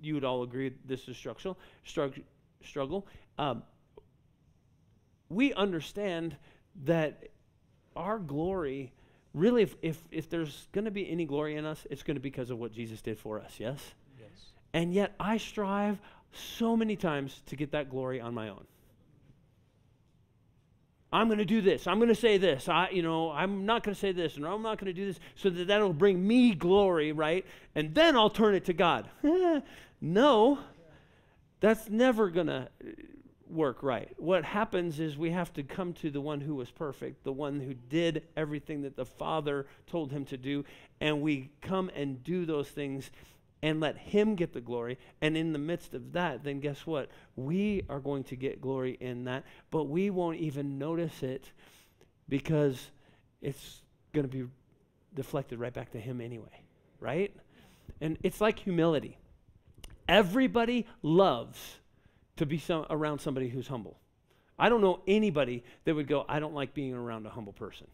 you 0.00 0.14
would 0.14 0.24
all 0.24 0.42
agree 0.44 0.72
this 0.84 1.08
is 1.08 1.16
structural 1.16 1.58
struggle. 1.84 2.22
Struggle. 2.62 3.06
Um, 3.38 3.62
we 5.34 5.52
understand 5.54 6.36
that 6.84 7.28
our 7.96 8.18
glory, 8.18 8.92
really, 9.32 9.62
if 9.62 9.76
if, 9.82 10.02
if 10.10 10.30
there's 10.30 10.68
going 10.72 10.84
to 10.84 10.90
be 10.90 11.08
any 11.10 11.24
glory 11.24 11.56
in 11.56 11.64
us, 11.64 11.86
it's 11.90 12.02
going 12.02 12.16
to 12.16 12.20
be 12.20 12.30
because 12.30 12.50
of 12.50 12.58
what 12.58 12.72
Jesus 12.72 13.00
did 13.00 13.18
for 13.18 13.40
us. 13.40 13.54
Yes. 13.58 13.80
Yes. 14.18 14.28
And 14.72 14.92
yet, 14.92 15.14
I 15.20 15.36
strive 15.36 15.98
so 16.32 16.76
many 16.76 16.96
times 16.96 17.42
to 17.46 17.56
get 17.56 17.72
that 17.72 17.90
glory 17.90 18.20
on 18.20 18.34
my 18.34 18.48
own. 18.48 18.66
I'm 21.12 21.28
going 21.28 21.38
to 21.38 21.44
do 21.44 21.60
this. 21.60 21.86
I'm 21.86 21.98
going 21.98 22.08
to 22.08 22.14
say 22.16 22.38
this. 22.38 22.68
I, 22.68 22.90
you 22.90 23.02
know, 23.02 23.30
I'm 23.30 23.64
not 23.66 23.84
going 23.84 23.94
to 23.94 24.00
say 24.00 24.10
this, 24.10 24.36
and 24.36 24.44
I'm 24.44 24.62
not 24.62 24.78
going 24.78 24.92
to 24.92 24.92
do 24.92 25.06
this, 25.06 25.20
so 25.36 25.48
that 25.48 25.68
that'll 25.68 25.92
bring 25.92 26.26
me 26.26 26.56
glory, 26.56 27.12
right? 27.12 27.46
And 27.76 27.94
then 27.94 28.16
I'll 28.16 28.30
turn 28.30 28.56
it 28.56 28.64
to 28.64 28.72
God. 28.72 29.08
no, 30.00 30.58
that's 31.60 31.88
never 31.88 32.30
going 32.30 32.48
to 32.48 32.68
work 33.48 33.82
right. 33.82 34.10
What 34.16 34.44
happens 34.44 35.00
is 35.00 35.16
we 35.16 35.30
have 35.30 35.52
to 35.54 35.62
come 35.62 35.92
to 35.94 36.10
the 36.10 36.20
one 36.20 36.40
who 36.40 36.54
was 36.54 36.70
perfect, 36.70 37.24
the 37.24 37.32
one 37.32 37.60
who 37.60 37.74
did 37.74 38.24
everything 38.36 38.82
that 38.82 38.96
the 38.96 39.04
Father 39.04 39.66
told 39.86 40.12
him 40.12 40.24
to 40.26 40.36
do, 40.36 40.64
and 41.00 41.20
we 41.20 41.50
come 41.60 41.90
and 41.94 42.22
do 42.24 42.46
those 42.46 42.68
things 42.68 43.10
and 43.64 43.80
let 43.80 43.96
Him 43.96 44.34
get 44.34 44.52
the 44.52 44.60
glory. 44.60 44.98
And 45.22 45.38
in 45.38 45.54
the 45.54 45.58
midst 45.58 45.94
of 45.94 46.12
that, 46.12 46.44
then 46.44 46.60
guess 46.60 46.86
what? 46.86 47.08
We 47.34 47.82
are 47.88 47.98
going 47.98 48.24
to 48.24 48.36
get 48.36 48.60
glory 48.60 48.98
in 49.00 49.24
that, 49.24 49.44
but 49.70 49.84
we 49.84 50.10
won't 50.10 50.38
even 50.38 50.78
notice 50.78 51.22
it 51.22 51.50
because 52.28 52.90
it's 53.40 53.80
going 54.12 54.28
to 54.28 54.30
be 54.30 54.44
deflected 55.14 55.58
right 55.58 55.72
back 55.72 55.92
to 55.92 55.98
Him 55.98 56.20
anyway, 56.20 56.60
right? 57.00 57.34
And 58.02 58.18
it's 58.22 58.38
like 58.38 58.58
humility. 58.58 59.16
Everybody 60.06 60.86
loves 61.00 61.78
to 62.36 62.46
be 62.46 62.58
some, 62.58 62.86
around 62.90 63.20
somebody 63.20 63.48
who's 63.48 63.68
humble. 63.68 63.98
I 64.58 64.68
don't 64.68 64.80
know 64.80 65.00
anybody 65.06 65.64
that 65.84 65.94
would 65.94 66.06
go, 66.06 66.24
I 66.28 66.38
don't 66.38 66.54
like 66.54 66.74
being 66.74 66.94
around 66.94 67.26
a 67.26 67.30
humble 67.30 67.52
person. 67.52 67.86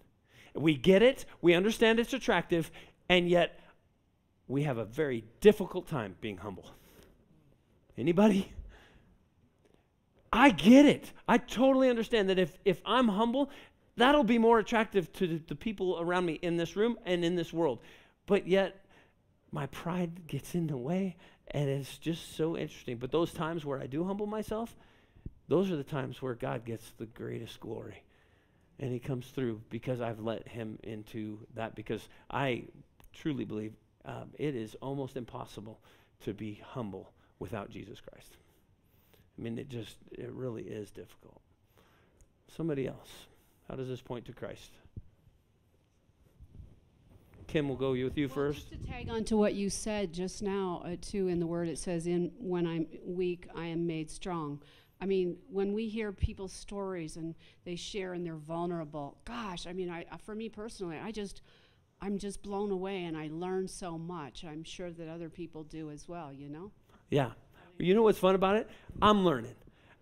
We 0.55 0.77
get 0.77 1.03
it, 1.03 1.25
we 1.41 1.55
understand 1.55 1.99
it's 2.01 2.13
attractive, 2.13 2.71
and 3.09 3.29
yet 3.29 3.61
we 4.49 4.65
have 4.65 4.79
a 4.79 4.85
very 4.85 5.25
difficult 5.41 5.89
time 5.89 6.17
being 6.21 6.37
humble. 6.37 6.67
Anybody? 7.97 8.53
I 10.33 10.51
get 10.51 10.87
it. 10.87 11.13
I 11.27 11.39
totally 11.39 11.89
understand 11.89 12.29
that 12.29 12.39
if, 12.39 12.59
if 12.65 12.81
I'm 12.85 13.09
humble, 13.09 13.51
that'll 13.97 14.25
be 14.25 14.39
more 14.39 14.59
attractive 14.59 15.13
to 15.15 15.27
the, 15.27 15.43
the 15.49 15.55
people 15.55 15.99
around 16.01 16.27
me 16.27 16.35
in 16.35 16.57
this 16.57 16.77
room 16.77 16.99
and 17.05 17.25
in 17.25 17.37
this 17.37 17.53
world. 17.53 17.81
But 18.27 18.47
yet, 18.47 18.85
my 19.53 19.67
pride 19.67 20.27
gets 20.27 20.55
in 20.55 20.67
the 20.67 20.77
way, 20.77 21.17
and 21.51 21.69
it's 21.69 21.99
just 21.99 22.37
so 22.37 22.57
interesting. 22.57 22.99
But 22.99 23.11
those 23.11 23.33
times 23.33 23.65
where 23.65 23.81
I 23.81 23.87
do 23.87 24.05
humble 24.05 24.27
myself, 24.27 24.75
those 25.49 25.71
are 25.71 25.77
the 25.77 25.85
times 25.85 26.23
where 26.23 26.35
God 26.35 26.65
gets 26.65 26.93
the 26.99 27.07
greatest 27.07 27.61
glory. 27.61 28.03
And 28.79 28.93
He 28.93 28.99
comes 28.99 29.27
through 29.27 29.61
because 29.69 30.01
I've 30.01 30.21
let 30.21 30.49
Him 30.49 30.79
into 30.83 31.39
that, 31.55 31.75
because 31.75 32.09
I 32.31 32.65
truly 33.13 33.45
believe 33.45 33.75
um, 34.05 34.31
it 34.39 34.55
is 34.55 34.77
almost 34.81 35.17
impossible 35.17 35.81
to 36.25 36.33
be 36.33 36.63
humble 36.65 37.13
without 37.39 37.71
Jesus 37.71 38.01
Christ. 38.01 38.37
I 39.39 39.43
mean, 39.43 39.59
it 39.59 39.69
just, 39.69 39.97
it 40.13 40.31
really 40.31 40.63
is 40.63 40.91
difficult. 40.91 41.41
Somebody 42.57 42.87
else. 42.87 43.27
How 43.69 43.77
does 43.77 43.89
this 43.89 44.01
point 44.01 44.27
to 44.27 44.33
Christ? 44.33 44.71
Kim, 47.51 47.67
we'll 47.67 47.77
go 47.77 47.91
with 47.91 48.17
you 48.17 48.29
well, 48.29 48.35
first. 48.35 48.71
Just 48.71 48.85
to 48.85 48.91
tag 48.91 49.11
on 49.11 49.25
to 49.25 49.37
what 49.37 49.55
you 49.55 49.71
said 49.71 50.13
just 50.13 50.41
now, 50.41 50.83
uh, 50.85 50.95
too, 51.01 51.27
in 51.27 51.41
the 51.41 51.47
word, 51.47 51.69
it 51.69 51.79
says, 51.79 52.07
"In 52.07 52.31
when 52.39 52.65
I'm 52.65 52.87
weak, 53.05 53.49
I 53.57 53.67
am 53.67 53.89
made 53.89 54.09
strong." 54.09 54.63
I 55.01 55.07
mean, 55.07 55.37
when 55.51 55.73
we 55.73 55.89
hear 55.89 56.13
people's 56.13 56.53
stories 56.53 57.17
and 57.17 57.35
they 57.65 57.75
share 57.75 58.13
and 58.13 58.25
they're 58.25 58.37
vulnerable, 58.37 59.17
gosh, 59.25 59.67
I 59.67 59.73
mean, 59.73 59.91
I, 59.91 60.05
for 60.25 60.35
me 60.35 60.49
personally, 60.49 60.99
I 60.99 61.11
just, 61.11 61.41
I'm 62.01 62.19
just 62.19 62.43
blown 62.43 62.71
away 62.71 63.05
and 63.05 63.17
I 63.17 63.31
learn 63.33 63.67
so 63.67 63.97
much. 63.97 64.45
I'm 64.45 64.63
sure 64.63 64.91
that 64.91 65.09
other 65.09 65.31
people 65.31 65.65
do 65.65 65.91
as 65.91 66.07
well, 66.07 66.33
you 66.33 66.51
know? 66.51 66.71
Yeah. 67.09 67.31
You 67.79 67.95
know 67.95 68.03
what's 68.03 68.19
fun 68.19 68.35
about 68.35 68.57
it? 68.57 68.69
I'm 69.01 69.25
learning. 69.25 69.55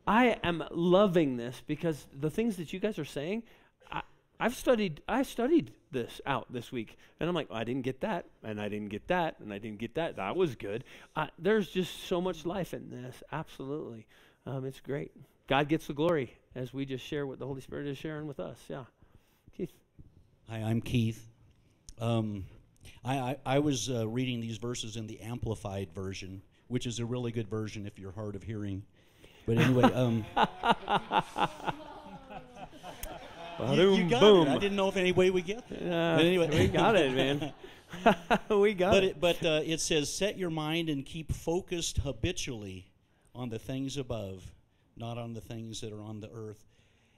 I 0.04 0.36
am 0.42 0.64
loving 0.72 1.36
this 1.36 1.62
because 1.66 2.08
the 2.12 2.30
things 2.30 2.56
that 2.56 2.72
you 2.72 2.80
guys 2.80 2.98
are 2.98 3.04
saying, 3.04 3.44
I, 3.92 4.02
have 4.44 4.54
studied 4.54 5.02
I 5.08 5.22
studied 5.22 5.72
this 5.90 6.20
out 6.26 6.46
this 6.52 6.70
week. 6.70 6.96
And 7.20 7.28
I'm 7.28 7.34
like, 7.34 7.48
I 7.50 7.64
didn't 7.64 7.82
get 7.82 8.00
that, 8.02 8.26
and 8.42 8.60
I 8.60 8.68
didn't 8.68 8.88
get 8.88 9.08
that, 9.08 9.36
and 9.40 9.52
I 9.52 9.58
didn't 9.58 9.78
get 9.78 9.94
that. 9.96 10.16
That 10.16 10.36
was 10.36 10.54
good. 10.54 10.84
Uh, 11.16 11.26
there's 11.38 11.68
just 11.68 12.04
so 12.04 12.20
much 12.20 12.46
life 12.46 12.74
in 12.74 12.90
this. 12.90 13.22
Absolutely. 13.32 14.06
Um, 14.46 14.64
it's 14.64 14.80
great. 14.80 15.12
God 15.46 15.68
gets 15.68 15.86
the 15.86 15.94
glory 15.94 16.34
as 16.54 16.72
we 16.72 16.84
just 16.84 17.04
share 17.04 17.26
what 17.26 17.38
the 17.38 17.46
Holy 17.46 17.60
Spirit 17.60 17.86
is 17.86 17.98
sharing 17.98 18.26
with 18.26 18.40
us. 18.40 18.58
Yeah. 18.68 18.84
Keith. 19.56 19.72
Hi, 20.48 20.58
I'm 20.58 20.80
Keith. 20.80 21.26
Um, 21.98 22.44
I, 23.04 23.18
I, 23.18 23.36
I, 23.44 23.58
was 23.58 23.90
uh, 23.90 24.06
reading 24.06 24.40
these 24.40 24.58
verses 24.58 24.96
in 24.96 25.06
the 25.06 25.20
Amplified 25.20 25.92
version, 25.92 26.42
which 26.68 26.86
is 26.86 27.00
a 27.00 27.04
really 27.04 27.32
good 27.32 27.48
version 27.48 27.86
if 27.86 27.98
you're 27.98 28.12
hard 28.12 28.36
of 28.36 28.42
hearing. 28.44 28.84
But 29.46 29.58
anyway, 29.58 29.84
um, 29.92 30.24
you, 33.60 33.94
you, 33.94 34.08
got 34.08 34.20
boom. 34.20 34.48
it. 34.48 34.50
I 34.50 34.58
didn't 34.58 34.76
know 34.76 34.88
if 34.88 34.96
any 34.96 35.12
way 35.12 35.30
we 35.30 35.42
get 35.42 35.68
there. 35.68 35.78
Uh, 35.78 36.16
but 36.16 36.24
anyway, 36.24 36.48
we 36.50 36.68
got 36.68 36.96
it, 36.96 37.14
man. 37.14 37.52
we 38.50 38.74
got 38.74 38.92
but 38.92 39.04
it. 39.04 39.06
it 39.06 39.20
but 39.20 39.44
uh, 39.44 39.60
it 39.64 39.80
says, 39.80 40.12
"Set 40.12 40.38
your 40.38 40.50
mind 40.50 40.88
and 40.88 41.04
keep 41.04 41.32
focused 41.32 41.98
habitually 41.98 42.90
on 43.34 43.48
the 43.48 43.58
things 43.58 43.96
above, 43.96 44.44
not 44.96 45.18
on 45.18 45.32
the 45.32 45.40
things 45.40 45.80
that 45.80 45.92
are 45.92 46.02
on 46.02 46.20
the 46.20 46.30
earth." 46.30 46.64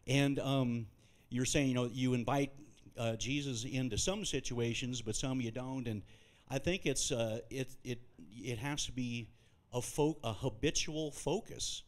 And 0.06 0.38
um, 0.38 0.86
you're 1.28 1.44
saying, 1.44 1.68
you 1.68 1.74
know, 1.74 1.90
you 1.92 2.14
invite 2.14 2.52
uh, 2.98 3.16
Jesus 3.16 3.64
into 3.64 3.98
some 3.98 4.24
situations, 4.24 5.02
but 5.02 5.16
some 5.16 5.40
you 5.40 5.50
don't. 5.50 5.86
And 5.86 6.02
I 6.48 6.58
think 6.58 6.86
it's 6.86 7.12
uh, 7.12 7.40
it 7.50 7.70
it 7.84 8.00
it 8.36 8.58
has 8.58 8.86
to 8.86 8.92
be 8.92 9.28
a 9.72 9.80
fo- 9.80 10.18
a 10.22 10.32
habitual 10.32 11.10
focus 11.10 11.82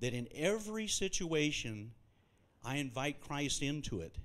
that 0.00 0.12
in 0.12 0.28
every 0.34 0.86
situation 0.86 1.92
I 2.64 2.76
invite 2.76 3.20
Christ 3.20 3.62
into 3.62 4.00
it, 4.00 4.16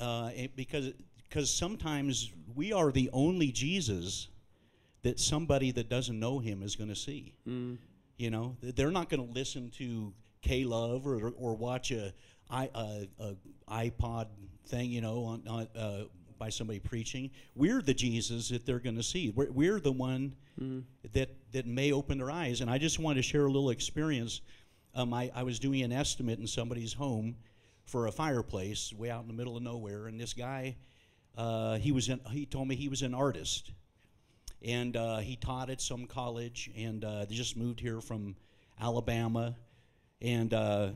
uh, 0.00 0.30
it 0.34 0.56
because 0.56 0.92
because 1.28 1.50
sometimes 1.50 2.30
we 2.54 2.72
are 2.72 2.92
the 2.92 3.10
only 3.12 3.50
Jesus 3.50 4.28
that 5.02 5.18
somebody 5.18 5.70
that 5.72 5.88
doesn't 5.88 6.18
know 6.18 6.38
Him 6.38 6.62
is 6.62 6.76
going 6.76 6.90
to 6.90 6.96
see. 6.96 7.34
Mm. 7.48 7.78
You 8.16 8.30
know, 8.30 8.56
they're 8.62 8.90
not 8.90 9.08
going 9.08 9.26
to 9.26 9.32
listen 9.32 9.70
to 9.78 10.12
K 10.42 10.64
Love 10.64 11.06
or 11.06 11.32
or 11.36 11.54
watch 11.54 11.90
a, 11.90 12.12
I, 12.50 12.70
a, 12.74 13.08
a 13.18 13.34
iPod 13.68 14.26
thing, 14.66 14.90
you 14.90 15.00
know, 15.00 15.24
on, 15.24 15.42
on 15.48 15.68
uh, 15.76 16.04
by 16.38 16.48
somebody 16.48 16.78
preaching. 16.78 17.30
We're 17.54 17.82
the 17.82 17.94
Jesus 17.94 18.48
that 18.50 18.66
they're 18.66 18.78
going 18.78 18.96
to 18.96 19.02
see. 19.02 19.30
We're, 19.30 19.50
we're 19.50 19.80
the 19.80 19.92
one 19.92 20.34
mm-hmm. 20.60 20.80
that 21.12 21.30
that 21.52 21.66
may 21.66 21.92
open 21.92 22.18
their 22.18 22.30
eyes. 22.30 22.60
And 22.60 22.70
I 22.70 22.78
just 22.78 22.98
want 22.98 23.16
to 23.16 23.22
share 23.22 23.46
a 23.46 23.50
little 23.50 23.70
experience. 23.70 24.40
Um, 24.94 25.12
I, 25.12 25.30
I 25.34 25.42
was 25.42 25.58
doing 25.58 25.82
an 25.82 25.92
estimate 25.92 26.38
in 26.38 26.46
somebody's 26.46 26.92
home 26.92 27.36
for 27.84 28.06
a 28.06 28.12
fireplace 28.12 28.92
way 28.92 29.10
out 29.10 29.22
in 29.22 29.28
the 29.28 29.34
middle 29.34 29.56
of 29.56 29.62
nowhere, 29.62 30.06
and 30.06 30.20
this 30.20 30.32
guy, 30.32 30.76
uh, 31.36 31.76
he 31.76 31.92
was 31.92 32.08
an, 32.08 32.20
he 32.30 32.46
told 32.46 32.68
me 32.68 32.76
he 32.76 32.88
was 32.88 33.02
an 33.02 33.12
artist, 33.12 33.72
and 34.62 34.96
uh, 34.96 35.18
he 35.18 35.36
taught 35.36 35.68
at 35.68 35.80
some 35.80 36.06
college, 36.06 36.70
and 36.76 37.04
uh, 37.04 37.24
they 37.24 37.34
just 37.34 37.56
moved 37.56 37.80
here 37.80 38.00
from 38.00 38.36
Alabama, 38.80 39.56
and 40.22 40.54
uh, 40.54 40.90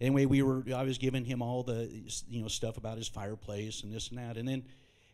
anyway, 0.00 0.24
we 0.24 0.42
were 0.42 0.64
I 0.74 0.82
was 0.82 0.98
giving 0.98 1.24
him 1.24 1.42
all 1.42 1.62
the 1.62 1.88
you 2.28 2.40
know 2.40 2.48
stuff 2.48 2.76
about 2.76 2.96
his 2.96 3.08
fireplace 3.08 3.82
and 3.82 3.92
this 3.92 4.08
and 4.08 4.18
that, 4.18 4.36
and 4.36 4.48
then 4.48 4.64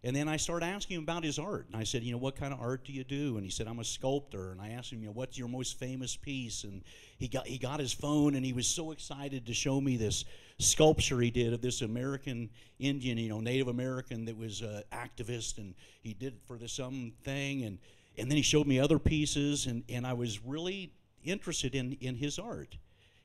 and 0.03 0.17
then 0.17 0.29
I 0.29 0.39
started 0.39 0.65
asking 0.65 0.97
him 0.97 1.03
about 1.03 1.25
his 1.25 1.39
art, 1.39 1.67
and 1.67 1.77
I 1.77 1.85
said, 1.85 2.03
you 2.03 2.13
know, 2.13 2.19
what 2.19 2.35
kind 2.35 2.55
of 2.55 2.61
art 2.61 2.85
do 2.87 2.93
you 2.93 3.05
do? 3.05 3.37
And 3.37 3.45
he 3.45 3.51
said, 3.51 3.67
I'm 3.67 3.81
a 3.81 3.85
sculptor. 3.85 4.51
And 4.51 4.61
I 4.61 4.71
asked 4.71 4.93
him, 4.93 5.01
you 5.03 5.09
know, 5.09 5.13
what's 5.13 5.37
your 5.37 5.49
most 5.49 5.79
famous 5.79 6.17
piece? 6.17 6.65
And 6.65 6.83
he 7.19 7.29
got 7.29 7.47
he 7.47 7.59
got 7.59 7.81
his 7.81 7.93
phone, 7.93 8.35
and 8.35 8.45
he 8.45 8.55
was 8.55 8.67
so 8.67 8.93
excited 8.93 9.47
to 9.47 9.53
show 9.53 9.79
me 9.79 9.99
this 9.99 10.25
sculpture 10.59 11.21
he 11.21 11.31
did 11.31 11.53
of 11.53 11.61
this 11.61 11.83
American 11.83 12.49
Indian, 12.79 13.19
you 13.19 13.29
know, 13.29 13.41
Native 13.41 13.69
American 13.69 14.25
that 14.25 14.39
was 14.39 14.63
an 14.63 14.83
activist, 14.91 15.59
and 15.59 15.75
he 16.03 16.15
did 16.15 16.35
for 16.47 16.57
this 16.57 16.73
some 16.73 17.13
thing, 17.23 17.65
and 17.65 17.79
and 18.17 18.31
then 18.31 18.37
he 18.37 18.43
showed 18.43 18.67
me 18.67 18.81
other 18.81 18.99
pieces, 18.99 19.67
and 19.67 19.85
and 19.91 20.07
I 20.07 20.15
was 20.15 20.43
really 20.43 20.95
interested 21.25 21.75
in 21.75 21.93
in 22.01 22.15
his 22.15 22.39
art, 22.39 22.79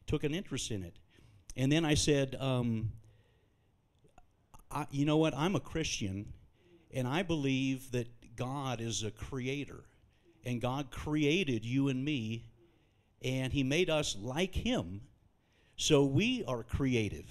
took 0.08 0.26
an 0.26 0.34
interest 0.34 0.72
in 0.72 0.84
it. 0.84 0.96
And 1.56 1.72
then 1.72 1.86
I 1.86 1.94
said, 1.94 2.36
um, 2.42 2.92
I, 4.70 4.88
you 4.92 5.06
know 5.06 5.16
what? 5.16 5.34
I'm 5.38 5.56
a 5.56 5.60
Christian, 5.62 6.34
And 6.96 7.08
I 7.08 7.22
believe 7.22 7.92
that 7.92 8.08
God 8.36 8.82
is 8.82 9.04
a 9.04 9.12
creator. 9.12 9.84
And 10.46 10.62
God 10.62 10.92
created 10.92 11.66
you 11.66 11.90
and 11.90 12.04
me, 12.06 12.46
and 13.24 13.52
He 13.52 13.64
made 13.64 13.90
us 13.90 14.16
like 14.20 14.56
Him. 14.56 15.02
So 15.76 16.06
we 16.06 16.44
are 16.48 16.64
creative. 16.64 17.26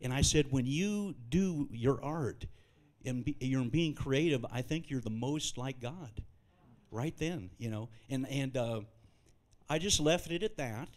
And 0.00 0.12
I 0.12 0.22
said, 0.22 0.46
when 0.50 0.66
you 0.66 1.14
do 1.28 1.68
your 1.72 2.02
art 2.04 2.46
and 3.04 3.24
be, 3.24 3.36
you're 3.40 3.64
being 3.64 3.94
creative, 3.94 4.44
I 4.52 4.62
think 4.62 4.90
you're 4.90 5.00
the 5.00 5.10
most 5.10 5.58
like 5.58 5.80
God. 5.80 6.22
Right 6.90 7.14
then, 7.18 7.50
you 7.58 7.68
know. 7.68 7.88
And, 8.08 8.26
and 8.28 8.56
uh, 8.56 8.80
I 9.68 9.78
just 9.78 10.00
left 10.00 10.30
it 10.30 10.42
at 10.42 10.56
that. 10.56 10.88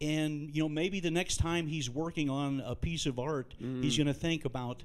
And, 0.00 0.50
you 0.54 0.62
know, 0.62 0.68
maybe 0.68 1.00
the 1.00 1.10
next 1.10 1.36
time 1.36 1.66
he's 1.66 1.90
working 1.90 2.30
on 2.30 2.62
a 2.64 2.74
piece 2.74 3.04
of 3.04 3.18
art, 3.18 3.54
he's 3.58 3.94
Mm. 3.94 3.98
going 3.98 4.06
to 4.06 4.14
think 4.14 4.46
about 4.46 4.82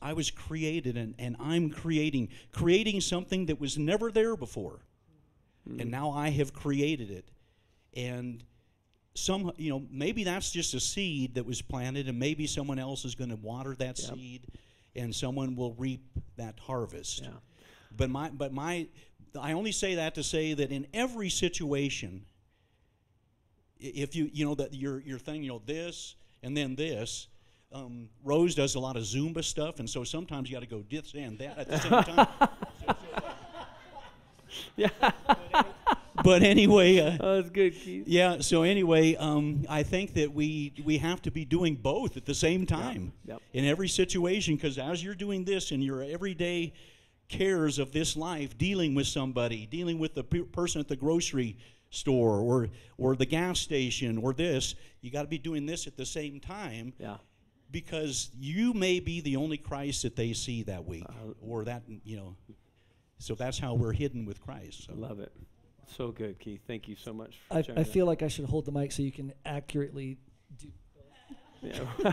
I 0.00 0.14
was 0.14 0.30
created 0.30 0.96
and, 0.96 1.14
and 1.18 1.36
I'm 1.38 1.70
creating, 1.70 2.28
creating 2.52 3.00
something 3.00 3.46
that 3.46 3.60
was 3.60 3.76
never 3.76 4.10
there 4.10 4.36
before. 4.36 4.80
And 5.66 5.82
hmm. 5.82 5.90
now 5.90 6.10
I 6.10 6.30
have 6.30 6.52
created 6.52 7.10
it. 7.10 7.30
And 7.94 8.42
some, 9.14 9.52
you 9.56 9.70
know, 9.70 9.82
maybe 9.90 10.24
that's 10.24 10.50
just 10.50 10.74
a 10.74 10.80
seed 10.80 11.34
that 11.34 11.44
was 11.44 11.60
planted, 11.60 12.08
and 12.08 12.18
maybe 12.18 12.46
someone 12.46 12.78
else 12.78 13.04
is 13.04 13.14
going 13.14 13.30
to 13.30 13.36
water 13.36 13.74
that 13.76 13.98
Yep. 13.98 14.14
seed, 14.14 14.46
and 14.96 15.14
someone 15.14 15.56
will 15.56 15.74
reap 15.74 16.02
that 16.36 16.58
harvest. 16.60 17.22
Yeah. 17.22 17.30
But 17.96 18.10
my, 18.10 18.30
but 18.30 18.52
my, 18.52 18.86
I 19.38 19.52
only 19.52 19.72
say 19.72 19.96
that 19.96 20.14
to 20.14 20.22
say 20.22 20.54
that 20.54 20.70
in 20.70 20.86
every 20.94 21.28
situation, 21.28 22.24
if 23.78 24.14
you, 24.14 24.30
you 24.32 24.44
know, 24.44 24.54
that 24.54 24.74
your 24.74 25.00
your 25.00 25.18
thing, 25.18 25.42
you 25.42 25.48
know, 25.50 25.62
this 25.64 26.14
and 26.42 26.56
then 26.56 26.76
this. 26.76 27.28
Um, 27.72 28.08
Rose 28.24 28.54
does 28.54 28.74
a 28.74 28.80
lot 28.80 28.96
of 28.96 29.04
Zumba 29.04 29.44
stuff, 29.44 29.78
and 29.78 29.88
so 29.88 30.02
sometimes 30.02 30.50
you 30.50 30.56
got 30.56 30.60
to 30.60 30.66
go 30.66 30.84
this 30.90 31.14
and 31.14 31.38
that 31.38 31.58
at 31.58 31.68
the 31.68 31.78
same 31.78 32.02
time. 32.02 32.48
Yeah. 34.76 34.88
but 36.24 36.42
anyway, 36.42 36.98
uh, 36.98 37.16
oh, 37.20 37.36
that's 37.36 37.50
good, 37.50 37.74
Keith. 37.74 38.06
Yeah. 38.06 38.40
So 38.40 38.62
anyway, 38.62 39.14
um, 39.16 39.64
I 39.68 39.82
think 39.82 40.14
that 40.14 40.32
we 40.32 40.72
we 40.84 40.98
have 40.98 41.22
to 41.22 41.30
be 41.30 41.44
doing 41.44 41.76
both 41.76 42.16
at 42.16 42.26
the 42.26 42.34
same 42.34 42.66
time 42.66 43.12
Yep. 43.26 43.40
in 43.52 43.64
every 43.64 43.88
situation. 43.88 44.56
Because 44.56 44.78
as 44.78 45.02
you're 45.02 45.14
doing 45.14 45.44
this 45.44 45.70
in 45.70 45.80
your 45.80 46.02
everyday 46.02 46.72
cares 47.28 47.78
of 47.78 47.92
this 47.92 48.16
life, 48.16 48.58
dealing 48.58 48.94
with 48.94 49.06
somebody, 49.06 49.66
dealing 49.66 49.98
with 49.98 50.14
the 50.14 50.24
pe- 50.24 50.40
person 50.40 50.80
at 50.80 50.88
the 50.88 50.96
grocery 50.96 51.56
store 51.90 52.40
or 52.40 52.68
or 52.98 53.16
the 53.16 53.26
gas 53.26 53.60
station 53.60 54.18
or 54.18 54.32
this, 54.32 54.74
you 55.00 55.10
got 55.10 55.22
to 55.22 55.28
be 55.28 55.38
doing 55.38 55.66
this 55.66 55.86
at 55.86 55.96
the 55.96 56.06
same 56.06 56.40
time. 56.40 56.92
Yeah. 56.98 57.16
Because 57.70 58.30
you 58.38 58.72
may 58.72 59.00
be 59.00 59.20
the 59.20 59.36
only 59.36 59.56
Christ 59.56 60.02
that 60.02 60.16
they 60.16 60.32
see 60.32 60.64
that 60.64 60.86
week, 60.86 61.06
or 61.40 61.64
that 61.64 61.82
you 62.04 62.16
know. 62.16 62.36
So 63.18 63.34
that's 63.34 63.58
how 63.58 63.74
we're 63.74 63.92
hidden 63.92 64.24
with 64.24 64.40
Christ. 64.40 64.86
So. 64.86 64.94
Love 64.94 65.20
it. 65.20 65.32
So 65.96 66.08
good, 66.10 66.38
Keith. 66.38 66.62
Thank 66.66 66.88
you 66.88 66.96
so 66.96 67.12
much. 67.12 67.38
For 67.48 67.54
I, 67.54 67.80
I 67.80 67.84
feel 67.84 68.06
like 68.06 68.22
I 68.22 68.28
should 68.28 68.46
hold 68.46 68.64
the 68.64 68.72
mic 68.72 68.92
so 68.92 69.02
you 69.02 69.12
can 69.12 69.32
accurately 69.44 70.18
do. 70.58 70.68
Yeah. 71.62 71.80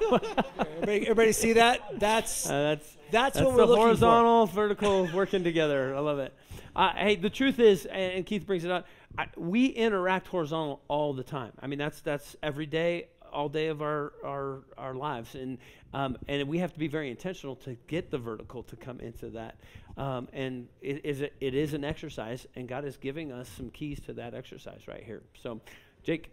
everybody, 0.60 1.02
everybody 1.04 1.32
see 1.32 1.54
that? 1.54 2.00
That's 2.00 2.50
Uh, 2.50 2.64
that's 2.64 2.98
that's, 3.12 3.40
what 3.40 3.52
the 3.52 3.56
we're 3.56 3.66
looking 3.66 3.84
horizontal, 3.84 4.46
vertical 4.48 5.10
working 5.14 5.44
together. 5.44 5.96
I 5.96 6.00
love 6.00 6.20
it. 6.20 6.34
Uh, 6.76 6.92
hey, 6.96 7.16
the 7.16 7.30
truth 7.30 7.60
is, 7.60 7.86
and, 7.86 8.14
and 8.14 8.26
Keith 8.26 8.46
brings 8.46 8.66
it 8.66 8.72
up. 8.72 8.86
I, 9.18 9.28
we 9.38 9.68
interact 9.68 10.28
horizontal 10.28 10.82
all 10.90 11.14
the 11.14 11.24
time. 11.24 11.54
I 11.62 11.68
mean, 11.68 11.80
that's 11.80 12.02
that's 12.02 12.36
every 12.44 12.66
day, 12.66 13.08
all 13.32 13.50
day 13.50 13.68
of 13.68 13.82
our 13.82 14.14
our, 14.24 14.64
our 14.78 14.94
lives, 14.94 15.36
and 15.36 15.58
um, 15.94 16.18
and 16.28 16.48
we 16.48 16.60
have 16.60 16.74
to 16.74 16.80
be 16.80 16.88
very 16.88 17.10
intentional 17.10 17.56
to 17.58 17.76
get 17.88 18.12
the 18.12 18.18
vertical 18.18 18.64
to 18.64 18.76
come 18.76 19.00
into 19.00 19.30
that. 19.32 19.60
Um, 19.98 20.28
and 20.34 20.68
it 20.82 21.06
is 21.06 21.22
a, 21.22 21.30
it 21.44 21.56
is 21.56 21.74
an 21.74 21.84
exercise, 21.84 22.46
and 22.56 22.68
God 22.68 22.86
is 22.86 22.98
giving 22.98 23.32
us 23.32 23.50
some 23.50 23.70
keys 23.70 24.00
to 24.02 24.14
that 24.14 24.34
exercise 24.34 24.88
right 24.88 25.04
here. 25.04 25.24
So, 25.42 25.62
Jake. 26.04 26.32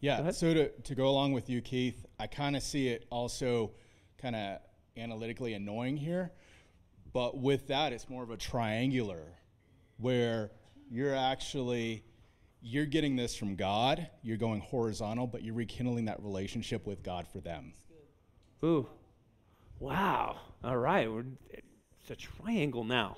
Yeah. 0.00 0.30
So 0.30 0.52
to, 0.52 0.68
to 0.68 0.94
go 0.94 1.08
along 1.08 1.32
with 1.32 1.48
you, 1.48 1.62
Keith, 1.62 2.04
I 2.20 2.26
kind 2.26 2.54
of 2.54 2.62
see 2.62 2.88
it 2.88 3.06
also 3.10 3.72
kind 4.18 4.36
of 4.36 4.58
analytically 4.96 5.54
annoying 5.54 5.96
here. 5.96 6.32
But 7.12 7.38
with 7.38 7.68
that, 7.68 7.94
it's 7.94 8.08
more 8.08 8.22
of 8.22 8.30
a 8.30 8.36
triangular 8.36 9.22
where 9.96 10.50
you're 10.90 11.14
actually 11.14 12.04
you're 12.62 12.86
getting 12.86 13.16
this 13.16 13.36
from 13.36 13.56
God, 13.56 14.08
you're 14.22 14.36
going 14.36 14.60
horizontal, 14.60 15.26
but 15.26 15.42
you're 15.42 15.54
rekindling 15.54 16.06
that 16.06 16.22
relationship 16.22 16.86
with 16.86 17.02
God 17.02 17.26
for 17.28 17.40
them. 17.40 17.72
Ooh. 18.64 18.88
Wow. 19.78 20.40
All 20.64 20.76
right. 20.76 21.10
We're, 21.10 21.24
it's 21.50 22.10
a 22.10 22.16
triangle 22.16 22.84
now. 22.84 23.16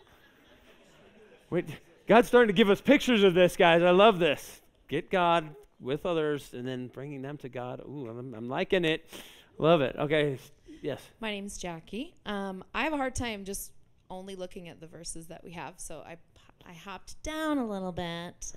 Wait, 1.51 1.67
God's 2.07 2.29
starting 2.29 2.49
to 2.49 2.53
give 2.53 2.69
us 2.69 2.81
pictures 2.81 3.23
of 3.23 3.35
this, 3.35 3.57
guys. 3.57 3.83
I 3.83 3.91
love 3.91 4.19
this. 4.19 4.61
Get 4.89 5.11
God 5.11 5.55
with 5.81 6.05
others 6.05 6.53
and 6.53 6.67
then 6.67 6.89
bringing 6.89 7.23
them 7.23 7.39
to 7.39 7.49
God. 7.49 7.81
Ooh, 7.81 8.09
I'm, 8.09 8.35
I'm 8.35 8.49
liking 8.49 8.85
it. 8.85 9.09
Love 9.57 9.81
it. 9.81 9.97
Okay. 9.99 10.39
Yes. 10.83 11.01
My 11.21 11.31
name's 11.31 11.59
Jackie. 11.59 12.15
Um, 12.27 12.65
I 12.75 12.85
have 12.85 12.93
a 12.93 12.97
hard 12.97 13.15
time 13.15 13.45
just 13.45 13.73
only 14.11 14.37
looking 14.37 14.69
at 14.69 14.81
the 14.81 14.87
verses 14.87 15.27
that 15.27 15.43
we 15.45 15.53
have, 15.53 15.75
so 15.77 16.03
I 16.07 16.17
I 16.67 16.73
hopped 16.73 17.23
down 17.23 17.59
a 17.59 17.67
little 17.67 17.93
bit. 17.93 18.53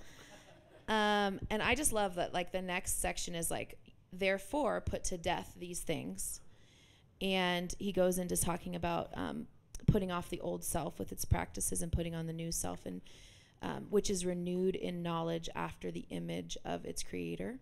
Um, 0.92 1.39
and 1.50 1.64
I 1.64 1.74
just 1.74 1.94
love 1.94 2.16
that 2.16 2.34
like 2.34 2.52
the 2.52 2.62
next 2.62 3.00
section 3.00 3.34
is 3.34 3.50
like 3.50 3.80
therefore 4.12 4.82
put 4.82 5.06
to 5.06 5.18
death 5.18 5.54
these 5.58 5.80
things. 5.80 6.42
And 7.22 7.74
he 7.80 7.94
goes 7.94 8.18
into 8.18 8.36
talking 8.36 8.76
about 8.76 9.10
um, 9.14 9.48
putting 9.88 10.12
off 10.12 10.30
the 10.30 10.42
old 10.42 10.66
self 10.66 11.00
with 11.00 11.14
its 11.14 11.24
practices 11.24 11.82
and 11.82 11.94
putting 11.94 12.14
on 12.14 12.28
the 12.28 12.34
new 12.34 12.52
self 12.52 12.86
and 12.86 13.00
um, 13.62 13.88
which 13.89 14.10
is 14.10 14.26
renewed 14.26 14.76
in 14.76 15.02
knowledge 15.02 15.48
after 15.56 15.92
the 15.92 16.06
image 16.10 16.58
of 16.66 16.84
its 16.84 17.04
creator 17.04 17.60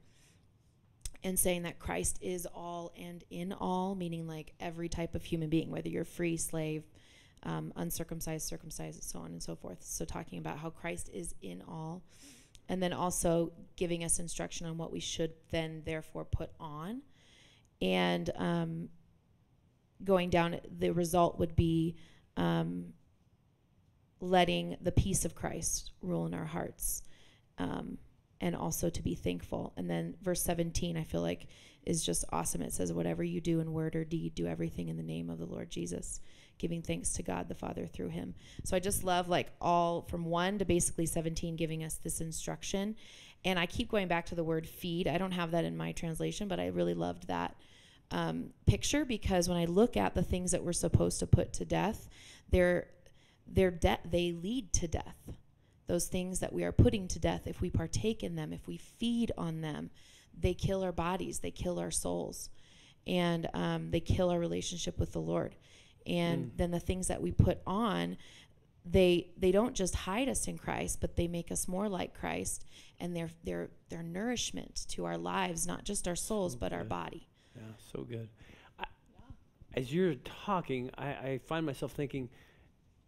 and 1.24 1.38
saying 1.38 1.64
that 1.64 1.78
Christ 1.78 2.18
is 2.22 2.48
all 2.48 2.92
and 2.98 3.24
in 3.30 3.54
all, 3.54 3.94
meaning 3.94 4.28
like 4.28 4.54
every 4.60 4.90
type 4.90 5.14
of 5.14 5.24
human 5.24 5.50
being, 5.50 5.70
whether 5.70 5.90
you're 5.90 6.06
free, 6.06 6.38
slave, 6.38 6.84
um, 7.44 7.74
uncircumcised, 7.76 8.48
circumcised, 8.48 9.04
so 9.04 9.20
on 9.20 9.28
and 9.28 9.44
so 9.44 9.56
forth. 9.56 9.84
So, 9.84 10.06
talking 10.06 10.40
about 10.40 10.58
how 10.58 10.70
Christ 10.70 11.10
is 11.14 11.36
in 11.42 11.62
all, 11.68 12.02
and 12.70 12.82
then 12.82 12.94
also 12.94 13.52
giving 13.76 14.04
us 14.04 14.20
instruction 14.20 14.68
on 14.68 14.78
what 14.78 14.92
we 14.92 15.00
should 15.00 15.34
then 15.52 15.82
therefore 15.86 16.24
put 16.24 16.52
on. 16.60 17.02
And 17.82 18.30
um, 18.36 18.90
going 20.04 20.30
down, 20.30 20.60
the 20.78 20.92
result 20.92 21.40
would 21.40 21.56
be 21.56 21.96
um, 22.38 22.94
letting 24.22 24.78
the 24.82 24.92
peace 24.92 25.26
of 25.26 25.36
Christ 25.36 25.92
rule 26.02 26.26
in 26.28 26.34
our 26.34 26.46
hearts. 26.46 27.02
Um, 27.58 27.98
and 28.42 28.56
also 28.56 28.90
to 28.90 29.02
be 29.02 29.16
thankful. 29.16 29.74
And 29.76 29.90
then 29.90 30.16
verse 30.22 30.42
17, 30.44 30.96
I 30.96 31.04
feel 31.04 31.22
like 31.22 31.48
is 31.86 32.06
just 32.06 32.24
awesome. 32.32 32.62
It 32.62 32.72
says, 32.72 32.94
Whatever 32.94 33.24
you 33.24 33.42
do 33.42 33.60
in 33.60 33.74
word 33.74 33.96
or 33.96 34.06
deed, 34.06 34.36
do 34.36 34.48
everything 34.48 34.90
in 34.90 34.98
the 34.98 35.04
name 35.04 35.30
of 35.30 35.40
the 35.40 35.46
Lord 35.46 35.70
Jesus, 35.70 36.22
giving 36.60 36.82
thanks 36.82 37.14
to 37.14 37.24
God 37.24 37.47
the 37.47 37.55
Father 37.55 37.88
through 37.88 38.10
him. 38.10 38.36
So 38.64 38.76
I 38.76 38.80
just 38.80 39.03
love 39.03 39.28
like 39.28 39.51
all 39.60 40.03
from 40.03 40.26
1 40.26 40.60
to 40.60 40.66
basically 40.66 41.05
17 41.05 41.55
giving 41.55 41.84
us 41.84 41.95
this 41.95 42.22
instruction. 42.22 42.95
And 43.45 43.57
I 43.57 43.66
keep 43.66 43.89
going 43.89 44.07
back 44.07 44.28
to 44.28 44.36
the 44.36 44.43
word 44.43 44.68
feed. 44.68 45.07
I 45.07 45.18
don't 45.18 45.32
have 45.32 45.51
that 45.51 45.66
in 45.66 45.76
my 45.78 45.93
translation, 45.93 46.47
but 46.47 46.60
I 46.60 46.68
really 46.68 46.93
loved 46.93 47.28
that 47.28 47.55
um, 48.12 48.51
picture 48.66 49.05
because 49.05 49.47
when 49.47 49.57
I 49.57 49.66
look 49.66 49.97
at 49.97 50.14
the 50.14 50.24
things 50.24 50.51
that 50.51 50.64
we're 50.64 50.74
supposed 50.74 51.20
to 51.20 51.28
put 51.28 51.53
to 51.53 51.66
death, 51.66 52.10
they're, 52.49 52.88
they're 53.47 53.72
de- 53.72 53.99
they 54.05 54.32
lead 54.32 54.74
to 54.74 54.88
death 54.88 55.16
those 55.89 56.07
things 56.07 56.39
that 56.39 56.53
we 56.53 56.64
are 56.64 56.72
putting 56.72 57.07
to 57.07 57.20
death, 57.20 57.47
if 57.47 57.62
we 57.62 57.70
partake 57.72 58.24
in 58.24 58.36
them, 58.36 58.53
if 58.53 58.68
we 58.68 58.78
feed 58.78 59.32
on 59.38 59.62
them, 59.62 59.89
they 60.39 60.53
kill 60.53 60.84
our 60.84 60.91
bodies, 60.91 61.39
they 61.39 61.49
kill 61.49 61.80
our 61.80 61.89
souls, 61.89 62.51
and 63.07 63.49
um, 63.55 63.89
they 63.89 63.99
kill 63.99 64.30
our 64.30 64.38
relationship 64.38 64.99
with 64.99 65.14
the 65.14 65.20
Lord. 65.20 65.55
And 66.06 66.47
Mm. 66.47 66.58
then 66.58 66.72
the 66.72 66.80
things 66.80 67.08
that 67.08 67.22
we 67.22 67.32
put 67.32 67.60
on, 67.68 68.18
they 68.86 69.30
they 69.38 69.52
don't 69.52 69.76
just 69.76 69.93
hide 69.95 70.30
us 70.30 70.47
in 70.47 70.58
Christ, 70.58 71.00
but 71.02 71.16
they 71.16 71.28
make 71.28 71.52
us 71.52 71.68
more 71.68 71.89
like 71.89 72.14
Christ, 72.14 72.66
and 73.00 73.16
they're 73.16 73.30
they're 73.43 73.70
they're 73.89 74.04
nourishment 74.04 74.86
to 74.89 75.06
our 75.06 75.18
lives, 75.18 75.68
not 75.68 75.84
just 75.84 76.08
our 76.08 76.16
souls, 76.16 76.56
but 76.56 76.74
our 76.74 76.84
body. 76.84 77.28
Yeah, 77.56 77.64
so 77.93 78.04
good. 78.04 78.30
I, 78.80 78.86
as 79.74 79.93
you're 79.93 80.16
talking, 80.16 80.89
I, 80.97 81.08
I 81.08 81.39
find 81.45 81.66
myself 81.66 81.91
thinking, 81.91 82.30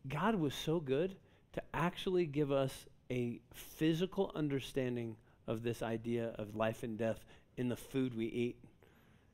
God 0.07 0.35
was 0.35 0.53
so 0.53 0.79
good 0.79 1.15
to 1.53 1.61
actually 1.73 2.25
give 2.25 2.51
us 2.51 2.85
a 3.09 3.39
physical 3.53 4.31
understanding 4.35 5.15
of 5.47 5.63
this 5.63 5.81
idea 5.81 6.33
of 6.37 6.55
life 6.55 6.83
and 6.83 6.97
death 6.97 7.23
in 7.57 7.67
the 7.69 7.75
food 7.75 8.15
we 8.15 8.25
eat. 8.27 8.57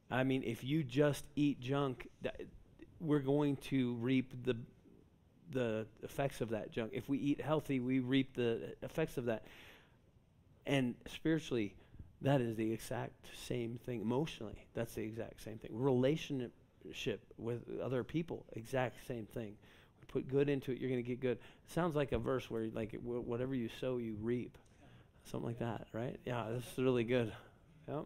I 0.09 0.23
mean, 0.23 0.43
if 0.43 0.63
you 0.63 0.83
just 0.83 1.25
eat 1.35 1.59
junk, 1.59 2.07
that, 2.21 2.41
we're 2.99 3.19
going 3.19 3.57
to 3.57 3.93
reap 3.95 4.33
the 4.43 4.57
the 5.51 5.85
effects 6.03 6.41
of 6.41 6.49
that 6.49 6.71
junk. 6.71 6.91
If 6.93 7.07
we 7.07 7.17
eat 7.17 7.39
healthy, 7.39 7.79
we 7.79 7.99
reap 7.99 8.35
the 8.35 8.75
effects 8.81 9.17
of 9.17 9.25
that. 9.25 9.45
And 10.65 10.95
spiritually, 11.07 11.73
that 12.21 12.41
is 12.41 12.55
the 12.57 12.71
exact 12.71 13.27
same 13.47 13.79
thing. 13.85 14.01
Emotionally, 14.01 14.65
that's 14.73 14.93
the 14.95 15.03
exact 15.03 15.41
same 15.41 15.57
thing. 15.57 15.71
Relationship 15.73 16.51
with 17.37 17.61
other 17.81 18.03
people, 18.03 18.45
exact 18.53 19.07
same 19.07 19.25
thing. 19.25 19.55
We 20.01 20.05
put 20.07 20.27
good 20.27 20.49
into 20.49 20.71
it, 20.71 20.79
you're 20.79 20.89
going 20.89 21.03
to 21.03 21.07
get 21.07 21.21
good. 21.21 21.37
Sounds 21.67 21.95
like 21.95 22.11
a 22.11 22.17
verse 22.17 22.49
where 22.49 22.67
like 22.73 22.93
wh- 22.95 23.25
whatever 23.25 23.55
you 23.55 23.69
sow, 23.79 23.97
you 23.97 24.17
reap, 24.21 24.57
something 25.23 25.47
like 25.47 25.59
that, 25.59 25.87
right? 25.93 26.17
Yeah, 26.25 26.47
this 26.49 26.65
is 26.73 26.83
really 26.83 27.03
good. 27.03 27.31
Yep. 27.87 28.05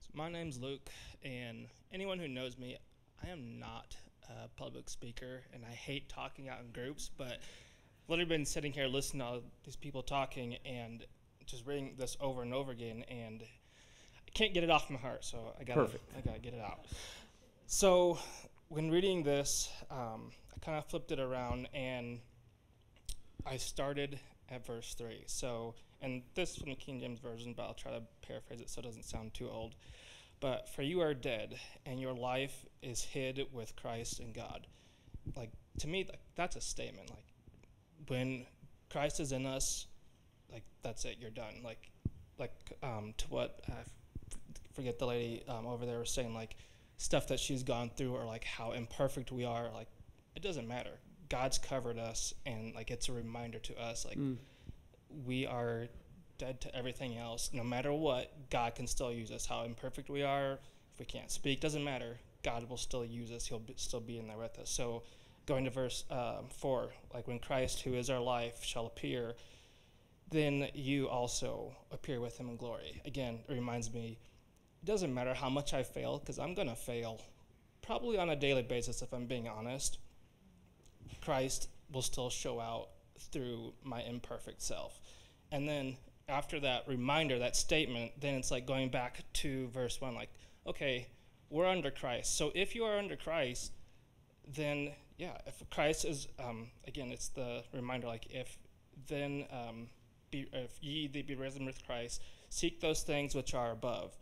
So 0.00 0.08
my 0.14 0.30
name's 0.30 0.58
Luke, 0.58 0.88
and 1.22 1.66
anyone 1.92 2.18
who 2.18 2.28
knows 2.28 2.56
me, 2.56 2.78
I 3.24 3.28
am 3.28 3.58
not 3.58 3.96
a 4.28 4.48
public 4.56 4.88
speaker, 4.88 5.42
and 5.52 5.64
I 5.64 5.72
hate 5.72 6.08
talking 6.08 6.48
out 6.48 6.60
in 6.60 6.70
groups. 6.72 7.10
But 7.16 7.32
I've 7.32 8.08
literally 8.08 8.28
been 8.28 8.44
sitting 8.44 8.72
here 8.72 8.86
listening 8.86 9.20
to 9.20 9.26
all 9.26 9.40
these 9.64 9.76
people 9.76 10.02
talking, 10.02 10.56
and 10.64 11.04
just 11.46 11.66
reading 11.66 11.94
this 11.96 12.16
over 12.20 12.42
and 12.42 12.52
over 12.52 12.72
again, 12.72 13.04
and 13.08 13.42
I 13.42 14.30
can't 14.34 14.52
get 14.52 14.64
it 14.64 14.70
off 14.70 14.90
my 14.90 14.98
heart. 14.98 15.24
So 15.24 15.52
I 15.58 15.64
gotta, 15.64 15.82
Perfect. 15.82 16.04
I 16.16 16.20
gotta 16.20 16.40
get 16.40 16.54
it 16.54 16.60
out. 16.60 16.86
So 17.66 18.18
when 18.68 18.90
reading 18.90 19.22
this, 19.22 19.68
um, 19.90 20.30
I 20.54 20.58
kind 20.60 20.76
of 20.78 20.86
flipped 20.86 21.12
it 21.12 21.20
around, 21.20 21.68
and 21.72 22.20
I 23.46 23.56
started 23.56 24.18
at 24.50 24.66
verse 24.66 24.94
three. 24.94 25.24
So, 25.26 25.74
and 26.02 26.22
this 26.34 26.50
is 26.50 26.56
from 26.56 26.70
the 26.70 26.76
King 26.76 27.00
James 27.00 27.20
version, 27.20 27.54
but 27.56 27.64
I'll 27.64 27.74
try 27.74 27.92
to 27.92 28.02
paraphrase 28.22 28.60
it 28.60 28.70
so 28.70 28.80
it 28.80 28.84
doesn't 28.84 29.04
sound 29.04 29.34
too 29.34 29.48
old. 29.48 29.74
But 30.40 30.68
for 30.68 30.82
you 30.82 31.00
are 31.00 31.14
dead, 31.14 31.58
and 31.86 31.98
your 32.00 32.12
life 32.12 32.64
is 32.82 33.02
hid 33.02 33.46
with 33.52 33.74
Christ 33.76 34.20
in 34.20 34.32
God. 34.32 34.66
Like 35.34 35.50
to 35.80 35.88
me, 35.88 36.04
like, 36.08 36.20
that's 36.34 36.56
a 36.56 36.60
statement. 36.60 37.10
Like 37.10 37.24
when 38.08 38.46
Christ 38.90 39.18
is 39.20 39.32
in 39.32 39.46
us, 39.46 39.86
like 40.52 40.62
that's 40.82 41.04
it. 41.04 41.16
You're 41.20 41.30
done. 41.30 41.62
Like, 41.64 41.90
like 42.38 42.52
um, 42.82 43.14
to 43.18 43.26
what 43.28 43.60
I 43.68 43.80
f- 43.80 43.88
forget 44.74 44.98
the 44.98 45.06
lady 45.06 45.42
um, 45.48 45.66
over 45.66 45.86
there 45.86 45.98
was 45.98 46.10
saying, 46.10 46.34
like 46.34 46.56
stuff 46.98 47.28
that 47.28 47.40
she's 47.40 47.62
gone 47.62 47.90
through, 47.96 48.14
or 48.14 48.24
like 48.24 48.44
how 48.44 48.72
imperfect 48.72 49.32
we 49.32 49.44
are. 49.44 49.70
Like 49.72 49.88
it 50.34 50.42
doesn't 50.42 50.68
matter. 50.68 50.92
God's 51.28 51.58
covered 51.58 51.98
us, 51.98 52.34
and 52.44 52.74
like 52.74 52.90
it's 52.90 53.08
a 53.08 53.12
reminder 53.12 53.58
to 53.58 53.80
us, 53.80 54.04
like 54.04 54.18
Mm. 54.18 54.36
we 55.24 55.46
are 55.46 55.88
dead 56.38 56.60
to 56.62 56.74
everything 56.74 57.16
else. 57.16 57.50
No 57.52 57.64
matter 57.64 57.92
what, 57.92 58.32
God 58.50 58.74
can 58.74 58.86
still 58.86 59.12
use 59.12 59.30
us. 59.30 59.46
How 59.46 59.64
imperfect 59.64 60.08
we 60.10 60.22
are, 60.22 60.58
if 60.92 60.98
we 60.98 61.04
can't 61.04 61.30
speak, 61.30 61.60
doesn't 61.60 61.84
matter. 61.84 62.18
God 62.42 62.68
will 62.68 62.76
still 62.76 63.04
use 63.04 63.30
us. 63.32 63.46
He'll 63.46 63.58
be, 63.58 63.74
still 63.76 64.00
be 64.00 64.18
in 64.18 64.28
there 64.28 64.38
with 64.38 64.58
us. 64.58 64.70
So, 64.70 65.02
going 65.46 65.64
to 65.64 65.70
verse 65.70 66.04
um, 66.10 66.46
four, 66.48 66.90
like 67.14 67.28
when 67.28 67.38
Christ, 67.38 67.82
who 67.82 67.94
is 67.94 68.10
our 68.10 68.20
life, 68.20 68.64
shall 68.64 68.86
appear, 68.86 69.34
then 70.30 70.68
you 70.74 71.08
also 71.08 71.74
appear 71.92 72.20
with 72.20 72.36
Him 72.38 72.48
in 72.48 72.56
glory. 72.56 73.00
Again, 73.04 73.40
it 73.48 73.52
reminds 73.52 73.92
me. 73.92 74.18
It 74.82 74.86
doesn't 74.86 75.14
matter 75.14 75.34
how 75.34 75.48
much 75.48 75.72
I 75.72 75.82
fail, 75.82 76.18
because 76.18 76.38
I'm 76.38 76.54
gonna 76.54 76.76
fail, 76.76 77.20
probably 77.82 78.18
on 78.18 78.30
a 78.30 78.36
daily 78.36 78.62
basis, 78.62 79.02
if 79.02 79.12
I'm 79.12 79.26
being 79.26 79.48
honest. 79.48 79.98
Christ 81.22 81.68
will 81.92 82.02
still 82.02 82.30
show 82.30 82.60
out 82.60 82.88
through 83.18 83.72
my 83.82 84.02
imperfect 84.02 84.62
self. 84.62 85.00
And 85.52 85.68
then 85.68 85.96
after 86.28 86.58
that 86.60 86.86
reminder, 86.88 87.38
that 87.38 87.56
statement, 87.56 88.12
then 88.20 88.34
it's 88.34 88.50
like 88.50 88.66
going 88.66 88.88
back 88.88 89.24
to 89.32 89.68
verse 89.68 90.00
1 90.00 90.14
like, 90.14 90.30
okay, 90.66 91.06
we're 91.50 91.66
under 91.66 91.90
Christ. 91.90 92.36
So 92.36 92.50
if 92.54 92.74
you 92.74 92.84
are 92.84 92.98
under 92.98 93.16
Christ, 93.16 93.72
then 94.54 94.92
yeah, 95.18 95.38
if 95.46 95.62
Christ 95.70 96.04
is, 96.04 96.28
um, 96.38 96.68
again, 96.86 97.10
it's 97.10 97.28
the 97.28 97.62
reminder 97.72 98.06
like, 98.06 98.26
if 98.30 98.58
then 99.08 99.46
um, 99.50 99.88
be, 100.30 100.48
if 100.52 100.72
ye 100.80 101.06
be 101.06 101.34
risen 101.34 101.64
with 101.64 101.84
Christ, 101.86 102.22
seek 102.50 102.80
those 102.80 103.02
things 103.02 103.34
which 103.34 103.54
are 103.54 103.70
above, 103.70 104.16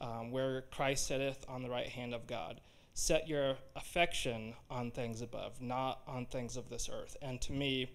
um, 0.00 0.30
where 0.30 0.62
Christ 0.62 1.06
sitteth 1.06 1.44
on 1.48 1.62
the 1.62 1.70
right 1.70 1.88
hand 1.88 2.14
of 2.14 2.26
God 2.26 2.60
set 2.94 3.28
your 3.28 3.56
affection 3.76 4.54
on 4.70 4.90
things 4.90 5.22
above, 5.22 5.60
not 5.60 6.00
on 6.06 6.26
things 6.26 6.56
of 6.56 6.68
this 6.68 6.88
earth. 6.92 7.16
And 7.22 7.40
to 7.42 7.52
me, 7.52 7.90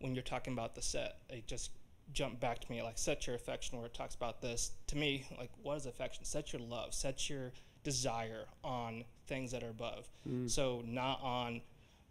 when 0.00 0.14
you're 0.14 0.22
talking 0.22 0.52
about 0.52 0.74
the 0.74 0.82
set, 0.82 1.18
it 1.28 1.46
just 1.46 1.70
jumped 2.12 2.40
back 2.40 2.58
to 2.60 2.70
me 2.70 2.82
like 2.82 2.98
set 2.98 3.26
your 3.26 3.36
affection 3.36 3.78
where 3.78 3.86
it 3.86 3.94
talks 3.94 4.14
about 4.14 4.40
this. 4.40 4.72
To 4.88 4.96
me, 4.96 5.26
like 5.38 5.50
what 5.62 5.76
is 5.76 5.86
affection? 5.86 6.24
Set 6.24 6.52
your 6.52 6.62
love, 6.62 6.94
set 6.94 7.28
your 7.28 7.52
desire 7.84 8.44
on 8.64 9.04
things 9.26 9.52
that 9.52 9.62
are 9.62 9.70
above. 9.70 10.08
Mm. 10.28 10.50
So 10.50 10.82
not 10.86 11.20
on 11.22 11.60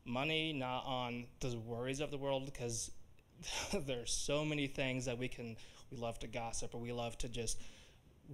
money, 0.06 0.54
not 0.54 0.86
on 0.86 1.26
the 1.40 1.58
worries 1.58 2.00
of 2.00 2.12
the 2.12 2.18
world, 2.18 2.46
because 2.46 2.92
there's 3.86 4.12
so 4.12 4.46
many 4.46 4.68
things 4.68 5.06
that 5.06 5.18
we 5.18 5.28
can 5.28 5.58
we 5.92 5.98
love 5.98 6.20
to 6.20 6.28
gossip 6.28 6.76
or 6.76 6.80
we 6.80 6.92
love 6.92 7.18
to 7.20 7.30
just 7.30 7.62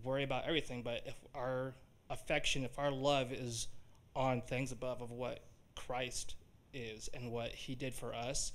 worry 0.04 0.24
about 0.24 0.46
everything. 0.46 0.82
But 0.82 1.04
if 1.06 1.16
our 1.36 1.74
affection, 2.10 2.64
if 2.64 2.80
our 2.80 2.92
love 2.92 3.32
is 3.32 3.68
on 4.16 4.42
things 4.42 4.72
above 4.72 5.02
of 5.02 5.12
what 5.12 5.40
Christ 5.76 6.36
is 6.74 7.10
and 7.14 7.32
what 7.32 7.50
He 7.50 7.76
did 7.76 7.94
for 7.94 8.14
us, 8.14 8.54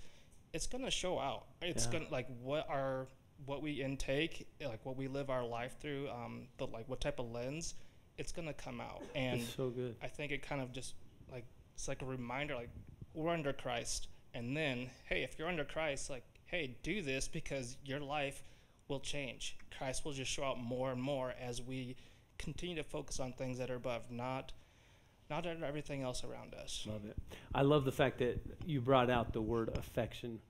it's 0.53 0.66
gonna 0.66 0.90
show 0.90 1.18
out. 1.18 1.46
It's 1.62 1.86
Yeah. 1.86 1.92
gonna 1.92 2.09
like 2.11 2.26
what 2.40 2.68
our 2.68 3.09
what 3.46 3.62
we 3.62 3.82
intake, 3.82 4.49
like 4.61 4.84
what 4.84 4.96
we 4.96 5.07
live 5.07 5.30
our 5.30 5.44
life 5.44 5.76
through, 5.80 6.09
um, 6.11 6.49
but 6.57 6.72
like 6.72 6.88
what 6.88 7.01
type 7.01 7.20
of 7.20 7.30
lens, 7.30 7.74
it's 8.16 8.32
gonna 8.32 8.53
come 8.55 8.80
out. 8.80 9.03
And 9.14 9.40
It's 9.40 9.55
so 9.55 9.70
good. 9.70 9.96
I 10.03 10.09
think 10.09 10.32
it 10.32 10.42
kind 10.42 10.61
of 10.61 10.72
just 10.72 10.94
like 11.30 11.44
it's 11.74 11.86
like 11.86 12.03
a 12.03 12.07
reminder, 12.07 12.55
like 12.57 12.70
we're 13.14 13.30
under 13.32 13.53
Christ, 13.53 14.09
and 14.34 14.57
then 14.57 14.90
hey, 15.09 15.22
if 15.22 15.38
you're 15.38 15.49
under 15.49 15.64
Christ, 15.64 16.11
like 16.11 16.24
hey, 16.46 16.78
do 16.82 17.03
this 17.03 17.28
because 17.28 17.76
your 17.84 18.01
life 18.01 18.42
will 18.88 19.01
change. 19.01 19.57
Christ 19.76 20.05
will 20.05 20.12
just 20.12 20.30
show 20.30 20.44
out 20.44 20.59
more 20.59 20.90
and 20.90 21.01
more 21.01 21.34
as 21.38 21.61
we 21.61 21.94
continue 22.38 22.74
to 22.76 22.82
focus 22.84 23.20
on 23.20 23.32
things 23.34 23.59
that 23.59 23.70
are 23.70 23.74
above, 23.76 24.11
not 24.11 24.53
not 25.31 25.47
on 25.47 25.62
everything 25.62 26.03
else 26.03 26.24
around 26.24 26.55
us. 26.55 26.87
Love 26.91 27.05
it. 27.05 27.16
I 27.55 27.62
love 27.62 27.85
the 27.85 27.93
fact 27.93 28.18
that 28.18 28.41
you 28.66 28.81
brought 28.81 29.11
out 29.11 29.33
the 29.33 29.43
word 29.43 29.76
affection. 29.76 30.41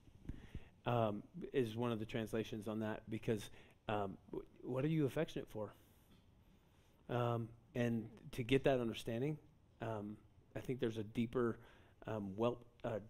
Um, 0.85 1.21
is 1.53 1.75
one 1.75 1.91
of 1.91 1.99
the 1.99 2.05
translations 2.05 2.67
on 2.67 2.79
that 2.79 3.03
because 3.09 3.49
um, 3.89 4.17
w- 4.31 4.45
what 4.63 4.83
are 4.83 4.87
you 4.87 5.05
affectionate 5.05 5.47
for? 5.49 5.73
Um, 7.09 7.49
and 7.75 8.07
to 8.31 8.43
get 8.43 8.63
that 8.63 8.79
understanding, 8.79 9.37
um, 9.81 10.15
I 10.55 10.61
think 10.61 10.79
there's 10.79 10.97
a 10.97 11.03
deeper, 11.03 11.59
um, 12.07 12.31
well, 12.35 12.59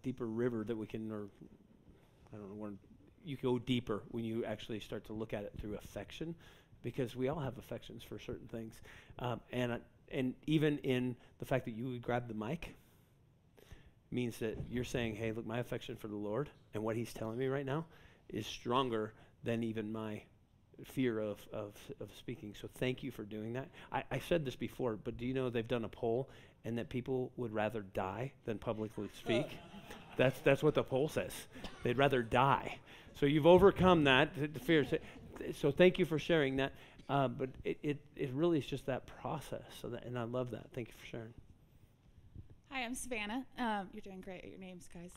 deeper 0.02 0.26
river 0.26 0.64
that 0.64 0.76
we 0.76 0.86
can, 0.86 1.10
or 1.10 1.28
I 2.34 2.36
don't 2.36 2.58
know, 2.58 2.72
you 3.24 3.36
go 3.36 3.58
deeper 3.58 4.02
when 4.08 4.24
you 4.24 4.44
actually 4.44 4.80
start 4.80 5.06
to 5.06 5.12
look 5.12 5.32
at 5.32 5.44
it 5.44 5.52
through 5.58 5.76
affection, 5.76 6.34
because 6.82 7.14
we 7.16 7.28
all 7.28 7.38
have 7.40 7.56
affections 7.56 8.02
for 8.02 8.18
certain 8.18 8.48
things, 8.48 8.80
um, 9.20 9.40
and 9.52 9.72
I- 9.74 9.80
and 10.10 10.34
even 10.46 10.78
in 10.78 11.16
the 11.38 11.44
fact 11.44 11.64
that 11.66 11.72
you 11.72 11.88
would 11.88 12.02
grab 12.02 12.28
the 12.28 12.34
mic 12.34 12.74
means 14.10 14.38
that 14.38 14.58
you're 14.70 14.84
saying, 14.84 15.14
hey, 15.14 15.32
look, 15.32 15.46
my 15.46 15.58
affection 15.58 15.96
for 15.96 16.08
the 16.08 16.16
Lord 16.16 16.50
and 16.74 16.82
what 16.82 16.96
He's 16.96 17.12
telling 17.12 17.38
me 17.38 17.46
right 17.46 17.66
now 17.66 17.86
is 18.28 18.46
stronger 18.46 19.12
than 19.44 19.62
even 19.62 19.92
my 19.92 20.22
fear 20.84 21.18
of, 21.18 21.38
of, 21.52 21.74
of 22.00 22.10
speaking. 22.18 22.54
So 22.60 22.68
thank 22.78 23.02
you 23.02 23.10
for 23.10 23.24
doing 23.24 23.52
that. 23.54 23.68
I, 23.92 24.02
I 24.10 24.18
said 24.18 24.44
this 24.44 24.56
before, 24.56 24.96
but 24.96 25.16
do 25.16 25.26
you 25.26 25.34
know 25.34 25.50
they've 25.50 25.66
done 25.66 25.84
a 25.84 25.88
poll 25.88 26.28
and 26.64 26.78
that 26.78 26.88
people 26.88 27.32
would 27.36 27.52
rather 27.52 27.82
die 27.82 28.32
than 28.44 28.58
publicly 28.58 29.08
speak? 29.18 29.46
That's, 30.16 30.38
that's 30.40 30.62
what 30.62 30.74
the 30.74 30.82
poll 30.82 31.08
says. 31.08 31.32
They'd 31.82 31.98
rather 31.98 32.22
die. 32.22 32.78
So 33.14 33.26
you've 33.26 33.46
overcome 33.46 34.04
that, 34.04 34.54
the 34.54 34.60
fear. 34.60 34.86
So- 35.40 35.52
So 35.52 35.70
thank 35.70 35.98
you 35.98 36.04
for 36.04 36.18
sharing 36.18 36.56
that. 36.56 36.72
Uh, 37.08 37.26
but 37.28 37.50
it, 37.64 37.78
it, 37.82 37.98
it 38.14 38.30
really 38.32 38.58
is 38.58 38.66
just 38.66 38.86
that 38.86 39.04
process. 39.06 39.62
So 39.80 39.88
that, 39.88 40.04
and 40.04 40.16
I 40.18 40.22
love 40.22 40.52
that. 40.52 40.70
Thank 40.72 40.88
you 40.88 40.94
for 40.98 41.06
sharing. 41.06 41.34
Hi, 42.70 42.84
I'm 42.84 42.94
Savannah. 42.94 43.44
Um, 43.58 43.88
you're 43.92 44.00
doing 44.00 44.20
great 44.20 44.44
at 44.44 44.48
your 44.50 44.60
names, 44.60 44.88
guys. 44.94 45.10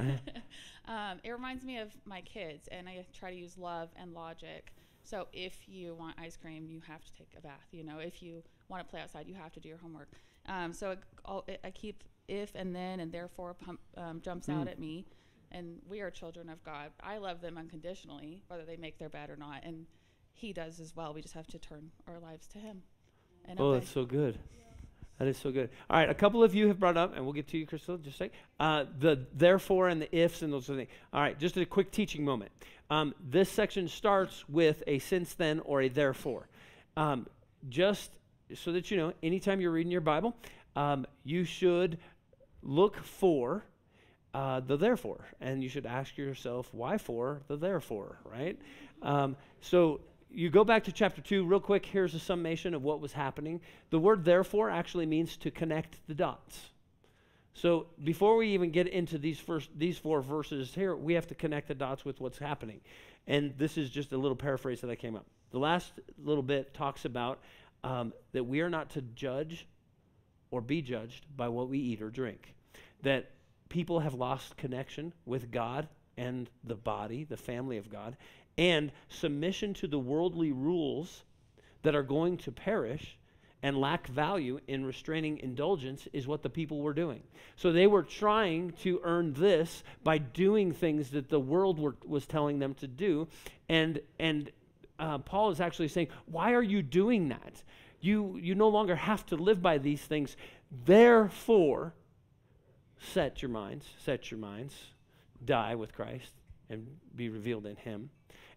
um, 0.88 1.18
it 1.22 1.30
reminds 1.30 1.62
me 1.62 1.78
of 1.78 1.94
my 2.06 2.22
kids, 2.22 2.66
and 2.72 2.88
I 2.88 3.04
try 3.12 3.30
to 3.30 3.36
use 3.36 3.58
love 3.58 3.90
and 3.96 4.14
logic. 4.14 4.72
So 5.02 5.28
if 5.34 5.68
you 5.68 5.94
want 5.94 6.16
ice 6.18 6.38
cream, 6.38 6.66
you 6.66 6.80
have 6.88 7.04
to 7.04 7.12
take 7.12 7.28
a 7.36 7.42
bath. 7.42 7.66
You 7.72 7.84
know, 7.84 7.98
if 7.98 8.22
you 8.22 8.42
want 8.70 8.82
to 8.82 8.90
play 8.90 9.02
outside, 9.02 9.26
you 9.28 9.34
have 9.34 9.52
to 9.52 9.60
do 9.60 9.68
your 9.68 9.76
homework. 9.78 10.08
Um, 10.46 10.72
so 10.72 10.92
it, 10.92 10.98
all, 11.26 11.44
it, 11.46 11.60
I 11.62 11.70
keep 11.70 12.04
if 12.26 12.52
and 12.54 12.74
then 12.74 13.00
and 13.00 13.12
therefore 13.12 13.52
pump, 13.52 13.80
um, 13.98 14.22
jumps 14.22 14.48
out 14.48 14.66
Mm. 14.66 14.70
at 14.70 14.78
me. 14.78 15.04
And 15.54 15.78
we 15.88 16.00
are 16.00 16.10
children 16.10 16.48
of 16.48 16.62
God. 16.64 16.90
I 17.00 17.18
love 17.18 17.40
them 17.40 17.56
unconditionally, 17.56 18.42
whether 18.48 18.64
they 18.64 18.76
make 18.76 18.98
their 18.98 19.08
bed 19.08 19.30
or 19.30 19.36
not. 19.36 19.62
And 19.62 19.86
He 20.32 20.52
does 20.52 20.80
as 20.80 20.94
well. 20.96 21.14
We 21.14 21.22
just 21.22 21.34
have 21.34 21.46
to 21.48 21.58
turn 21.58 21.92
our 22.08 22.18
lives 22.18 22.46
to 22.48 22.58
Him. 22.58 22.82
And 23.46 23.60
Oh, 23.60 23.68
obey. 23.68 23.78
that's 23.78 23.90
so 23.92 24.04
good. 24.04 24.38
That 25.18 25.28
is 25.28 25.38
so 25.38 25.52
good. 25.52 25.70
All 25.88 25.96
right, 25.96 26.10
a 26.10 26.14
couple 26.14 26.42
of 26.42 26.56
you 26.56 26.66
have 26.66 26.80
brought 26.80 26.96
up, 26.96 27.14
and 27.14 27.24
we'll 27.24 27.34
get 27.34 27.46
to 27.48 27.58
you, 27.58 27.66
Crystal, 27.66 27.96
just 27.96 28.16
a 28.16 28.24
sec. 28.24 28.30
Uh, 28.58 28.86
the 28.98 29.24
therefore 29.32 29.88
and 29.88 30.02
the 30.02 30.12
ifs 30.16 30.42
and 30.42 30.52
those 30.52 30.66
sort 30.66 30.80
of 30.80 30.86
things. 30.86 30.98
All 31.12 31.20
right, 31.20 31.38
just 31.38 31.56
a 31.56 31.64
quick 31.64 31.92
teaching 31.92 32.24
moment. 32.24 32.50
Um, 32.90 33.14
this 33.24 33.48
section 33.48 33.86
starts 33.86 34.44
with 34.48 34.82
a 34.88 34.98
since 34.98 35.34
then 35.34 35.60
or 35.60 35.82
a 35.82 35.88
therefore. 35.88 36.48
Um, 36.96 37.28
just 37.68 38.10
so 38.54 38.72
that 38.72 38.90
you 38.90 38.96
know, 38.96 39.12
anytime 39.22 39.60
you're 39.60 39.70
reading 39.70 39.92
your 39.92 40.00
Bible, 40.00 40.34
um, 40.74 41.06
you 41.22 41.44
should 41.44 41.98
look 42.62 42.96
for 42.96 43.64
uh, 44.34 44.58
the 44.60 44.76
therefore, 44.76 45.24
and 45.40 45.62
you 45.62 45.68
should 45.68 45.86
ask 45.86 46.18
yourself 46.18 46.68
why 46.72 46.98
for 46.98 47.40
the 47.46 47.56
therefore, 47.56 48.18
right? 48.24 48.58
Um, 49.00 49.36
so 49.60 50.00
you 50.28 50.50
go 50.50 50.64
back 50.64 50.84
to 50.84 50.92
chapter 50.92 51.22
2 51.22 51.44
real 51.44 51.60
quick. 51.60 51.86
Here's 51.86 52.14
a 52.14 52.18
summation 52.18 52.74
of 52.74 52.82
what 52.82 53.00
was 53.00 53.12
happening. 53.12 53.60
The 53.90 53.98
word 54.00 54.24
therefore 54.24 54.70
actually 54.70 55.06
means 55.06 55.36
to 55.38 55.52
connect 55.52 55.98
the 56.08 56.14
dots. 56.14 56.70
So 57.54 57.86
before 58.02 58.36
we 58.36 58.48
even 58.48 58.72
get 58.72 58.88
into 58.88 59.16
these 59.16 59.38
first 59.38 59.70
these 59.76 59.96
four 59.96 60.20
verses 60.20 60.74
here, 60.74 60.96
we 60.96 61.14
have 61.14 61.28
to 61.28 61.36
connect 61.36 61.68
the 61.68 61.74
dots 61.74 62.04
with 62.04 62.20
what's 62.20 62.38
happening. 62.38 62.80
And 63.28 63.54
this 63.56 63.78
is 63.78 63.88
just 63.88 64.12
a 64.12 64.18
little 64.18 64.36
paraphrase 64.36 64.80
that 64.80 64.90
I 64.90 64.96
came 64.96 65.14
up. 65.14 65.24
The 65.52 65.60
last 65.60 65.92
little 66.18 66.42
bit 66.42 66.74
talks 66.74 67.04
about 67.04 67.38
um, 67.84 68.12
that 68.32 68.42
we 68.42 68.60
are 68.60 68.68
not 68.68 68.90
to 68.90 69.02
judge 69.02 69.68
or 70.50 70.60
be 70.60 70.82
judged 70.82 71.26
by 71.36 71.48
what 71.48 71.68
we 71.68 71.78
eat 71.78 72.02
or 72.02 72.10
drink. 72.10 72.54
That 73.02 73.30
people 73.68 74.00
have 74.00 74.14
lost 74.14 74.56
connection 74.56 75.12
with 75.26 75.50
God 75.50 75.88
and 76.16 76.48
the 76.62 76.76
body, 76.76 77.24
the 77.24 77.36
family 77.36 77.76
of 77.76 77.90
God, 77.90 78.16
and 78.56 78.92
submission 79.08 79.74
to 79.74 79.88
the 79.88 79.98
worldly 79.98 80.52
rules 80.52 81.24
that 81.82 81.94
are 81.94 82.02
going 82.02 82.36
to 82.38 82.52
perish 82.52 83.18
and 83.64 83.78
lack 83.78 84.06
value 84.08 84.60
in 84.68 84.84
restraining 84.84 85.38
indulgence 85.38 86.06
is 86.12 86.26
what 86.26 86.42
the 86.42 86.50
people 86.50 86.82
were 86.82 86.92
doing. 86.92 87.22
So 87.56 87.72
they 87.72 87.86
were 87.86 88.02
trying 88.02 88.72
to 88.82 89.00
earn 89.02 89.32
this 89.32 89.82
by 90.02 90.18
doing 90.18 90.70
things 90.70 91.10
that 91.10 91.30
the 91.30 91.40
world 91.40 91.78
were, 91.78 91.96
was 92.06 92.26
telling 92.26 92.58
them 92.58 92.74
to 92.74 92.86
do. 92.86 93.26
And, 93.70 94.00
and 94.18 94.50
uh, 94.98 95.16
Paul 95.18 95.50
is 95.50 95.62
actually 95.62 95.88
saying, 95.88 96.08
Why 96.26 96.52
are 96.52 96.62
you 96.62 96.82
doing 96.82 97.28
that? 97.30 97.62
You, 98.02 98.36
you 98.36 98.54
no 98.54 98.68
longer 98.68 98.96
have 98.96 99.24
to 99.26 99.36
live 99.36 99.62
by 99.62 99.78
these 99.78 100.02
things. 100.02 100.36
Therefore, 100.84 101.94
set 103.12 103.42
your 103.42 103.50
minds, 103.50 103.86
set 104.04 104.30
your 104.30 104.38
minds, 104.38 104.74
die 105.44 105.74
with 105.74 105.94
Christ 105.94 106.30
and 106.70 106.86
be 107.14 107.28
revealed 107.28 107.66
in 107.66 107.76
Him. 107.76 108.10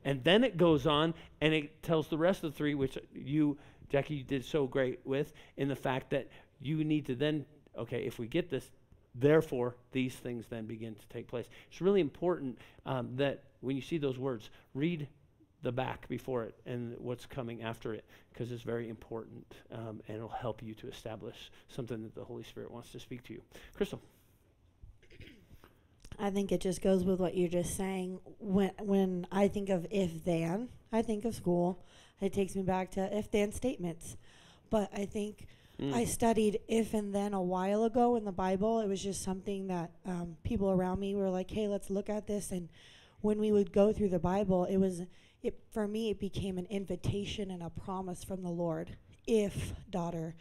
And 0.03 0.23
then 0.23 0.43
it 0.43 0.57
goes 0.57 0.87
on 0.87 1.13
and 1.41 1.53
it 1.53 1.83
tells 1.83 2.07
the 2.07 2.17
rest 2.17 2.43
of 2.43 2.51
the 2.51 2.57
three, 2.57 2.75
which 2.75 2.97
you 3.13 3.57
Jackie 3.89 4.15
you 4.15 4.23
did 4.23 4.43
so 4.43 4.67
great 4.67 4.99
with 5.05 5.33
in 5.55 5.67
the 5.67 5.75
fact 5.75 6.09
that 6.09 6.27
you 6.59 6.83
need 6.83 7.05
to 7.05 7.15
then, 7.15 7.45
okay, 7.77 8.05
if 8.05 8.19
we 8.19 8.27
get 8.27 8.49
this, 8.49 8.69
therefore 9.15 9.75
these 9.91 10.15
things 10.15 10.45
then 10.49 10.65
begin 10.65 10.95
to 10.95 11.07
take 11.07 11.27
place. 11.27 11.47
It's 11.71 11.81
really 11.81 12.01
important 12.01 12.57
um, 12.85 13.15
that 13.15 13.43
when 13.61 13.75
you 13.75 13.81
see 13.81 13.97
those 13.97 14.17
words, 14.17 14.49
read 14.73 15.07
the 15.63 15.71
back 15.71 16.07
before 16.07 16.43
it 16.43 16.55
and 16.65 16.95
what's 16.99 17.25
coming 17.25 17.63
after 17.63 17.93
it 17.93 18.05
because 18.31 18.51
it's 18.51 18.61
very 18.61 18.89
important 18.89 19.45
um, 19.71 20.01
and 20.07 20.17
it'll 20.17 20.29
help 20.29 20.61
you 20.61 20.73
to 20.75 20.87
establish 20.87 21.51
something 21.67 22.03
that 22.03 22.13
the 22.13 22.23
Holy 22.23 22.43
Spirit 22.43 22.71
wants 22.71 22.91
to 22.91 22.99
speak 22.99 23.23
to 23.23 23.33
you. 23.33 23.41
Crystal. 23.75 23.99
I 26.19 26.29
think 26.31 26.51
it 26.51 26.61
just 26.61 26.81
goes 26.81 27.03
with 27.03 27.19
what 27.19 27.35
you're 27.35 27.49
just 27.49 27.75
saying. 27.75 28.19
When 28.39 28.71
when 28.79 29.27
I 29.31 29.47
think 29.47 29.69
of 29.69 29.85
if 29.91 30.23
then, 30.23 30.69
I 30.91 31.01
think 31.01 31.25
of 31.25 31.35
school. 31.35 31.83
It 32.19 32.33
takes 32.33 32.55
me 32.55 32.63
back 32.63 32.91
to 32.91 33.17
if 33.17 33.29
then 33.31 33.51
statements. 33.51 34.17
But 34.69 34.89
I 34.93 35.05
think 35.05 35.47
Mm. 35.79 35.93
I 35.93 36.05
studied 36.05 36.59
if 36.67 36.93
and 36.93 37.13
then 37.13 37.33
a 37.33 37.41
while 37.41 37.83
ago 37.83 38.15
in 38.15 38.25
the 38.25 38.31
Bible. 38.31 38.79
It 38.79 38.87
was 38.87 39.01
just 39.01 39.21
something 39.23 39.67
that 39.67 39.91
um, 40.05 40.37
people 40.43 40.71
around 40.71 40.99
me 40.99 41.13
were 41.13 41.29
like, 41.29 41.51
"Hey, 41.51 41.67
let's 41.67 41.89
look 41.89 42.09
at 42.09 42.25
this." 42.25 42.51
And 42.51 42.69
when 43.21 43.39
we 43.39 43.51
would 43.51 43.71
go 43.71 43.93
through 43.93 44.09
the 44.09 44.19
Bible, 44.19 44.65
it 44.65 44.77
was 44.77 45.03
it 45.43 45.59
for 45.71 45.87
me. 45.87 46.09
It 46.09 46.19
became 46.19 46.57
an 46.57 46.65
invitation 46.69 47.51
and 47.51 47.61
a 47.61 47.69
promise 47.69 48.23
from 48.23 48.41
the 48.41 48.49
Lord. 48.49 48.97
If 49.27 49.73
daughter, 49.89 50.35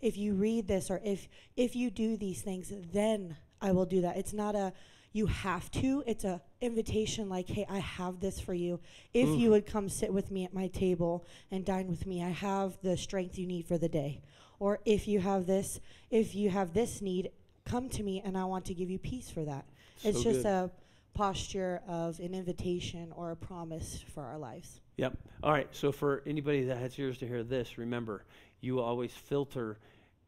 if 0.00 0.18
you 0.18 0.34
read 0.34 0.68
this 0.68 0.90
or 0.90 1.00
if 1.02 1.26
if 1.56 1.74
you 1.74 1.90
do 1.90 2.18
these 2.18 2.42
things, 2.42 2.70
then 2.92 3.36
I 3.62 3.72
will 3.72 3.86
do 3.86 4.02
that. 4.02 4.18
It's 4.18 4.34
not 4.34 4.54
a 4.54 4.74
you 5.12 5.26
have 5.26 5.70
to. 5.72 6.02
It's 6.06 6.24
a 6.24 6.40
invitation 6.60 7.28
like, 7.28 7.48
hey, 7.48 7.66
I 7.68 7.78
have 7.78 8.20
this 8.20 8.40
for 8.40 8.54
you. 8.54 8.80
If 9.12 9.28
Oof. 9.28 9.38
you 9.38 9.50
would 9.50 9.66
come 9.66 9.88
sit 9.88 10.12
with 10.12 10.30
me 10.30 10.44
at 10.44 10.54
my 10.54 10.68
table 10.68 11.24
and 11.50 11.64
dine 11.64 11.88
with 11.88 12.06
me, 12.06 12.22
I 12.22 12.30
have 12.30 12.78
the 12.82 12.96
strength 12.96 13.38
you 13.38 13.46
need 13.46 13.66
for 13.66 13.78
the 13.78 13.88
day. 13.88 14.22
Or 14.58 14.80
if 14.84 15.08
you 15.08 15.20
have 15.20 15.46
this, 15.46 15.80
if 16.10 16.34
you 16.34 16.50
have 16.50 16.72
this 16.72 17.02
need, 17.02 17.30
come 17.64 17.88
to 17.90 18.02
me 18.02 18.22
and 18.24 18.36
I 18.36 18.44
want 18.44 18.64
to 18.66 18.74
give 18.74 18.90
you 18.90 18.98
peace 18.98 19.28
for 19.28 19.44
that. 19.44 19.64
it's 20.02 20.22
just 20.22 20.44
good. 20.44 20.46
a 20.46 20.70
posture 21.14 21.82
of 21.86 22.18
an 22.20 22.34
invitation 22.34 23.12
or 23.14 23.32
a 23.32 23.36
promise 23.36 24.04
for 24.14 24.24
our 24.24 24.38
lives. 24.38 24.80
Yep. 24.96 25.16
All 25.42 25.52
right. 25.52 25.68
So 25.72 25.92
for 25.92 26.22
anybody 26.26 26.64
that 26.64 26.78
has 26.78 26.98
ears 26.98 27.18
to 27.18 27.26
hear 27.26 27.42
this, 27.42 27.76
remember, 27.76 28.24
you 28.60 28.80
always 28.80 29.12
filter 29.12 29.78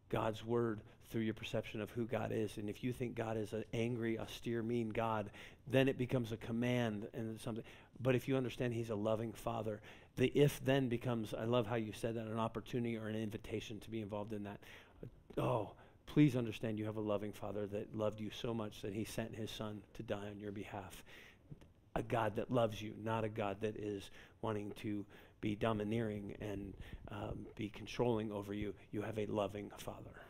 God's 0.09 0.45
word 0.45 0.81
through 1.11 1.23
your 1.23 1.35
perception 1.35 1.81
of 1.81 1.91
who 1.91 2.07
God 2.07 2.33
is. 2.33 2.57
And 2.57 2.69
if 2.69 2.83
you 2.83 2.93
think 2.93 3.15
God 3.15 3.37
is 3.37 3.53
an 3.53 3.65
angry, 3.73 4.19
austere, 4.19 4.63
mean 4.63 4.91
God, 4.91 5.31
then 5.69 5.89
it 5.89 5.99
becomes 5.99 6.33
a 6.33 6.37
command 6.37 7.07
and 7.15 7.41
something. 7.41 7.65
But 8.01 8.15
if 8.15 8.27
you 8.27 8.37
understand 8.37 8.75
He's 8.75 8.91
a 8.91 8.95
loving 8.95 9.33
Father, 9.33 9.81
the 10.17 10.27
if 10.35 10.65
then 10.65 10.89
becomes, 10.89 11.35
I 11.35 11.45
love 11.45 11.67
how 11.67 11.77
you 11.77 11.93
said 11.93 12.17
that, 12.17 12.27
an 12.27 12.39
opportunity 12.39 12.97
or 12.97 13.09
an 13.09 13.17
invitation 13.17 13.81
to 13.81 13.91
be 13.91 14.01
involved 14.01 14.33
in 14.33 14.45
that. 14.45 14.61
Oh, 15.39 15.73
please 16.07 16.37
understand 16.37 16.79
you 16.79 16.85
have 16.85 16.97
a 16.97 17.01
loving 17.01 17.33
Father 17.33 17.67
that 17.69 17.97
loved 17.97 18.21
you 18.21 18.31
so 18.31 18.55
much 18.55 18.83
that 18.83 18.93
He 18.93 19.05
sent 19.05 19.35
His 19.35 19.51
Son 19.51 19.83
to 19.95 20.03
die 20.03 20.29
on 20.31 20.41
your 20.41 20.53
behalf. 20.53 21.03
A 21.97 22.03
God 22.03 22.37
that 22.37 22.51
loves 22.51 22.83
you, 22.83 22.93
not 23.03 23.23
a 23.25 23.29
God 23.29 23.59
that 23.61 23.77
is 23.77 24.11
wanting 24.43 24.73
to 24.83 25.05
be 25.41 25.55
domineering 25.55 26.37
and 26.41 26.75
um, 27.11 27.47
be 27.57 27.69
controlling 27.69 28.33
over 28.33 28.55
you. 28.55 28.75
You 28.93 29.03
have 29.03 29.19
a 29.19 29.27
loving 29.27 29.71
Father. 29.79 30.23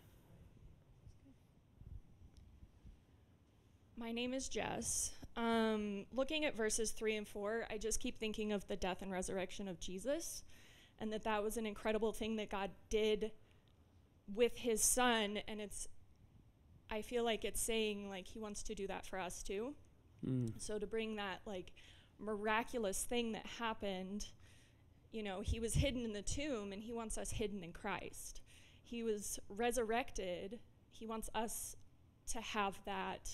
My 3.96 4.10
name 4.10 4.34
is 4.34 4.48
Jess. 4.48 5.12
Um, 5.36 6.06
looking 6.12 6.44
at 6.44 6.56
verses 6.56 6.90
3 6.90 7.16
and 7.16 7.28
4, 7.28 7.66
I 7.70 7.78
just 7.78 8.00
keep 8.00 8.18
thinking 8.18 8.52
of 8.52 8.66
the 8.66 8.76
death 8.76 9.02
and 9.02 9.10
resurrection 9.10 9.68
of 9.68 9.78
Jesus 9.78 10.42
and 11.00 11.12
that 11.12 11.24
that 11.24 11.42
was 11.42 11.56
an 11.56 11.66
incredible 11.66 12.12
thing 12.12 12.36
that 12.36 12.50
God 12.50 12.70
did 12.88 13.32
with 14.32 14.56
his 14.56 14.82
son 14.82 15.38
and 15.46 15.60
it's 15.60 15.86
I 16.90 17.02
feel 17.02 17.24
like 17.24 17.44
it's 17.44 17.60
saying 17.60 18.08
like 18.08 18.26
he 18.26 18.38
wants 18.38 18.62
to 18.64 18.74
do 18.74 18.86
that 18.86 19.06
for 19.06 19.18
us 19.18 19.42
too. 19.42 19.74
Mm. 20.26 20.52
So 20.58 20.78
to 20.78 20.86
bring 20.86 21.16
that 21.16 21.40
like 21.46 21.72
miraculous 22.18 23.02
thing 23.02 23.32
that 23.32 23.46
happened, 23.46 24.26
you 25.14 25.22
know, 25.22 25.40
he 25.40 25.60
was 25.60 25.74
hidden 25.74 26.04
in 26.04 26.12
the 26.12 26.22
tomb 26.22 26.72
and 26.72 26.82
he 26.82 26.92
wants 26.92 27.16
us 27.16 27.30
hidden 27.30 27.62
in 27.62 27.72
Christ. 27.72 28.40
He 28.82 29.04
was 29.04 29.38
resurrected. 29.48 30.58
He 30.90 31.06
wants 31.06 31.30
us 31.34 31.76
to 32.32 32.40
have 32.40 32.78
that 32.84 33.30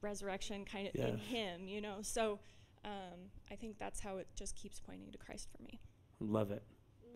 resurrection 0.00 0.64
kind 0.64 0.86
of 0.86 0.94
in 0.94 1.16
him, 1.18 1.66
you 1.66 1.80
know. 1.80 1.98
So 2.02 2.38
um, 2.84 3.30
I 3.50 3.56
think 3.56 3.78
that's 3.78 3.98
how 3.98 4.18
it 4.18 4.28
just 4.36 4.54
keeps 4.54 4.78
pointing 4.78 5.10
to 5.10 5.18
Christ 5.18 5.48
for 5.54 5.62
me. 5.64 5.80
Love 6.20 6.52
it. 6.52 6.62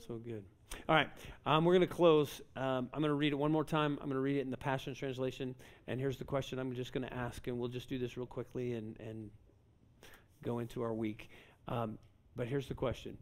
So 0.05 0.17
good. 0.17 0.45
All 0.89 0.97
right. 0.97 1.09
Um, 1.47 1.65
we're 1.65 1.73
going 1.73 1.89
to 1.89 1.95
close. 1.95 2.41
Um, 2.57 2.91
I'm 2.93 3.01
going 3.01 3.05
to 3.05 3.15
read 3.15 3.33
it 3.33 3.37
one 3.37 3.53
more 3.53 3.65
time. 3.65 3.99
I'm 4.01 4.09
going 4.09 4.17
to 4.17 4.21
read 4.21 4.37
it 4.37 4.41
in 4.41 4.51
the 4.51 4.57
Passion 4.57 4.95
Translation. 4.95 5.55
And 5.87 6.01
here's 6.01 6.19
the 6.19 6.25
question 6.25 6.59
I'm 6.59 6.75
just 6.75 6.93
going 6.93 7.07
to 7.07 7.15
ask, 7.15 7.47
and 7.47 7.57
we'll 7.57 7.69
just 7.69 7.89
do 7.89 7.99
this 7.99 8.17
real 8.17 8.27
quickly 8.27 8.75
and, 8.75 8.99
and 8.99 9.31
go 10.43 10.59
into 10.59 10.83
our 10.83 10.93
week. 10.93 11.31
Um, 11.69 11.99
but 12.35 12.49
here's 12.49 12.69
the 12.69 12.75
question 12.75 13.17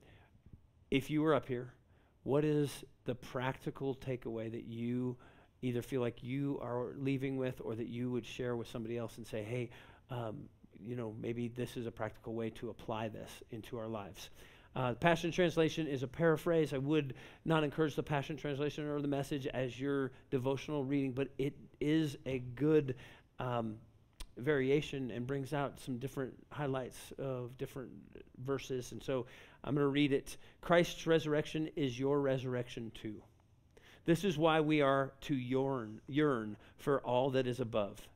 If 0.95 1.11
you 1.11 1.23
were 1.23 1.35
up 1.35 1.49
here, 1.49 1.75
what 2.23 2.45
is 2.45 2.85
the 3.05 3.17
practical 3.17 3.97
takeaway 3.97 4.49
that 4.53 4.67
you 4.69 5.17
either 5.61 5.83
feel 5.83 6.01
like 6.01 6.23
you 6.23 6.61
are 6.63 6.93
leaving 6.97 7.37
with 7.37 7.61
or 7.65 7.75
that 7.75 7.89
you 7.89 8.13
would 8.13 8.25
share 8.25 8.55
with 8.55 8.69
somebody 8.69 8.97
else 8.97 9.17
and 9.17 9.27
say, 9.27 9.43
hey, 9.43 9.71
um, 10.09 10.49
you 10.79 10.95
know, 10.95 11.13
maybe 11.21 11.49
this 11.49 11.77
is 11.77 11.87
a 11.87 11.91
practical 11.91 12.37
way 12.37 12.49
to 12.51 12.71
apply 12.71 13.09
this 13.09 13.29
into 13.51 13.77
our 13.77 13.89
lives? 13.89 14.31
Uh, 14.77 14.95
Passion 14.95 15.33
Translation 15.33 15.89
is 15.89 16.05
a 16.05 16.07
paraphrase. 16.07 16.73
I 16.73 16.79
would 16.79 17.15
not 17.45 17.65
encourage 17.65 17.97
the 17.97 18.03
Passion 18.05 18.37
Translation 18.37 18.87
or 18.87 19.03
the 19.03 19.09
message 19.09 19.49
as 19.49 19.81
your 19.81 20.13
devotional 20.31 20.85
reading, 20.85 21.11
but 21.11 21.27
it 21.39 21.57
is 21.81 22.17
a 22.25 22.39
good 22.39 22.95
um, 23.41 23.79
variation 24.37 25.11
and 25.11 25.27
brings 25.27 25.53
out 25.53 25.81
some 25.81 25.99
different 25.99 26.35
highlights 26.51 27.13
of 27.19 27.59
different 27.59 27.91
verses. 28.45 28.93
And 28.93 29.03
so 29.03 29.27
I'm 29.65 29.75
going 29.75 29.85
to 29.85 29.89
read 29.89 30.13
it. 30.13 30.37
Christ's 30.61 31.07
resurrection 31.07 31.71
is 31.75 31.99
your 31.99 32.21
resurrection 32.21 32.93
too. 32.95 33.23
This 34.05 34.23
is 34.25 34.37
why 34.37 34.61
we 34.61 34.83
are 34.83 35.13
to 35.23 35.35
yearn, 35.35 36.01
yearn 36.07 36.57
for 36.77 37.01
all 37.01 37.31
that 37.31 37.47
is 37.47 37.59
above. 37.59 38.07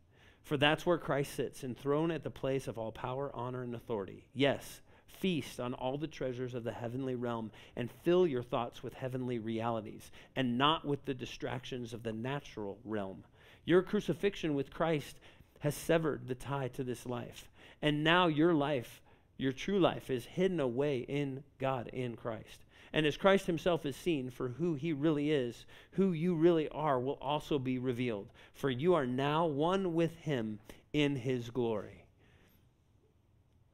For 0.42 0.57
that's 0.57 0.84
where 0.84 0.99
Christ 0.99 1.34
sits, 1.34 1.64
enthroned 1.64 2.12
at 2.12 2.22
the 2.22 2.30
place 2.30 2.68
of 2.68 2.78
all 2.78 2.92
power, 2.92 3.30
honor, 3.34 3.62
and 3.62 3.74
authority. 3.74 4.24
Yes, 4.34 4.80
feast 5.07 5.59
on 5.59 5.74
all 5.74 5.99
the 5.99 6.07
treasures 6.07 6.55
of 6.55 6.64
the 6.64 6.72
heavenly 6.72 7.14
realm 7.14 7.51
and 7.74 7.90
fill 8.05 8.26
your 8.26 8.42
thoughts 8.42 8.82
with 8.82 8.94
heavenly 8.94 9.38
realities 9.38 10.11
and 10.36 10.59
not 10.59 10.84
with 10.84 11.05
the 11.07 11.14
distractions 11.14 11.92
of 11.92 12.03
the 12.03 12.12
natural 12.12 12.78
realm. 12.84 13.24
Your 13.64 13.82
crucifixion 13.82 14.55
with 14.55 14.70
Christ 14.70 15.18
has 15.61 15.74
severed 15.74 16.28
the 16.28 16.34
tie 16.34 16.68
to 16.68 16.84
this 16.84 17.05
life. 17.05 17.51
And 17.82 18.05
now 18.05 18.26
your 18.26 18.55
life, 18.55 19.03
your 19.39 19.53
true 19.53 19.78
life, 19.78 20.11
is 20.11 20.26
hidden 20.26 20.61
away 20.61 20.99
in 20.99 21.43
God, 21.59 21.89
in 21.93 22.16
Christ. 22.16 22.64
And 22.93 23.07
as 23.07 23.16
Christ 23.16 23.47
himself 23.47 23.86
is 23.86 23.97
seen 23.97 24.30
for 24.30 24.49
who 24.49 24.74
he 24.74 24.93
really 24.93 25.30
is, 25.30 25.66
who 25.93 26.12
you 26.12 26.34
really 26.34 26.68
are 26.70 26.99
will 26.99 27.18
also 27.20 27.59
be 27.59 27.78
revealed. 27.78 28.28
For 28.55 28.70
you 28.70 28.95
are 28.95 29.07
now 29.07 29.47
one 29.47 29.95
with 29.95 30.16
him 30.16 30.59
in 30.93 31.16
his 31.16 31.51
glory. 31.51 32.05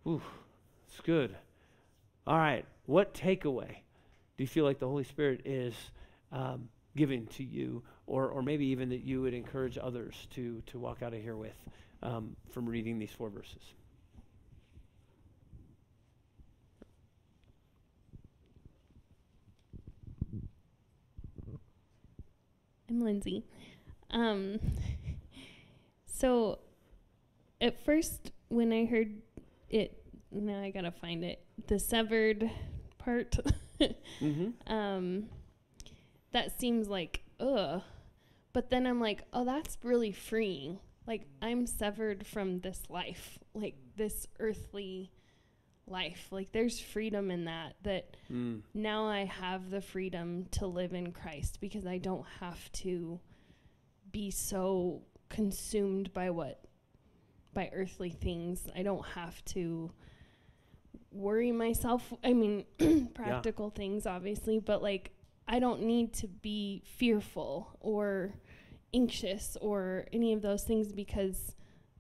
Ooh, 0.07 0.23
it's 0.89 1.01
good. 1.01 1.35
All 2.27 2.37
right, 2.37 2.65
what 2.87 3.15
takeaway 3.15 3.69
do 4.37 4.43
you 4.43 4.47
feel 4.47 4.65
like 4.65 4.79
the 4.79 4.89
Holy 4.89 5.05
Spirit 5.05 5.43
is 5.45 5.75
um, 6.33 6.69
given 6.97 7.27
to 7.29 7.45
you, 7.45 7.83
or, 8.07 8.29
or 8.29 8.43
maybe 8.43 8.67
even 8.67 8.89
that 8.91 9.05
you 9.05 9.23
would 9.23 9.35
encourage 9.35 9.79
others 9.81 10.27
to, 10.35 10.61
to 10.67 10.79
walk 10.79 11.03
out 11.03 11.15
of 11.15 11.23
here 11.23 11.37
with 11.37 11.57
um, 12.03 12.37
from 12.51 12.67
reading 12.67 12.99
these 12.99 13.13
four 13.13 13.31
verses? 13.31 13.63
I'm 22.95 23.01
Lindsay. 23.01 23.43
Um, 24.13 24.61
so, 26.07 26.61
at 27.61 27.85
first, 27.85 28.31
when 28.49 28.73
I 28.73 28.85
heard 28.85 29.21
it, 29.69 30.01
now 30.31 30.63
I 30.63 30.71
gotta 30.71 30.93
find 30.93 31.25
it. 31.25 31.45
The 31.67 31.79
severed 31.79 32.51
part. 32.99 33.37
Mm-hmm. 34.21 34.73
Um, 34.73 35.25
that 36.31 36.59
seems 36.59 36.89
like 36.89 37.23
ugh, 37.41 37.83
but 38.53 38.71
then 38.71 38.87
I'm 38.87 39.01
like, 39.01 39.25
oh, 39.33 39.45
that's 39.45 39.77
really 39.83 40.13
freeing. 40.13 40.79
Like 41.09 41.27
I'm 41.43 41.67
severed 41.67 42.25
from 42.25 42.61
this 42.61 42.83
life, 42.89 43.37
like 43.53 43.75
this 43.97 44.29
earthly 44.39 45.11
life. 45.87 46.29
Like 46.31 46.53
there's 46.53 46.81
freedom 46.81 47.31
in 47.31 47.45
that. 47.45 47.77
That 47.83 48.17
Mm. 48.31 48.63
now 48.73 49.07
I 49.07 49.25
have 49.25 49.71
the 49.71 49.81
freedom 49.81 50.47
to 50.53 50.67
live 50.67 50.95
in 50.95 51.13
Christ 51.13 51.59
because 51.61 51.87
I 51.87 51.99
don't 51.99 52.27
have 52.41 52.71
to 52.73 53.21
be 54.11 54.31
so 54.31 55.03
consumed 55.29 56.13
by 56.13 56.31
what 56.31 56.65
by 57.53 57.71
earthly 57.73 58.11
things. 58.11 58.69
I 58.75 58.83
don't 58.83 59.05
have 59.07 59.45
to 59.47 59.91
worry 61.13 61.53
myself. 61.53 62.13
I 62.25 62.33
mean, 62.33 62.65
practical 63.15 63.71
things 63.71 64.07
obviously, 64.07 64.59
but 64.59 64.83
like 64.83 65.11
I 65.47 65.59
don't 65.59 65.83
need 65.83 66.15
to 66.15 66.29
be 66.29 66.83
fearful 66.87 67.77
or 67.81 68.35
anxious 68.95 69.57
or 69.61 70.07
any 70.13 70.33
of 70.33 70.41
those 70.41 70.65
things 70.65 70.93
because 70.93 71.55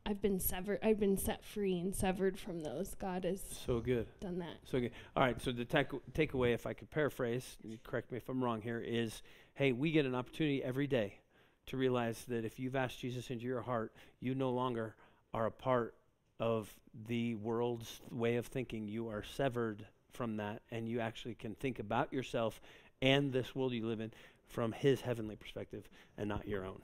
I've 0.06 0.20
been 0.20 0.38
severed 0.38 0.80
I've 0.82 1.00
been 1.00 1.16
set 1.16 1.42
free 1.44 1.78
and 1.78 1.94
severed 1.94 2.38
from 2.38 2.60
those. 2.60 2.94
God 2.94 3.24
has 3.24 3.40
So 3.64 3.80
good. 3.80 4.06
done 4.20 4.38
that. 4.38 4.56
So 4.64 4.78
good. 4.80 4.90
All 5.16 5.22
right. 5.22 5.40
So 5.40 5.50
the 5.50 5.64
take 5.64 5.88
takeaway, 6.12 6.52
if 6.52 6.66
I 6.66 6.74
could 6.74 6.90
paraphrase, 6.90 7.56
correct 7.84 8.12
me 8.12 8.18
if 8.18 8.28
I'm 8.28 8.44
wrong 8.44 8.60
here, 8.60 8.80
is 8.80 9.22
hey, 9.54 9.72
we 9.72 9.90
get 9.92 10.04
an 10.04 10.14
opportunity 10.14 10.62
every 10.62 10.86
day 10.86 11.20
to 11.66 11.78
realize 11.78 12.24
that 12.28 12.44
if 12.44 12.58
you've 12.60 12.76
asked 12.76 12.98
Jesus 13.00 13.30
into 13.30 13.46
your 13.46 13.62
heart, 13.62 13.94
you 14.20 14.34
no 14.34 14.50
longer 14.50 14.94
are 15.32 15.46
a 15.46 15.50
part 15.50 15.94
of 16.38 16.70
the 17.06 17.34
world's 17.36 18.02
way 18.10 18.36
of 18.36 18.46
thinking. 18.46 18.86
You 18.86 19.08
are 19.08 19.22
severed 19.22 19.86
from 20.12 20.36
that, 20.36 20.60
and 20.70 20.86
you 20.86 21.00
actually 21.00 21.34
can 21.34 21.54
think 21.54 21.78
about 21.78 22.12
yourself 22.12 22.60
and 23.00 23.32
this 23.32 23.54
world 23.54 23.72
you 23.72 23.86
live 23.86 24.00
in 24.00 24.12
from 24.48 24.72
His 24.72 25.00
heavenly 25.00 25.36
perspective 25.36 25.88
and 26.18 26.28
not 26.28 26.46
your 26.46 26.66
own. 26.66 26.82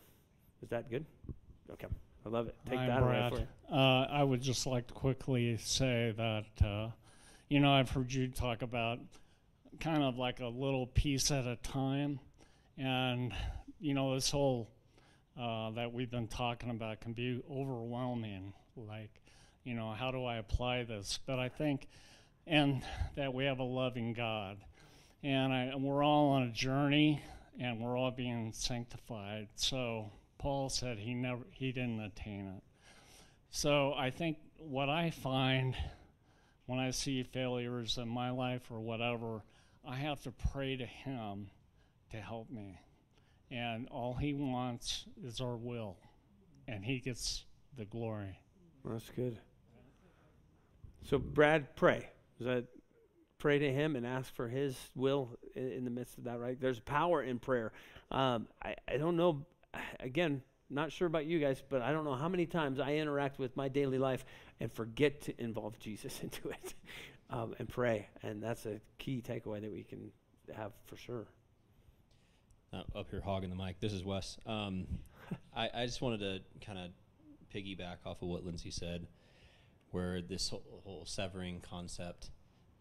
Is 0.62 0.70
that 0.70 0.90
good? 0.90 1.04
Okay. 1.70 1.86
I 2.24 2.28
love 2.28 2.48
it. 2.48 2.56
Take 2.68 2.78
Hi, 2.78 2.86
that 2.86 3.02
away 3.02 3.28
Brad. 3.30 3.32
you. 3.32 3.76
Uh, 3.76 4.06
I 4.10 4.22
would 4.22 4.42
just 4.42 4.66
like 4.66 4.86
to 4.88 4.94
quickly 4.94 5.56
say 5.58 6.12
that, 6.16 6.66
uh, 6.66 6.90
you 7.48 7.60
know, 7.60 7.72
I've 7.72 7.90
heard 7.90 8.12
you 8.12 8.28
talk 8.28 8.62
about 8.62 8.98
kind 9.80 10.02
of 10.02 10.18
like 10.18 10.40
a 10.40 10.46
little 10.46 10.86
piece 10.86 11.30
at 11.30 11.46
a 11.46 11.56
time. 11.56 12.20
And, 12.76 13.32
you 13.80 13.94
know, 13.94 14.14
this 14.14 14.30
whole 14.30 14.70
uh, 15.40 15.70
that 15.70 15.92
we've 15.92 16.10
been 16.10 16.28
talking 16.28 16.70
about 16.70 17.00
can 17.00 17.12
be 17.12 17.42
overwhelming. 17.50 18.52
Like, 18.76 19.22
you 19.64 19.74
know, 19.74 19.92
how 19.92 20.10
do 20.10 20.24
I 20.24 20.36
apply 20.36 20.84
this? 20.84 21.18
But 21.26 21.38
I 21.38 21.48
think, 21.48 21.88
and 22.46 22.82
that 23.16 23.32
we 23.32 23.44
have 23.44 23.58
a 23.58 23.64
loving 23.64 24.12
God. 24.12 24.58
And, 25.22 25.52
I, 25.52 25.62
and 25.64 25.82
we're 25.82 26.02
all 26.02 26.30
on 26.30 26.44
a 26.44 26.50
journey 26.50 27.22
and 27.58 27.80
we're 27.80 27.96
all 27.96 28.10
being 28.10 28.52
sanctified. 28.54 29.48
So 29.56 30.10
Paul 30.40 30.70
said 30.70 30.98
he 30.98 31.12
never 31.12 31.42
he 31.52 31.70
didn't 31.70 32.00
attain 32.00 32.46
it. 32.56 32.62
So 33.50 33.92
I 33.92 34.08
think 34.08 34.38
what 34.56 34.88
I 34.88 35.10
find 35.10 35.76
when 36.64 36.78
I 36.78 36.92
see 36.92 37.22
failures 37.22 37.98
in 37.98 38.08
my 38.08 38.30
life 38.30 38.62
or 38.70 38.80
whatever, 38.80 39.42
I 39.86 39.96
have 39.96 40.22
to 40.22 40.32
pray 40.52 40.76
to 40.76 40.86
him 40.86 41.50
to 42.10 42.16
help 42.16 42.48
me. 42.50 42.80
And 43.50 43.86
all 43.90 44.14
he 44.14 44.32
wants 44.32 45.04
is 45.22 45.42
our 45.42 45.56
will. 45.56 45.98
And 46.66 46.82
he 46.86 47.00
gets 47.00 47.44
the 47.76 47.84
glory. 47.84 48.38
Well, 48.82 48.94
that's 48.94 49.10
good. 49.10 49.36
So, 51.02 51.18
Brad, 51.18 51.76
pray. 51.76 52.08
Is 52.38 52.46
that 52.46 52.64
pray 53.38 53.58
to 53.58 53.72
Him 53.72 53.96
and 53.96 54.06
ask 54.06 54.32
for 54.34 54.48
His 54.48 54.76
will 54.94 55.36
in, 55.54 55.72
in 55.72 55.84
the 55.84 55.90
midst 55.90 56.18
of 56.18 56.24
that? 56.24 56.38
Right? 56.38 56.60
There's 56.60 56.80
power 56.80 57.22
in 57.22 57.38
prayer. 57.38 57.72
Um, 58.10 58.46
I, 58.62 58.76
I 58.88 58.96
don't 58.96 59.16
know. 59.16 59.44
Again, 60.00 60.42
not 60.68 60.92
sure 60.92 61.06
about 61.06 61.26
you 61.26 61.40
guys, 61.40 61.62
but 61.68 61.82
I 61.82 61.92
don't 61.92 62.04
know 62.04 62.14
how 62.14 62.28
many 62.28 62.46
times 62.46 62.78
I 62.78 62.94
interact 62.94 63.38
with 63.38 63.56
my 63.56 63.68
daily 63.68 63.98
life 63.98 64.24
and 64.60 64.72
forget 64.72 65.22
to 65.22 65.40
involve 65.40 65.78
Jesus 65.80 66.20
into 66.22 66.48
it 66.48 66.74
um, 67.28 67.54
and 67.58 67.68
pray. 67.68 68.08
And 68.22 68.42
that's 68.42 68.66
a 68.66 68.80
key 68.98 69.22
takeaway 69.26 69.60
that 69.60 69.72
we 69.72 69.82
can 69.82 70.12
have 70.54 70.72
for 70.86 70.96
sure. 70.96 71.26
uh, 72.72 72.82
up 72.94 73.10
here 73.10 73.20
hogging 73.20 73.50
the 73.50 73.56
mic. 73.56 73.80
This 73.80 73.92
is 73.92 74.04
Wes. 74.04 74.38
Um, 74.46 74.86
I, 75.56 75.70
I 75.74 75.86
just 75.86 76.00
wanted 76.00 76.20
to 76.20 76.64
kind 76.64 76.78
of 76.78 76.90
piggyback 77.54 77.96
off 78.06 78.22
of 78.22 78.28
what 78.28 78.44
Lindsay 78.44 78.70
said, 78.70 79.06
where 79.90 80.22
this 80.22 80.48
whole, 80.48 80.82
whole 80.84 81.04
severing 81.04 81.60
concept, 81.68 82.30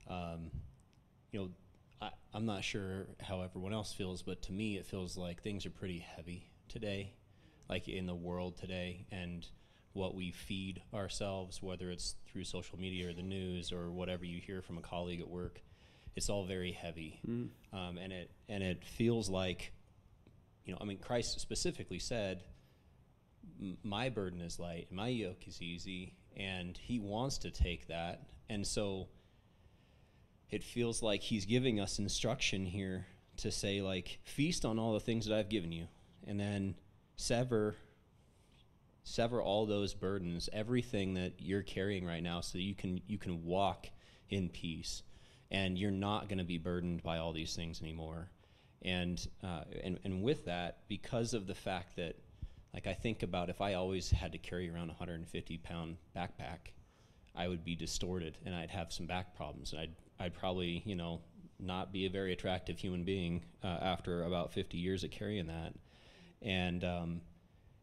um, 0.07 0.51
you 1.31 1.39
know, 1.39 1.49
I, 2.01 2.11
I'm 2.33 2.45
not 2.45 2.63
sure 2.63 3.07
how 3.19 3.41
everyone 3.41 3.73
else 3.73 3.93
feels, 3.93 4.21
but 4.21 4.43
to 4.43 4.53
me, 4.53 4.77
it 4.77 4.85
feels 4.85 5.17
like 5.17 5.41
things 5.41 5.65
are 5.65 5.71
pretty 5.71 5.99
heavy 5.99 6.51
today, 6.69 7.13
like 7.69 7.87
in 7.89 8.05
the 8.05 8.15
world 8.15 8.57
today, 8.57 9.05
and 9.11 9.45
what 9.93 10.15
we 10.15 10.31
feed 10.31 10.81
ourselves, 10.93 11.61
whether 11.61 11.89
it's 11.91 12.15
through 12.27 12.43
social 12.43 12.79
media 12.79 13.09
or 13.09 13.13
the 13.13 13.23
news 13.23 13.71
or 13.71 13.91
whatever 13.91 14.23
you 14.23 14.39
hear 14.39 14.61
from 14.61 14.77
a 14.77 14.81
colleague 14.81 15.19
at 15.19 15.27
work, 15.27 15.61
it's 16.15 16.29
all 16.29 16.45
very 16.45 16.71
heavy, 16.71 17.19
Mm. 17.27 17.49
um, 17.73 17.97
and 17.97 18.13
it 18.13 18.31
and 18.47 18.63
it 18.63 18.83
feels 18.83 19.29
like, 19.29 19.71
you 20.65 20.73
know, 20.73 20.77
I 20.81 20.85
mean, 20.85 20.97
Christ 20.99 21.39
specifically 21.39 21.99
said, 21.99 22.43
"My 23.83 24.09
burden 24.09 24.41
is 24.41 24.59
light, 24.59 24.91
my 24.91 25.07
yoke 25.07 25.47
is 25.47 25.61
easy," 25.61 26.13
and 26.35 26.77
He 26.77 26.99
wants 26.99 27.37
to 27.39 27.51
take 27.51 27.87
that, 27.87 28.27
and 28.49 28.65
so 28.65 29.07
it 30.49 30.63
feels 30.63 31.01
like 31.03 31.21
He's 31.21 31.45
giving 31.45 31.79
us 31.79 31.99
instruction 31.99 32.65
here 32.65 33.07
to 33.37 33.51
say, 33.51 33.81
like, 33.81 34.19
feast 34.23 34.65
on 34.65 34.77
all 34.79 34.93
the 34.93 34.99
things 34.99 35.25
that 35.25 35.37
I've 35.37 35.49
given 35.49 35.71
you, 35.71 35.87
and 36.29 36.39
then 36.39 36.75
sever 37.17 37.75
sever 39.03 39.41
all 39.41 39.65
those 39.65 39.95
burdens 39.95 40.49
everything 40.53 41.15
that 41.15 41.33
you're 41.39 41.63
carrying 41.63 42.05
right 42.05 42.21
now 42.21 42.39
so 42.39 42.59
you 42.59 42.75
can 42.75 43.01
you 43.07 43.17
can 43.17 43.43
walk 43.43 43.87
in 44.29 44.49
peace. 44.49 45.03
And 45.51 45.79
you're 45.79 45.89
not 45.89 46.29
going 46.29 46.37
to 46.37 46.43
be 46.43 46.59
burdened 46.59 47.01
by 47.01 47.17
all 47.17 47.33
these 47.33 47.55
things 47.55 47.81
anymore. 47.81 48.29
And 48.83 49.25
uh, 49.43 49.63
and 49.83 49.99
and 50.03 50.21
with 50.21 50.45
that 50.45 50.77
because 50.87 51.33
of 51.33 51.47
the 51.47 51.55
fact 51.55 51.95
that 51.97 52.15
like 52.73 52.85
I 52.85 52.93
think 52.93 53.23
about 53.23 53.49
if 53.49 53.59
I 53.59 53.73
always 53.73 54.11
had 54.11 54.31
to 54.33 54.37
carry 54.37 54.69
around 54.69 54.89
a 54.89 54.93
150 54.93 55.57
pound 55.57 55.97
backpack 56.15 56.73
I 57.35 57.47
would 57.47 57.63
be 57.65 57.75
distorted 57.75 58.37
and 58.45 58.53
I'd 58.53 58.69
have 58.69 58.93
some 58.93 59.07
back 59.07 59.35
problems. 59.35 59.73
And 59.73 59.81
I'd 59.81 59.95
I'd 60.19 60.33
probably 60.33 60.83
you 60.85 60.95
know 60.95 61.21
not 61.59 61.91
be 61.91 62.05
a 62.05 62.09
very 62.09 62.31
attractive 62.31 62.77
human 62.77 63.03
being 63.03 63.43
uh, 63.63 63.79
after 63.81 64.23
about 64.23 64.53
50 64.53 64.77
years 64.77 65.03
of 65.03 65.11
carrying 65.11 65.47
that 65.47 65.73
and 66.41 66.83
um, 66.83 67.21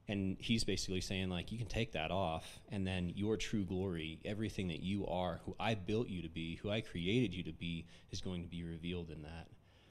and 0.08 0.36
he's 0.38 0.64
basically 0.64 1.00
saying 1.00 1.28
like 1.30 1.50
you 1.52 1.58
can 1.58 1.66
take 1.66 1.92
that 1.92 2.10
off 2.10 2.60
and 2.70 2.86
then 2.86 3.12
your 3.16 3.36
true 3.36 3.64
glory 3.64 4.20
everything 4.24 4.68
that 4.68 4.80
you 4.80 5.06
are 5.06 5.40
who 5.44 5.54
i 5.58 5.74
built 5.74 6.08
you 6.08 6.22
to 6.22 6.28
be 6.28 6.56
who 6.56 6.70
i 6.70 6.80
created 6.80 7.34
you 7.34 7.42
to 7.42 7.52
be 7.52 7.86
is 8.10 8.20
going 8.20 8.42
to 8.42 8.48
be 8.48 8.62
revealed 8.62 9.10
in 9.10 9.22
that 9.22 9.48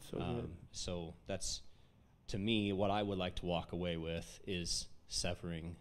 So 0.09 0.18
good. 0.18 0.49
so 0.72 1.13
that's 1.28 1.61
to 2.28 2.38
me 2.38 2.72
what 2.74 2.91
i 2.91 3.03
would 3.03 3.18
like 3.18 3.36
to 3.36 3.45
walk 3.45 3.74
away 3.74 3.97
with 3.97 4.39
is 4.47 4.88
severing 5.09 5.76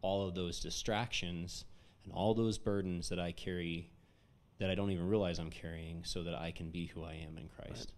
all 0.00 0.26
of 0.28 0.34
those 0.34 0.60
distractions 0.60 1.64
and 2.04 2.12
all 2.12 2.34
those 2.34 2.58
burdens 2.58 3.08
that 3.08 3.18
i 3.18 3.32
carry 3.32 3.90
that 4.58 4.70
i 4.70 4.74
don't 4.76 4.90
even 4.92 5.08
realize 5.08 5.38
i'm 5.40 5.50
carrying 5.50 6.02
so 6.04 6.22
that 6.22 6.34
i 6.34 6.52
can 6.52 6.70
be 6.70 6.86
who 6.86 7.02
i 7.02 7.14
am 7.14 7.36
in 7.36 7.48
christ 7.56 7.92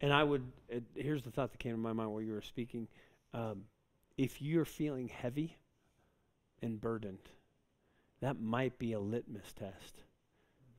And 0.00 0.12
I 0.12 0.22
would, 0.24 0.44
uh, 0.72 0.78
here's 0.94 1.22
the 1.24 1.30
thought 1.32 1.50
that 1.52 1.58
came 1.58 1.72
to 1.72 1.78
my 1.78 1.92
mind 1.92 2.12
while 2.12 2.22
you 2.22 2.32
were 2.32 2.40
speaking. 2.42 2.86
Um, 3.34 3.64
if 4.18 4.42
you're 4.42 4.64
feeling 4.64 5.08
heavy 5.08 5.56
and 6.60 6.80
burdened, 6.80 7.30
that 8.20 8.40
might 8.40 8.78
be 8.78 8.92
a 8.92 9.00
litmus 9.00 9.52
test 9.52 10.02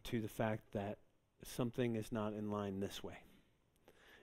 to 0.04 0.20
the 0.20 0.28
fact 0.28 0.74
that 0.74 0.98
something 1.42 1.96
is 1.96 2.12
not 2.12 2.34
in 2.34 2.52
line 2.52 2.80
this 2.80 3.02
way. 3.02 3.18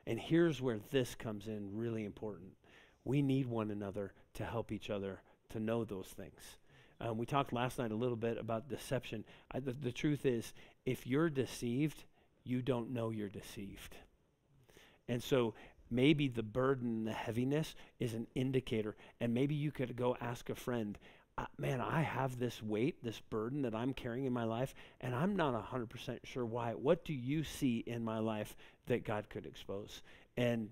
And 0.07 0.21
here's 0.21 0.61
where 0.61 0.79
this 0.91 1.15
comes 1.15 1.49
in 1.49 1.77
really 1.77 2.05
important. 2.05 2.51
We 3.05 3.23
need 3.23 3.47
one 3.47 3.71
another 3.71 4.13
to 4.35 4.45
help 4.45 4.71
each 4.71 4.91
other 4.91 5.23
to 5.49 5.59
know 5.59 5.85
those 5.85 6.09
things. 6.09 6.59
Um, 7.01 7.17
we 7.17 7.27
talked 7.27 7.53
last 7.53 7.79
night 7.79 7.93
a 7.93 7.97
little 7.97 8.17
bit 8.17 8.37
about 8.39 8.69
deception. 8.69 9.25
I, 9.51 9.61
the, 9.61 9.73
the 9.73 9.93
truth 9.93 10.27
is, 10.27 10.53
if 10.85 11.07
you're 11.07 11.31
deceived, 11.31 12.05
you 12.45 12.63
don't 12.63 12.93
know 12.93 13.11
you're 13.11 13.29
deceived. 13.29 13.97
And 15.09 15.23
so 15.23 15.55
maybe 15.91 16.29
the 16.29 16.43
burden, 16.43 17.05
the 17.05 17.13
heaviness 17.13 17.75
is 18.01 18.15
an 18.15 18.27
indicator. 18.35 18.97
And 19.21 19.35
maybe 19.35 19.55
you 19.55 19.71
could 19.71 19.97
go 19.97 20.17
ask 20.21 20.49
a 20.51 20.55
friend, 20.55 20.99
uh, 21.39 21.45
man, 21.59 21.81
I 21.81 22.03
have 22.03 22.39
this 22.39 22.63
weight, 22.63 23.03
this 23.03 23.21
burden 23.21 23.63
that 23.63 23.75
I'm 23.75 23.93
carrying 23.93 24.25
in 24.25 24.33
my 24.33 24.45
life, 24.45 24.75
and 25.01 25.15
I'm 25.15 25.37
not 25.37 25.55
100% 25.71 26.19
sure 26.25 26.47
why. 26.47 26.73
What 26.73 27.05
do 27.05 27.13
you 27.13 27.45
see 27.45 27.85
in 27.87 28.05
my 28.05 28.19
life 28.19 28.57
that 28.87 29.05
God 29.05 29.29
could 29.29 29.45
expose? 29.45 30.03
And, 30.37 30.71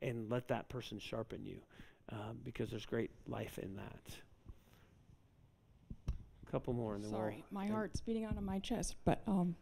and 0.00 0.30
let 0.30 0.48
that 0.48 0.68
person 0.68 0.98
sharpen 0.98 1.44
you 1.44 1.60
um, 2.10 2.38
because 2.44 2.70
there's 2.70 2.86
great 2.86 3.10
life 3.26 3.58
in 3.58 3.76
that. 3.76 4.16
A 6.46 6.50
couple 6.50 6.72
more 6.72 6.94
and 6.94 7.04
then 7.04 7.10
Sorry, 7.10 7.44
we'll 7.50 7.62
my 7.62 7.66
heart's 7.66 8.00
beating 8.00 8.24
out 8.24 8.36
of 8.36 8.42
my 8.42 8.60
chest, 8.60 8.94
but 9.04 9.20
um, 9.26 9.56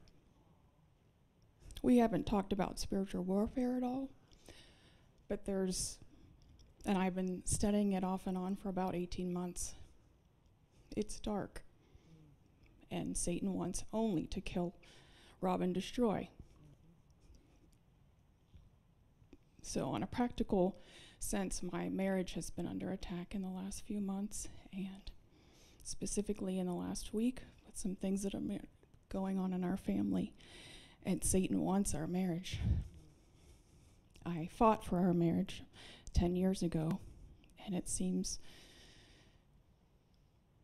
we 1.82 1.98
haven't 1.98 2.26
talked 2.26 2.52
about 2.52 2.78
spiritual 2.78 3.24
warfare 3.24 3.76
at 3.76 3.82
all. 3.82 4.08
But 5.28 5.44
there's, 5.46 5.98
and 6.84 6.98
I've 6.98 7.14
been 7.14 7.42
studying 7.44 7.92
it 7.92 8.04
off 8.04 8.26
and 8.26 8.36
on 8.36 8.56
for 8.56 8.68
about 8.68 8.94
18 8.94 9.32
months. 9.32 9.74
It's 10.96 11.18
dark. 11.18 11.62
And 12.90 13.16
Satan 13.16 13.54
wants 13.54 13.84
only 13.92 14.26
to 14.28 14.40
kill, 14.40 14.74
rob, 15.40 15.60
and 15.60 15.74
destroy. 15.74 16.28
So, 19.62 19.88
on 19.88 20.02
a 20.02 20.06
practical 20.06 20.76
sense, 21.18 21.62
my 21.62 21.88
marriage 21.88 22.34
has 22.34 22.50
been 22.50 22.66
under 22.66 22.90
attack 22.92 23.34
in 23.34 23.42
the 23.42 23.48
last 23.48 23.84
few 23.86 24.00
months, 24.00 24.46
and 24.72 25.10
specifically 25.82 26.58
in 26.58 26.66
the 26.66 26.74
last 26.74 27.14
week, 27.14 27.40
with 27.66 27.76
some 27.76 27.96
things 27.96 28.22
that 28.22 28.34
are 28.34 28.42
going 29.08 29.38
on 29.38 29.52
in 29.52 29.64
our 29.64 29.78
family. 29.78 30.34
And 31.04 31.24
Satan 31.24 31.60
wants 31.62 31.94
our 31.94 32.06
marriage. 32.06 32.60
I 34.26 34.48
fought 34.52 34.84
for 34.84 34.98
our 34.98 35.12
marriage 35.14 35.62
10 36.14 36.36
years 36.36 36.62
ago, 36.62 37.00
and 37.64 37.74
it 37.74 37.88
seems 37.88 38.38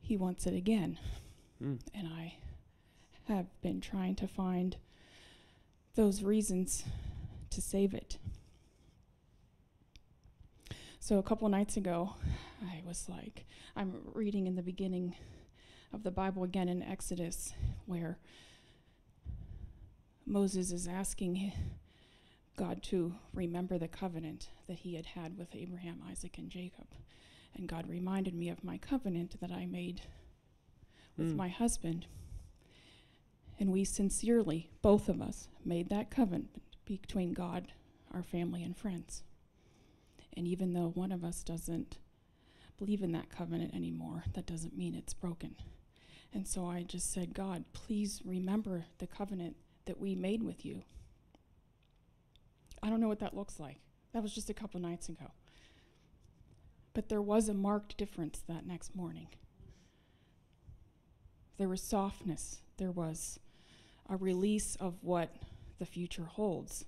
he 0.00 0.16
wants 0.16 0.46
it 0.46 0.54
again. 0.54 0.98
Mm. 1.62 1.80
And 1.94 2.08
I 2.08 2.34
have 3.28 3.46
been 3.62 3.80
trying 3.80 4.16
to 4.16 4.26
find 4.26 4.76
those 5.94 6.22
reasons 6.22 6.84
to 7.50 7.60
save 7.60 7.94
it. 7.94 8.18
So 10.98 11.18
a 11.18 11.22
couple 11.22 11.48
nights 11.48 11.76
ago, 11.76 12.14
I 12.62 12.82
was 12.86 13.08
like, 13.08 13.46
I'm 13.76 13.94
reading 14.14 14.46
in 14.46 14.56
the 14.56 14.62
beginning 14.62 15.14
of 15.92 16.02
the 16.02 16.10
Bible 16.10 16.44
again 16.44 16.68
in 16.68 16.82
Exodus, 16.82 17.52
where 17.86 18.18
Moses 20.26 20.70
is 20.70 20.86
asking 20.86 21.52
God 22.60 22.82
to 22.82 23.14
remember 23.32 23.78
the 23.78 23.88
covenant 23.88 24.50
that 24.68 24.80
he 24.80 24.94
had 24.94 25.06
had 25.06 25.38
with 25.38 25.54
Abraham, 25.54 26.02
Isaac, 26.10 26.36
and 26.36 26.50
Jacob. 26.50 26.88
And 27.54 27.66
God 27.66 27.88
reminded 27.88 28.34
me 28.34 28.50
of 28.50 28.62
my 28.62 28.76
covenant 28.76 29.40
that 29.40 29.50
I 29.50 29.64
made 29.64 30.02
with 31.16 31.32
Mm. 31.32 31.36
my 31.36 31.48
husband. 31.48 32.06
And 33.58 33.72
we 33.72 33.84
sincerely, 33.84 34.68
both 34.82 35.08
of 35.08 35.22
us, 35.22 35.48
made 35.64 35.88
that 35.88 36.10
covenant 36.10 36.50
between 36.84 37.32
God, 37.32 37.72
our 38.10 38.22
family, 38.22 38.62
and 38.62 38.76
friends. 38.76 39.24
And 40.34 40.46
even 40.46 40.74
though 40.74 40.90
one 40.90 41.12
of 41.12 41.24
us 41.24 41.42
doesn't 41.42 41.96
believe 42.76 43.02
in 43.02 43.12
that 43.12 43.30
covenant 43.30 43.74
anymore, 43.74 44.24
that 44.34 44.44
doesn't 44.44 44.76
mean 44.76 44.94
it's 44.94 45.14
broken. 45.14 45.56
And 46.30 46.46
so 46.46 46.66
I 46.66 46.82
just 46.82 47.10
said, 47.10 47.32
God, 47.32 47.64
please 47.72 48.20
remember 48.22 48.84
the 48.98 49.06
covenant 49.06 49.56
that 49.86 49.98
we 49.98 50.14
made 50.14 50.42
with 50.42 50.62
you. 50.64 50.82
I 52.82 52.88
don't 52.88 53.00
know 53.00 53.08
what 53.08 53.20
that 53.20 53.36
looks 53.36 53.60
like. 53.60 53.80
That 54.12 54.22
was 54.22 54.34
just 54.34 54.50
a 54.50 54.54
couple 54.54 54.80
nights 54.80 55.08
ago. 55.08 55.32
But 56.92 57.08
there 57.08 57.22
was 57.22 57.48
a 57.48 57.54
marked 57.54 57.96
difference 57.96 58.42
that 58.48 58.66
next 58.66 58.96
morning. 58.96 59.28
There 61.56 61.68
was 61.68 61.82
softness, 61.82 62.62
there 62.78 62.90
was 62.90 63.38
a 64.08 64.16
release 64.16 64.76
of 64.76 64.94
what 65.02 65.36
the 65.78 65.86
future 65.86 66.24
holds. 66.24 66.84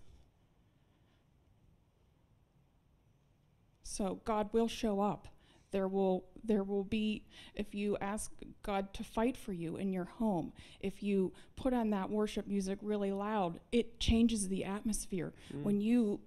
So 3.83 4.21
God 4.25 4.49
will 4.53 4.69
show 4.69 5.01
up. 5.01 5.29
There 5.73 5.89
will 5.89 6.25
there 6.45 6.63
will 6.63 6.85
be 6.85 7.25
if 7.55 7.75
you 7.75 7.97
ask 8.01 8.31
God 8.63 8.93
to 8.95 9.03
fight 9.05 9.37
for 9.37 9.53
you 9.53 9.77
in 9.77 9.93
your 9.93 10.05
home, 10.05 10.53
if 10.81 11.03
you 11.03 11.33
put 11.57 11.73
on 11.73 11.91
that 11.91 12.11
worship 12.11 12.47
music 12.47 12.79
really 12.83 13.11
loud, 13.11 13.59
it 13.73 13.99
changes 13.99 14.49
the 14.49 14.65
atmosphere. 14.65 15.33
Mm. 15.53 15.63
When 15.63 15.81
you 15.81 16.21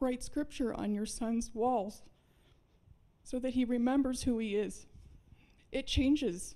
write 0.00 0.22
scripture 0.22 0.72
on 0.72 0.94
your 0.94 1.06
son's 1.06 1.50
walls 1.52 2.02
so 3.24 3.38
that 3.40 3.54
he 3.54 3.64
remembers 3.64 4.22
who 4.22 4.38
he 4.38 4.54
is, 4.54 4.86
it 5.72 5.86
changes. 5.86 6.54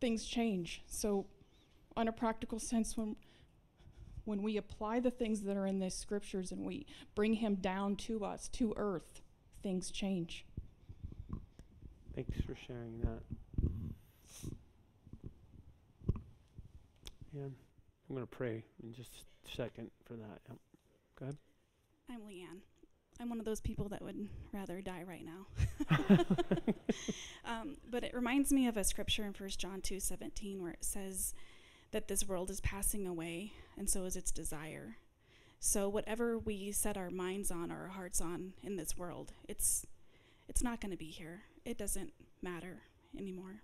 Things 0.00 0.26
change. 0.26 0.82
So 0.86 1.26
on 1.96 2.06
a 2.06 2.12
practical 2.12 2.60
sense 2.60 2.96
when 2.96 3.16
when 4.24 4.42
we 4.42 4.58
apply 4.58 5.00
the 5.00 5.10
things 5.10 5.40
that 5.40 5.56
are 5.56 5.66
in 5.66 5.78
the 5.78 5.90
scriptures 5.90 6.52
and 6.52 6.66
we 6.66 6.84
bring 7.14 7.32
him 7.32 7.54
down 7.54 7.96
to 7.96 8.22
us, 8.26 8.48
to 8.48 8.74
earth, 8.76 9.22
things 9.62 9.90
change. 9.90 10.44
Thanks 12.18 12.44
for 12.44 12.56
sharing 12.66 12.98
that. 13.02 13.22
Yeah, 17.32 17.44
I'm 17.44 17.54
going 18.10 18.22
to 18.22 18.26
pray 18.26 18.64
in 18.82 18.92
just 18.92 19.12
a 19.46 19.54
second 19.54 19.92
for 20.04 20.14
that. 20.14 20.40
Yep. 20.48 20.58
Go 21.16 21.24
ahead. 21.26 21.36
I'm 22.10 22.22
Leanne. 22.22 22.58
I'm 23.20 23.28
one 23.28 23.38
of 23.38 23.44
those 23.44 23.60
people 23.60 23.88
that 23.90 24.02
would 24.02 24.26
rather 24.52 24.80
die 24.80 25.04
right 25.06 25.24
now. 25.24 25.46
um, 27.44 27.76
but 27.88 28.02
it 28.02 28.12
reminds 28.12 28.52
me 28.52 28.66
of 28.66 28.76
a 28.76 28.82
scripture 28.82 29.22
in 29.22 29.32
1 29.32 29.50
John 29.50 29.80
2:17 29.80 30.60
where 30.60 30.72
it 30.72 30.84
says 30.84 31.34
that 31.92 32.08
this 32.08 32.26
world 32.26 32.50
is 32.50 32.60
passing 32.60 33.06
away 33.06 33.52
and 33.76 33.88
so 33.88 34.02
is 34.06 34.16
its 34.16 34.32
desire. 34.32 34.96
So 35.60 35.88
whatever 35.88 36.36
we 36.36 36.72
set 36.72 36.96
our 36.96 37.10
minds 37.10 37.52
on 37.52 37.70
or 37.70 37.82
our 37.82 37.88
hearts 37.90 38.20
on 38.20 38.54
in 38.64 38.74
this 38.74 38.98
world, 38.98 39.34
it's 39.48 39.86
it's 40.48 40.64
not 40.64 40.80
going 40.80 40.90
to 40.90 40.96
be 40.96 41.10
here. 41.10 41.42
It 41.68 41.76
doesn't 41.76 42.14
matter 42.40 42.78
anymore. 43.18 43.60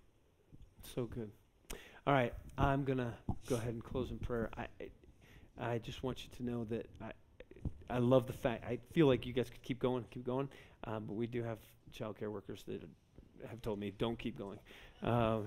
So 0.94 1.07
good. 1.07 1.30
All 2.07 2.12
right, 2.12 2.34
I'm 2.59 2.84
gonna 2.84 3.14
go 3.48 3.57
ahead 3.57 3.72
and 3.72 3.82
close 3.82 4.11
in 4.11 4.18
prayer. 4.18 4.50
I, 4.59 4.66
I 5.59 5.78
just 5.78 6.02
want 6.02 6.22
you 6.22 6.28
to 6.36 6.42
know 6.42 6.64
that 6.64 6.86
I, 7.00 7.12
I 7.88 7.98
love 8.00 8.26
the 8.26 8.34
fact. 8.34 8.66
I 8.66 8.78
feel 8.92 9.07
like 9.07 9.24
you 9.24 9.32
guys 9.32 9.48
could 9.48 9.62
keep 9.62 9.78
going, 9.78 10.05
keep 10.11 10.26
going, 10.26 10.50
um, 10.86 11.05
but 11.07 11.14
we 11.14 11.26
do 11.26 11.42
have 11.44 11.57
child 11.94 12.18
care 12.18 12.30
workers 12.30 12.62
that 12.68 12.82
have 13.48 13.62
told 13.62 13.78
me 13.78 13.90
don't 13.96 14.18
keep 14.18 14.36
going. 14.36 14.59
Uh, 15.02 15.38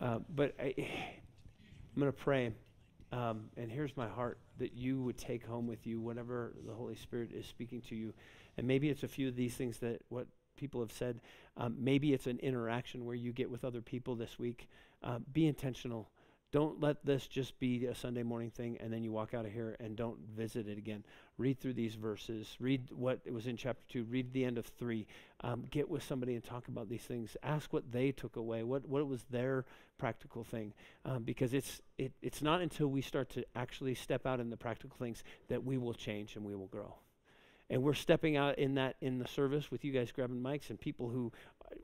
uh, 0.00 0.20
but 0.34 0.54
I, 0.58 0.74
I'm 0.78 1.98
gonna 1.98 2.12
pray, 2.12 2.54
um, 3.12 3.50
and 3.58 3.70
here's 3.70 3.94
my 3.94 4.08
heart 4.08 4.38
that 4.56 4.72
you 4.72 5.02
would 5.02 5.18
take 5.18 5.44
home 5.44 5.66
with 5.66 5.86
you 5.86 6.00
whatever 6.00 6.54
the 6.66 6.72
Holy 6.72 6.96
Spirit 6.96 7.30
is 7.34 7.44
speaking 7.44 7.82
to 7.90 7.94
you, 7.94 8.14
and 8.56 8.66
maybe 8.66 8.88
it's 8.88 9.02
a 9.02 9.08
few 9.08 9.28
of 9.28 9.36
these 9.36 9.52
things 9.52 9.76
that 9.80 10.00
what 10.08 10.28
people 10.60 10.80
have 10.80 10.92
said. 10.92 11.20
Um, 11.56 11.76
maybe 11.78 12.12
it's 12.12 12.26
an 12.26 12.38
interaction 12.38 13.04
where 13.04 13.16
you 13.16 13.32
get 13.32 13.50
with 13.50 13.64
other 13.64 13.80
people 13.80 14.14
this 14.14 14.38
week. 14.38 14.68
Uh, 15.02 15.18
be 15.32 15.46
intentional. 15.46 16.10
Don't 16.52 16.80
let 16.80 17.04
this 17.06 17.28
just 17.28 17.58
be 17.60 17.86
a 17.86 17.94
Sunday 17.94 18.24
morning 18.24 18.50
thing 18.50 18.76
and 18.80 18.92
then 18.92 19.04
you 19.04 19.12
walk 19.12 19.34
out 19.34 19.46
of 19.46 19.52
here 19.52 19.76
and 19.78 19.94
don't 19.94 20.18
visit 20.36 20.66
it 20.66 20.78
again. 20.78 21.04
Read 21.38 21.60
through 21.60 21.74
these 21.74 21.94
verses. 21.94 22.56
Read 22.58 22.90
what 22.90 23.20
was 23.30 23.46
in 23.46 23.56
chapter 23.56 23.84
2. 23.88 24.04
Read 24.04 24.32
the 24.32 24.44
end 24.44 24.58
of 24.58 24.66
3. 24.66 25.06
Um, 25.42 25.64
get 25.70 25.88
with 25.88 26.02
somebody 26.02 26.34
and 26.34 26.42
talk 26.42 26.66
about 26.66 26.88
these 26.88 27.02
things. 27.02 27.36
Ask 27.44 27.72
what 27.72 27.92
they 27.92 28.10
took 28.10 28.34
away, 28.34 28.64
what, 28.64 28.86
what 28.88 29.06
was 29.06 29.24
their 29.30 29.64
practical 29.96 30.42
thing. 30.42 30.74
Um, 31.04 31.22
because 31.22 31.54
it's, 31.54 31.80
it, 31.98 32.12
it's 32.20 32.42
not 32.42 32.60
until 32.60 32.88
we 32.88 33.00
start 33.00 33.30
to 33.30 33.44
actually 33.54 33.94
step 33.94 34.26
out 34.26 34.40
in 34.40 34.50
the 34.50 34.56
practical 34.56 34.96
things 34.98 35.22
that 35.48 35.64
we 35.64 35.78
will 35.78 35.94
change 35.94 36.34
and 36.34 36.44
we 36.44 36.56
will 36.56 36.66
grow 36.66 36.94
and 37.70 37.82
we're 37.82 37.94
stepping 37.94 38.36
out 38.36 38.58
in 38.58 38.74
that 38.74 38.96
in 39.00 39.18
the 39.18 39.28
service 39.28 39.70
with 39.70 39.84
you 39.84 39.92
guys 39.92 40.10
grabbing 40.12 40.42
mics 40.42 40.68
and 40.68 40.78
people 40.78 41.08
who 41.08 41.32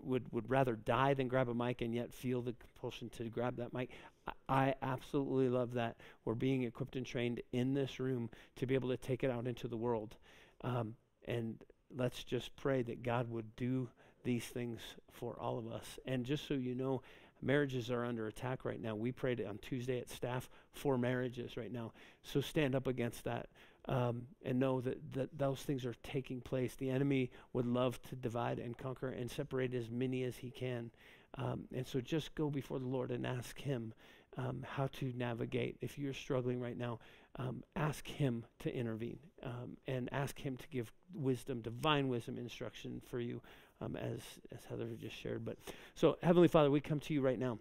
would 0.00 0.30
would 0.32 0.50
rather 0.50 0.74
die 0.74 1.14
than 1.14 1.28
grab 1.28 1.48
a 1.48 1.54
mic 1.54 1.80
and 1.80 1.94
yet 1.94 2.12
feel 2.12 2.42
the 2.42 2.54
compulsion 2.54 3.08
to 3.08 3.24
grab 3.30 3.56
that 3.56 3.72
mic. 3.72 3.90
I, 4.26 4.32
I 4.48 4.74
absolutely 4.82 5.48
love 5.48 5.74
that 5.74 5.96
we're 6.24 6.34
being 6.34 6.64
equipped 6.64 6.96
and 6.96 7.06
trained 7.06 7.40
in 7.52 7.72
this 7.72 8.00
room 8.00 8.28
to 8.56 8.66
be 8.66 8.74
able 8.74 8.88
to 8.90 8.96
take 8.96 9.22
it 9.22 9.30
out 9.30 9.46
into 9.46 9.68
the 9.68 9.76
world, 9.76 10.16
um, 10.62 10.96
and 11.26 11.56
let's 11.96 12.24
just 12.24 12.54
pray 12.56 12.82
that 12.82 13.04
God 13.04 13.30
would 13.30 13.54
do 13.54 13.88
these 14.24 14.44
things 14.44 14.80
for 15.12 15.38
all 15.38 15.56
of 15.56 15.68
us. 15.68 15.98
And 16.04 16.26
just 16.26 16.46
so 16.46 16.54
you 16.54 16.74
know. 16.74 17.00
Marriages 17.42 17.90
are 17.90 18.06
under 18.06 18.26
attack 18.28 18.64
right 18.64 18.80
now. 18.80 18.94
We 18.94 19.12
prayed 19.12 19.44
on 19.46 19.58
Tuesday 19.58 20.00
at 20.00 20.08
staff 20.08 20.48
for 20.72 20.96
marriages 20.96 21.58
right 21.58 21.70
now. 21.70 21.92
So 22.22 22.40
stand 22.40 22.74
up 22.74 22.86
against 22.86 23.24
that 23.24 23.48
um, 23.88 24.22
and 24.44 24.58
know 24.58 24.80
that, 24.80 25.12
that 25.12 25.38
those 25.38 25.60
things 25.60 25.84
are 25.84 25.94
taking 26.02 26.40
place. 26.40 26.74
The 26.74 26.90
enemy 26.90 27.30
would 27.52 27.66
love 27.66 28.00
to 28.08 28.16
divide 28.16 28.58
and 28.58 28.76
conquer 28.76 29.08
and 29.08 29.30
separate 29.30 29.74
as 29.74 29.90
many 29.90 30.24
as 30.24 30.36
he 30.36 30.50
can. 30.50 30.90
Um, 31.38 31.64
and 31.74 31.86
so 31.86 32.00
just 32.00 32.34
go 32.34 32.50
before 32.50 32.78
the 32.78 32.86
Lord 32.86 33.10
and 33.10 33.26
ask 33.26 33.58
him 33.60 33.92
um, 34.36 34.64
how 34.68 34.88
to 34.98 35.12
navigate. 35.16 35.76
If 35.80 35.98
you're 35.98 36.14
struggling 36.14 36.60
right 36.60 36.76
now, 36.76 36.98
um, 37.36 37.62
ask 37.74 38.06
Him 38.06 38.44
to 38.60 38.74
intervene 38.74 39.18
um, 39.42 39.76
and 39.86 40.08
ask 40.12 40.38
Him 40.38 40.56
to 40.56 40.68
give 40.68 40.92
wisdom, 41.14 41.60
divine 41.60 42.08
wisdom, 42.08 42.38
instruction 42.38 43.00
for 43.08 43.20
you, 43.20 43.40
um, 43.80 43.96
as 43.96 44.20
as 44.52 44.64
Heather 44.68 44.88
just 45.00 45.16
shared. 45.16 45.44
But 45.44 45.56
so, 45.94 46.18
Heavenly 46.22 46.48
Father, 46.48 46.70
we 46.70 46.80
come 46.80 47.00
to 47.00 47.14
you 47.14 47.20
right 47.20 47.38
now, 47.38 47.58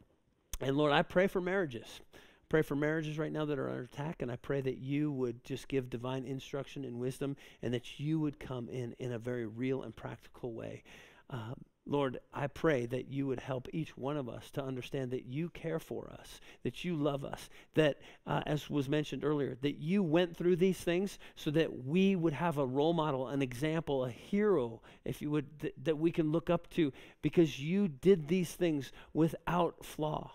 and 0.62 0.78
Lord, 0.78 0.92
I 0.92 1.02
pray 1.02 1.28
for 1.28 1.42
marriages. 1.42 2.00
Pray 2.48 2.62
for 2.62 2.76
marriages 2.76 3.18
right 3.18 3.32
now 3.32 3.46
that 3.46 3.58
are 3.58 3.70
under 3.70 3.84
attack, 3.84 4.22
and 4.22 4.32
I 4.32 4.36
pray 4.36 4.62
that 4.62 4.78
you 4.78 5.12
would 5.12 5.44
just 5.44 5.68
give 5.68 5.90
divine 5.90 6.26
instruction 6.26 6.86
and 6.86 7.00
wisdom, 7.00 7.36
and 7.62 7.74
that 7.74 8.00
you 8.00 8.20
would 8.20 8.40
come 8.40 8.70
in 8.70 8.94
in 9.00 9.12
a 9.12 9.20
very 9.20 9.46
real 9.46 9.84
and 9.84 9.96
practical 9.96 10.54
way. 10.54 10.84
Um, 11.30 11.56
Lord, 11.88 12.20
I 12.34 12.48
pray 12.48 12.88
that 12.88 13.10
you 13.10 13.28
would 13.28 13.40
help 13.40 13.68
each 13.72 13.96
one 13.96 14.18
of 14.18 14.28
us 14.28 14.50
to 14.52 14.64
understand 14.64 15.12
that 15.12 15.26
you 15.26 15.50
care 15.50 15.80
for 15.80 16.12
us, 16.20 16.40
that 16.64 16.84
you 16.84 16.96
love 16.96 17.24
us, 17.24 17.48
that, 17.76 18.00
uh, 18.26 18.42
as 18.48 18.70
was 18.72 18.90
mentioned 18.90 19.24
earlier, 19.24 19.56
that 19.62 19.78
you 19.78 20.02
went 20.02 20.36
through 20.36 20.56
these 20.56 20.80
things 20.80 21.20
so 21.36 21.52
that 21.52 21.86
we 21.86 22.16
would 22.16 22.34
have 22.34 22.58
a 22.58 22.66
role 22.66 22.94
model, 22.94 23.28
an 23.28 23.44
example, 23.44 24.06
a 24.06 24.10
hero, 24.10 24.82
if 25.04 25.22
you 25.22 25.30
would, 25.30 25.60
th- 25.60 25.76
that 25.84 25.98
we 26.00 26.12
can 26.12 26.32
look 26.32 26.50
up 26.50 26.68
to 26.72 26.92
because 27.22 27.60
you 27.60 27.88
did 27.88 28.28
these 28.28 28.54
things 28.54 28.92
without 29.14 29.86
flaw. 29.86 30.32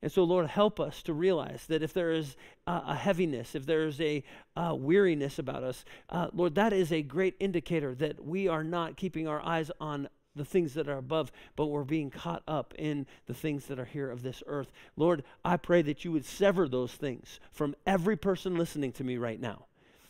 And 0.00 0.12
so, 0.12 0.22
Lord, 0.22 0.46
help 0.46 0.78
us 0.78 1.02
to 1.02 1.12
realize 1.12 1.66
that 1.66 1.82
if 1.82 1.92
there 1.92 2.12
is 2.12 2.36
uh, 2.66 2.82
a 2.86 2.94
heaviness, 2.94 3.54
if 3.54 3.66
there 3.66 3.86
is 3.86 4.00
a 4.00 4.22
uh, 4.54 4.74
weariness 4.78 5.38
about 5.40 5.64
us, 5.64 5.84
uh, 6.10 6.28
Lord, 6.32 6.54
that 6.54 6.72
is 6.72 6.92
a 6.92 7.02
great 7.02 7.34
indicator 7.40 7.94
that 7.96 8.24
we 8.24 8.46
are 8.46 8.62
not 8.62 8.96
keeping 8.96 9.26
our 9.26 9.44
eyes 9.44 9.72
on 9.80 10.08
the 10.36 10.44
things 10.44 10.74
that 10.74 10.88
are 10.88 10.98
above, 10.98 11.32
but 11.56 11.66
we're 11.66 11.82
being 11.82 12.10
caught 12.10 12.44
up 12.46 12.72
in 12.78 13.06
the 13.26 13.34
things 13.34 13.66
that 13.66 13.80
are 13.80 13.84
here 13.84 14.10
of 14.10 14.22
this 14.22 14.42
earth. 14.46 14.70
Lord, 14.96 15.24
I 15.44 15.56
pray 15.56 15.82
that 15.82 16.04
you 16.04 16.12
would 16.12 16.24
sever 16.24 16.68
those 16.68 16.92
things 16.92 17.40
from 17.50 17.74
every 17.86 18.16
person 18.16 18.56
listening 18.56 18.92
to 18.92 19.04
me 19.04 19.16
right 19.16 19.40
now, 19.40 19.66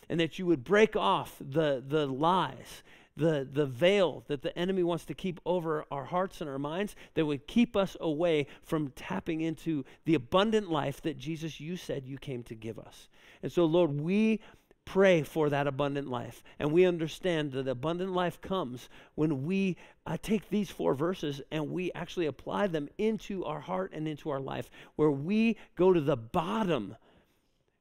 and 0.09 0.20
that 0.20 0.39
you 0.39 0.45
would 0.45 0.64
break 0.64 0.97
off 0.97 1.36
the, 1.41 1.82
the 1.86 2.07
lies. 2.07 2.82
The, 3.18 3.48
the 3.50 3.66
veil 3.66 4.22
that 4.28 4.42
the 4.42 4.56
enemy 4.56 4.84
wants 4.84 5.04
to 5.06 5.14
keep 5.14 5.40
over 5.44 5.84
our 5.90 6.04
hearts 6.04 6.40
and 6.40 6.48
our 6.48 6.58
minds 6.58 6.94
that 7.14 7.26
would 7.26 7.48
keep 7.48 7.76
us 7.76 7.96
away 8.00 8.46
from 8.62 8.92
tapping 8.92 9.40
into 9.40 9.84
the 10.04 10.14
abundant 10.14 10.70
life 10.70 11.02
that 11.02 11.18
Jesus, 11.18 11.58
you 11.58 11.76
said 11.76 12.06
you 12.06 12.16
came 12.16 12.44
to 12.44 12.54
give 12.54 12.78
us. 12.78 13.08
And 13.42 13.50
so, 13.50 13.64
Lord, 13.64 14.00
we 14.00 14.40
pray 14.84 15.22
for 15.22 15.50
that 15.50 15.66
abundant 15.66 16.08
life. 16.08 16.42
And 16.58 16.72
we 16.72 16.86
understand 16.86 17.52
that 17.52 17.68
abundant 17.68 18.12
life 18.12 18.40
comes 18.40 18.88
when 19.16 19.44
we 19.44 19.76
uh, 20.06 20.16
take 20.22 20.48
these 20.48 20.70
four 20.70 20.94
verses 20.94 21.42
and 21.50 21.70
we 21.70 21.92
actually 21.92 22.26
apply 22.26 22.68
them 22.68 22.88
into 22.96 23.44
our 23.44 23.60
heart 23.60 23.92
and 23.92 24.08
into 24.08 24.30
our 24.30 24.40
life, 24.40 24.70
where 24.96 25.10
we 25.10 25.58
go 25.76 25.92
to 25.92 26.00
the 26.00 26.16
bottom. 26.16 26.96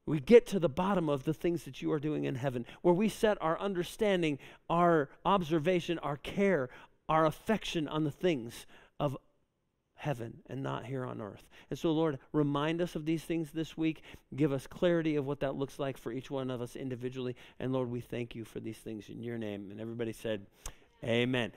We 0.08 0.20
get 0.20 0.46
to 0.48 0.58
the 0.58 0.68
bottom 0.68 1.08
of 1.08 1.24
the 1.24 1.34
things 1.34 1.64
that 1.64 1.82
you 1.82 1.92
are 1.92 1.98
doing 1.98 2.24
in 2.24 2.34
heaven, 2.34 2.64
where 2.82 2.94
we 2.94 3.08
set 3.08 3.36
our 3.42 3.58
understanding, 3.60 4.38
our 4.70 5.10
observation, 5.24 5.98
our 5.98 6.16
care, 6.16 6.70
our 7.08 7.26
affection 7.26 7.86
on 7.88 8.04
the 8.04 8.10
things 8.10 8.66
of 8.98 9.16
heaven 9.94 10.38
and 10.48 10.62
not 10.62 10.86
here 10.86 11.04
on 11.04 11.20
earth. 11.20 11.44
And 11.70 11.78
so, 11.78 11.92
Lord, 11.92 12.18
remind 12.32 12.80
us 12.80 12.94
of 12.94 13.04
these 13.04 13.24
things 13.24 13.50
this 13.50 13.76
week. 13.76 14.02
Give 14.34 14.52
us 14.52 14.66
clarity 14.66 15.16
of 15.16 15.26
what 15.26 15.40
that 15.40 15.56
looks 15.56 15.78
like 15.78 15.98
for 15.98 16.12
each 16.12 16.30
one 16.30 16.50
of 16.50 16.62
us 16.62 16.76
individually. 16.76 17.36
And 17.58 17.72
Lord, 17.72 17.90
we 17.90 18.00
thank 18.00 18.34
you 18.34 18.44
for 18.44 18.60
these 18.60 18.78
things 18.78 19.08
in 19.08 19.22
your 19.22 19.38
name. 19.38 19.70
And 19.70 19.80
everybody 19.80 20.12
said, 20.12 20.46
Amen. 21.04 21.52